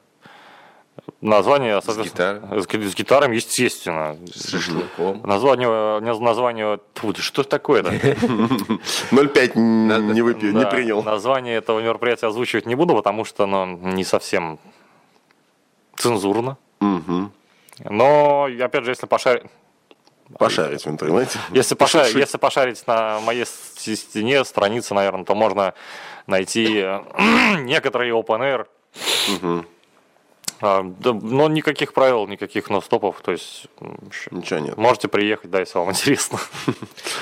Название, 1.20 1.80
С, 1.80 2.66
ги- 2.66 2.86
с 2.88 2.94
гитарами, 2.94 3.36
естественно. 3.36 4.16
С 4.34 4.50
шашлыком. 4.50 5.22
Название, 5.24 6.00
название, 6.00 6.78
Тьфу, 6.94 7.14
что 7.16 7.44
такое-то? 7.44 7.90
0,5 9.12 9.56
н- 9.56 10.12
не 10.12 10.22
выпил, 10.22 10.52
не 10.52 10.66
принял. 10.66 11.02
Название 11.02 11.56
этого 11.56 11.80
мероприятия 11.80 12.26
озвучивать 12.26 12.66
не 12.66 12.74
буду, 12.74 12.94
потому 12.94 13.24
что 13.24 13.44
оно 13.44 13.66
не 13.66 14.04
совсем 14.04 14.58
цензурно. 15.96 16.56
Мгм. 16.80 17.32
Но, 17.84 18.44
опять 18.60 18.84
же, 18.84 18.90
если 18.90 19.06
пошарить, 19.06 19.44
Пошарить 20.38 20.84
в 20.84 20.88
интернете. 20.90 21.38
если, 21.52 21.74
поша- 21.74 21.98
Пошуршить. 22.00 22.16
если 22.20 22.36
пошарить 22.38 22.86
на 22.86 23.18
моей 23.20 23.46
стене 23.46 24.44
страницы, 24.44 24.92
наверное, 24.94 25.24
то 25.24 25.34
можно 25.34 25.72
найти 26.26 26.80
э, 26.84 27.00
некоторые 27.60 28.12
open 28.12 28.40
air. 28.40 28.66
Мгм. 29.30 29.66
А, 30.60 30.82
да, 30.82 31.12
но 31.14 31.48
никаких 31.48 31.92
правил, 31.94 32.26
никаких 32.26 32.68
ностопов. 32.68 33.20
То 33.22 33.32
есть 33.32 33.68
Ничего 34.30 34.58
нет. 34.58 34.76
можете 34.76 35.08
приехать, 35.08 35.50
да, 35.50 35.60
если 35.60 35.78
вам 35.78 35.90
интересно. 35.92 36.38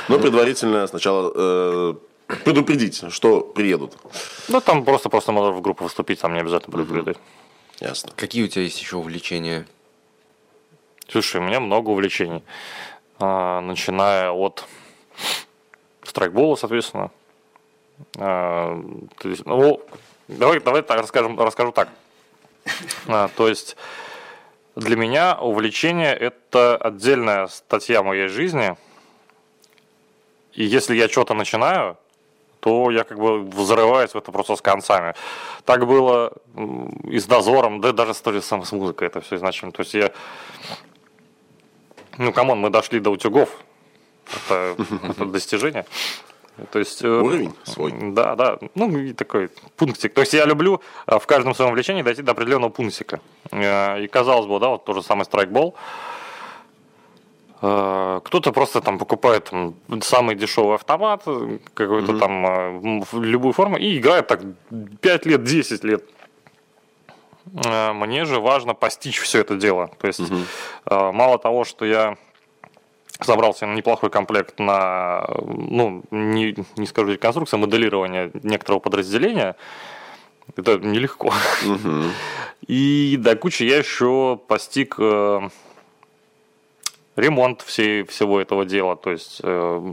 Но 0.08 0.18
предварительно 0.18 0.86
сначала 0.88 1.30
э, 1.34 1.94
предупредить, 2.44 3.04
что 3.12 3.40
приедут. 3.42 3.92
Ну, 4.48 4.60
там 4.60 4.84
просто 4.84 5.10
просто 5.10 5.30
можно 5.32 5.52
в 5.52 5.60
группу 5.60 5.84
выступить, 5.84 6.20
там 6.20 6.32
не 6.34 6.40
обязательно 6.40 6.72
предупредить. 6.76 7.18
Ясно. 7.78 8.10
Какие 8.16 8.42
у 8.44 8.48
тебя 8.48 8.62
есть 8.62 8.80
еще 8.80 8.96
увлечения? 8.96 9.66
Слушай, 11.08 11.40
у 11.40 11.44
меня 11.44 11.60
много 11.60 11.90
увлечений. 11.90 12.42
А, 13.18 13.60
начиная 13.60 14.30
от 14.30 14.64
страйкбола, 16.02 16.56
соответственно. 16.56 17.10
А, 18.18 18.82
то 19.18 19.28
есть, 19.28 19.46
ну, 19.46 19.80
давай, 20.28 20.60
давай 20.60 20.82
так 20.82 21.00
расскажем, 21.00 21.38
расскажу 21.38 21.72
так. 21.72 21.88
А, 23.06 23.28
то 23.28 23.48
есть 23.48 23.76
для 24.74 24.96
меня 24.96 25.38
увлечение 25.40 26.14
это 26.14 26.76
отдельная 26.76 27.46
статья 27.46 28.02
моей 28.02 28.26
жизни. 28.26 28.76
И 30.52 30.64
если 30.64 30.96
я 30.96 31.08
что-то 31.08 31.34
начинаю, 31.34 31.96
то 32.60 32.90
я 32.90 33.04
как 33.04 33.18
бы 33.18 33.42
взрываюсь 33.44 34.10
в 34.10 34.16
это 34.16 34.32
просто 34.32 34.56
с 34.56 34.60
концами. 34.60 35.14
Так 35.64 35.86
было 35.86 36.32
и 37.04 37.18
с 37.18 37.26
дозором, 37.26 37.80
да 37.80 37.92
даже 37.92 38.12
с 38.12 38.20
с 38.20 38.72
музыкой 38.72 39.06
это 39.06 39.20
все 39.20 39.36
изначально. 39.36 39.72
То 39.72 39.82
есть 39.82 39.94
я 39.94 40.10
ну, 42.18 42.32
come 42.32 42.47
on, 42.47 42.58
мы 42.60 42.70
дошли 42.70 43.00
до 43.00 43.10
утюгов. 43.10 43.48
Это, 44.26 44.76
это 45.08 45.24
достижение. 45.26 45.84
То 46.70 46.78
есть, 46.78 47.04
э, 47.04 47.08
Уровень 47.08 47.52
свой. 47.64 47.92
Да, 48.12 48.34
да. 48.34 48.58
Ну, 48.74 49.12
такой 49.14 49.50
пунктик. 49.76 50.14
То 50.14 50.22
есть 50.22 50.32
я 50.32 50.46
люблю 50.46 50.80
э, 51.06 51.18
в 51.18 51.26
каждом 51.26 51.54
своем 51.54 51.70
увлечении 51.70 52.02
дойти 52.02 52.22
до 52.22 52.32
определенного 52.32 52.70
пунктика. 52.70 53.20
Э, 53.50 54.02
И 54.02 54.06
казалось 54.08 54.46
бы, 54.46 54.58
да, 54.58 54.68
вот 54.68 54.84
тот 54.84 54.96
же 54.96 55.02
самый 55.02 55.24
страйкбол. 55.24 55.74
Кто-то 57.58 58.52
просто 58.52 58.82
там 58.82 58.98
покупает 58.98 59.44
там, 59.44 59.74
самый 60.02 60.34
дешевый 60.36 60.74
автомат, 60.74 61.24
какой-то 61.72 62.18
там 62.18 62.46
э, 62.46 63.04
в 63.10 63.22
любую 63.22 63.54
форму, 63.54 63.78
и 63.78 63.96
играет 63.98 64.26
так 64.26 64.40
5 65.00 65.26
лет, 65.26 65.42
10 65.42 65.84
лет. 65.84 66.04
Э, 67.64 67.92
Мне 67.92 68.24
же 68.24 68.40
важно 68.40 68.74
постичь 68.74 69.18
все 69.18 69.40
это 69.40 69.56
дело. 69.56 69.90
То 69.98 70.06
есть 70.06 70.20
э, 70.20 71.10
мало 71.12 71.38
того, 71.38 71.64
что 71.64 71.84
я 71.84 72.16
собрал 73.20 73.54
себе 73.54 73.70
неплохой 73.70 74.10
комплект 74.10 74.58
на, 74.58 75.26
ну, 75.46 76.02
не, 76.10 76.54
не 76.76 76.86
скажу 76.86 77.12
реконструкция, 77.12 77.58
моделирование 77.58 78.30
некоторого 78.42 78.80
подразделения, 78.80 79.56
это 80.56 80.78
нелегко. 80.78 81.32
Мгм. 81.64 82.12
И 82.66 83.16
до 83.18 83.36
кучи 83.36 83.62
я 83.64 83.78
еще 83.78 84.38
постиг 84.48 84.96
э, 84.98 85.48
ремонт 87.16 87.62
всей, 87.62 88.04
всего 88.04 88.40
этого 88.40 88.64
дела. 88.64 88.96
То 88.96 89.12
есть 89.12 89.40
э, 89.42 89.92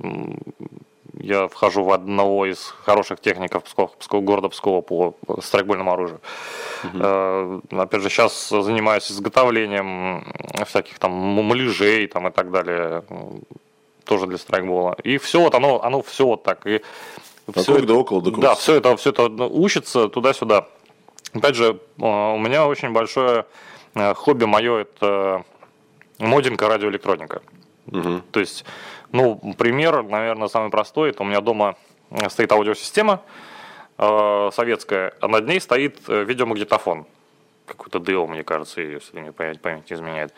я 1.19 1.47
вхожу 1.47 1.83
в 1.83 1.91
одного 1.91 2.45
из 2.45 2.73
хороших 2.85 3.19
техников 3.19 3.63
Псков, 3.63 3.91
Псков- 3.99 4.21
города 4.21 4.49
Пскова 4.49 4.81
по 4.81 5.15
страйкбольному 5.41 5.91
оружию. 5.93 6.21
Э, 6.93 7.59
опять 7.71 8.01
же, 8.01 8.09
сейчас 8.09 8.49
занимаюсь 8.49 9.11
изготовлением 9.11 10.25
всяких 10.65 10.99
там 10.99 11.11
муляжей 11.11 12.07
там, 12.07 12.27
и 12.27 12.31
так 12.31 12.51
далее. 12.51 13.03
Тоже 14.05 14.27
для 14.27 14.37
страйкбола. 14.37 14.97
И 15.03 15.17
все 15.17 15.39
вот 15.39 15.55
оно, 15.55 15.81
оно 15.83 16.01
все 16.01 16.25
вот 16.25 16.43
так. 16.43 16.65
И 16.67 16.81
Вокруг 17.47 17.77
это- 17.77 17.87
да 17.87 17.93
около 17.93 18.21
да 18.21 18.31
да, 18.31 18.55
все 18.55 18.75
это, 18.75 18.95
все 18.97 19.09
это 19.11 19.23
учится 19.45 20.09
туда-сюда. 20.09 20.67
Опять 21.33 21.55
же, 21.55 21.79
э, 21.99 22.03
у 22.03 22.37
меня 22.37 22.67
очень 22.67 22.91
большое 22.91 23.45
э, 23.95 24.13
хобби 24.13 24.45
мое 24.45 24.79
это 24.81 25.43
модинг 26.19 26.61
и 26.61 26.65
радиоэлектроника. 26.65 27.41
Мгм. 27.87 28.23
То 28.31 28.39
есть, 28.39 28.65
ну, 29.11 29.35
пример, 29.57 30.03
наверное, 30.03 30.47
самый 30.47 30.69
простой. 30.69 31.09
Это 31.09 31.23
у 31.23 31.25
меня 31.25 31.41
дома 31.41 31.75
э, 32.09 32.29
стоит 32.29 32.51
аудиосистема 32.51 33.21
э, 33.97 34.49
советская, 34.53 35.13
а 35.21 35.27
над 35.27 35.47
ней 35.47 35.59
стоит 35.59 35.99
э, 36.07 36.23
видеомагнитофон. 36.23 37.05
Какой-то 37.65 37.99
Део, 37.99 38.27
мне 38.27 38.43
кажется, 38.43 38.81
если 38.81 39.19
мне 39.19 39.31
память, 39.31 39.61
память 39.61 39.89
не 39.89 39.95
изменяет. 39.95 40.33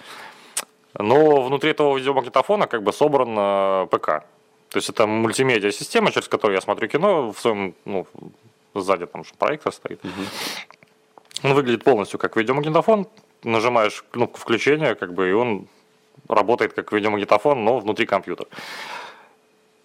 Но 0.97 1.41
внутри 1.41 1.71
этого 1.71 1.97
видеомагнитофона 1.97 2.67
как 2.67 2.83
бы 2.83 2.93
собран 2.93 3.35
э, 3.37 3.87
ПК. 3.91 4.23
То 4.69 4.77
есть 4.77 4.89
это 4.89 5.07
мультимедиа-система, 5.07 6.11
через 6.11 6.27
которую 6.27 6.55
я 6.55 6.61
смотрю 6.61 6.87
кино, 6.87 7.31
в 7.31 7.39
своем, 7.39 7.75
ну, 7.85 8.07
сзади 8.73 9.05
там 9.05 9.23
проектор 9.37 9.71
стоит. 9.71 10.01
Он 11.43 11.53
выглядит 11.53 11.83
полностью 11.83 12.19
как 12.19 12.35
видеомагнитофон. 12.35 13.07
Нажимаешь 13.43 14.03
кнопку 14.09 14.39
включения, 14.39 14.95
как 14.95 15.13
бы, 15.13 15.29
и 15.29 15.33
он 15.33 15.67
работает 16.27 16.73
как 16.73 16.91
видеомагнитофон, 16.91 17.63
но 17.63 17.79
внутри 17.79 18.05
компьютера. 18.05 18.49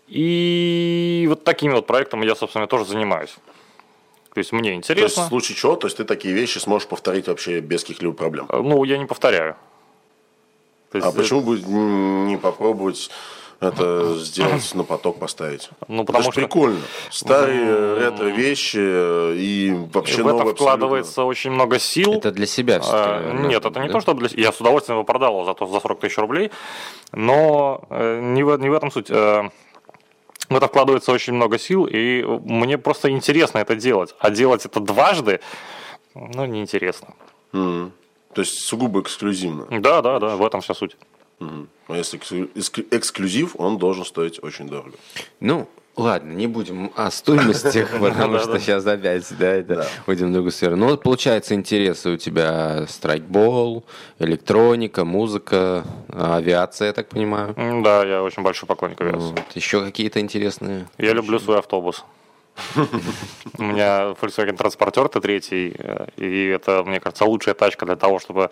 И 0.08 1.24
вот 1.28 1.44
такими 1.44 1.72
вот 1.72 1.86
проектами 1.86 2.26
я, 2.26 2.34
собственно, 2.34 2.66
тоже 2.66 2.84
занимаюсь. 2.84 3.34
То 4.34 4.38
есть 4.38 4.52
мне 4.52 4.62
То 4.62 4.68
есть, 4.76 4.90
интересно. 4.90 5.24
в 5.24 5.28
случае 5.28 5.56
чего, 5.56 5.76
то 5.76 5.86
есть 5.86 5.96
ты 5.96 6.04
такие 6.04 6.34
вещи 6.34 6.58
сможешь 6.58 6.88
повторить 6.88 7.26
вообще 7.26 7.60
без 7.60 7.82
каких-либо 7.82 8.14
проблем. 8.14 8.46
Ну, 8.50 8.84
я 8.84 8.98
не 8.98 9.06
повторяю. 9.06 9.56
То 10.92 10.98
А 10.98 11.06
есть, 11.06 11.16
почему 11.16 11.40
бы 11.42 11.60
не 11.60 12.36
попробовать 12.36 13.10
это 13.60 14.16
сделать 14.18 14.74
на 14.74 14.84
поток 14.84 15.18
поставить. 15.18 15.70
Ну, 15.88 16.04
потому 16.04 16.24
это 16.24 16.32
что- 16.32 16.40
прикольно. 16.40 16.80
Старые 17.10 17.98
ретро-вещи 17.98 18.78
э, 18.80 19.34
и 19.36 19.72
вообще 19.92 20.22
в 20.22 20.28
это 20.28 20.38
новые 20.38 20.54
вкладывается 20.54 21.24
очень 21.24 21.50
много 21.50 21.78
сил. 21.78 22.14
Это 22.14 22.32
для 22.32 22.46
себя 22.46 22.80
А, 22.84 23.32
Нет, 23.32 23.64
это 23.64 23.80
не 23.80 23.86
Да? 23.88 23.92
то, 23.94 24.00
что 24.00 24.14
для... 24.14 24.28
Я 24.32 24.52
с 24.52 24.60
удовольствием 24.60 24.96
его 24.98 25.04
продал 25.04 25.44
за, 25.44 25.54
то- 25.54 25.66
за 25.66 25.80
40 25.80 26.00
тысяч 26.00 26.16
рублей, 26.18 26.50
но 27.12 27.82
э, 27.90 28.20
не 28.22 28.42
в, 28.42 28.56
не 28.58 28.70
в 28.70 28.72
этом 28.72 28.90
суть. 28.90 29.10
Э, 29.10 29.50
В 30.48 30.56
это 30.56 30.66
вкладывается 30.66 31.12
очень 31.12 31.34
много 31.34 31.58
сил, 31.58 31.86
и 31.86 32.24
мне 32.44 32.76
просто 32.78 33.10
интересно 33.10 33.58
это 33.58 33.76
делать. 33.76 34.14
А 34.18 34.30
делать 34.30 34.64
это 34.66 34.80
дважды, 34.80 35.40
ну, 36.14 36.44
неинтересно. 36.46 37.14
Мгм. 37.52 37.92
То 38.34 38.40
есть 38.42 38.60
сугубо 38.66 39.00
эксклюзивно. 39.00 39.66
Да, 39.80 40.00
да, 40.02 40.18
да, 40.18 40.36
в 40.36 40.44
этом 40.46 40.60
вся 40.60 40.74
суть. 40.74 40.96
Мгм. 41.40 41.68
А 41.88 41.96
если 41.96 42.18
эксклю- 42.18 42.50
эксклю- 42.54 42.86
эксклюзив, 42.90 43.56
он 43.58 43.78
должен 43.78 44.04
стоить 44.04 44.38
очень 44.44 44.68
дорого. 44.68 44.96
Ну, 45.40 45.68
ладно, 45.96 46.32
не 46.32 46.46
будем 46.46 46.92
о 46.94 47.10
стоимости, 47.10 47.86
потому 48.00 48.38
что 48.38 48.58
сейчас 48.60 48.86
опять, 48.86 49.26
да, 49.38 49.46
это 49.54 49.74
Да. 49.76 49.86
уйдем 50.06 50.28
в 50.30 50.32
другую 50.34 50.52
сферу. 50.52 50.76
Ну, 50.76 50.88
вот, 50.88 51.02
получается, 51.02 51.54
интересы 51.54 52.10
у 52.10 52.16
тебя 52.18 52.86
страйкбол, 52.86 53.84
электроника, 54.18 55.04
музыка, 55.06 55.84
авиация, 56.12 56.88
я 56.88 56.92
так 56.92 57.08
понимаю. 57.08 57.54
Да, 57.82 58.04
я 58.04 58.22
очень 58.22 58.42
большой 58.42 58.66
поклонник 58.66 59.00
авиации. 59.00 59.30
Вот. 59.30 59.42
Еще 59.54 59.82
какие-то 59.82 60.20
интересные. 60.20 60.86
Я 60.98 61.14
люблю 61.14 61.38
свой 61.38 61.58
автобус. 61.58 62.04
У 63.58 63.62
меня 63.62 64.14
Volkswagen 64.20 64.56
Transporter 64.58 65.10
Т3, 65.10 65.76
э, 65.78 66.06
и 66.18 66.46
это, 66.48 66.82
мне 66.84 67.00
кажется, 67.00 67.24
лучшая 67.24 67.54
тачка 67.54 67.86
для 67.86 67.96
того, 67.96 68.18
чтобы 68.18 68.50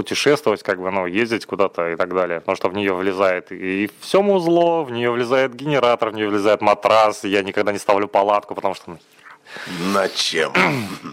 путешествовать, 0.00 0.62
как 0.62 0.80
бы, 0.80 0.90
ну, 0.90 1.04
ездить 1.06 1.44
куда-то 1.44 1.90
и 1.90 1.96
так 1.96 2.14
далее. 2.14 2.40
Потому 2.40 2.56
что 2.56 2.68
в 2.70 2.74
нее 2.74 2.94
влезает 2.94 3.52
и 3.52 3.90
все 4.00 4.22
музло, 4.22 4.82
в 4.82 4.90
нее 4.90 5.10
влезает 5.10 5.54
генератор, 5.54 6.08
в 6.10 6.14
нее 6.14 6.28
влезает 6.28 6.62
матрас. 6.62 7.24
Я 7.24 7.42
никогда 7.42 7.70
не 7.72 7.78
ставлю 7.78 8.08
палатку, 8.08 8.54
потому 8.54 8.74
что... 8.74 8.90
ну, 8.90 8.98
На 9.92 10.08
чем? 10.08 10.52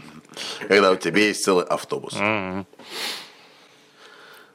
Когда 0.68 0.92
у 0.92 0.96
тебя 0.96 1.22
есть 1.22 1.44
целый 1.44 1.66
автобус. 1.66 2.14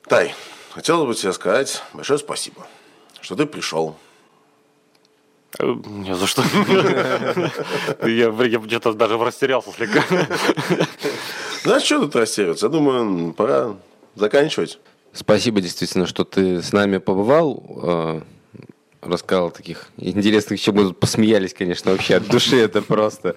Тай, 0.08 0.34
хотел 0.70 1.04
бы 1.06 1.14
тебе 1.14 1.32
сказать 1.32 1.82
большое 1.92 2.18
спасибо, 2.18 2.66
что 3.20 3.36
ты 3.36 3.44
пришел. 3.46 3.96
э, 5.58 5.74
Не 5.86 6.14
за 6.14 6.26
что. 6.26 6.42
Я, 8.08 8.28
я 8.28 8.58
где-то 8.58 8.92
даже 8.94 9.18
растерялся 9.18 9.70
слегка. 9.72 10.02
А 11.64 11.78
что 11.78 12.00
тут 12.00 12.16
растеряться? 12.16 12.66
Я 12.66 12.70
думаю, 12.72 13.32
пора 13.34 13.76
заканчивать. 14.14 14.78
Спасибо 15.12 15.60
действительно, 15.60 16.06
что 16.06 16.24
ты 16.24 16.62
с 16.62 16.72
нами 16.72 16.98
побывал. 16.98 17.62
э, 17.82 18.20
Рассказал 19.02 19.50
таких 19.50 19.88
интересных, 19.96 20.60
еще 20.60 20.70
мы 20.70 20.92
посмеялись, 20.94 21.52
конечно, 21.52 21.90
вообще 21.90 22.16
от 22.16 22.28
души. 22.28 22.56
Это 22.60 22.82
просто, 22.82 23.34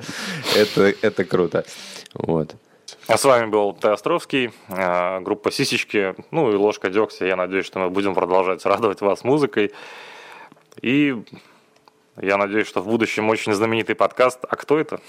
это, 0.55 0.93
это 1.01 1.25
круто. 1.25 1.65
Вот. 2.13 2.55
А 3.07 3.17
с 3.17 3.23
вами 3.23 3.47
был 3.49 3.73
Т. 3.73 3.89
Островский, 3.91 4.51
э, 4.69 5.19
группа 5.21 5.49
«Сисечки», 5.51 6.13
ну 6.29 6.51
и 6.51 6.55
«Ложка 6.55 6.89
дегтя». 6.91 7.25
Я 7.25 7.35
надеюсь, 7.35 7.65
что 7.65 7.79
мы 7.79 7.89
будем 7.89 8.13
продолжать 8.13 8.63
радовать 8.65 9.01
вас 9.01 9.23
музыкой. 9.23 9.71
И 10.81 11.15
я 12.21 12.37
надеюсь, 12.37 12.67
что 12.67 12.81
в 12.81 12.85
будущем 12.87 13.27
очень 13.29 13.53
знаменитый 13.53 13.95
подкаст 13.95 14.39
«А 14.47 14.55
кто 14.55 14.77
это?». 14.79 15.01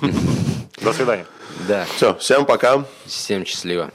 До 0.82 0.92
свидания. 0.92 1.24
Да, 1.66 1.86
Все, 1.96 2.14
всем 2.16 2.44
пока. 2.44 2.84
всем 3.06 3.44
счастливо. 3.46 3.90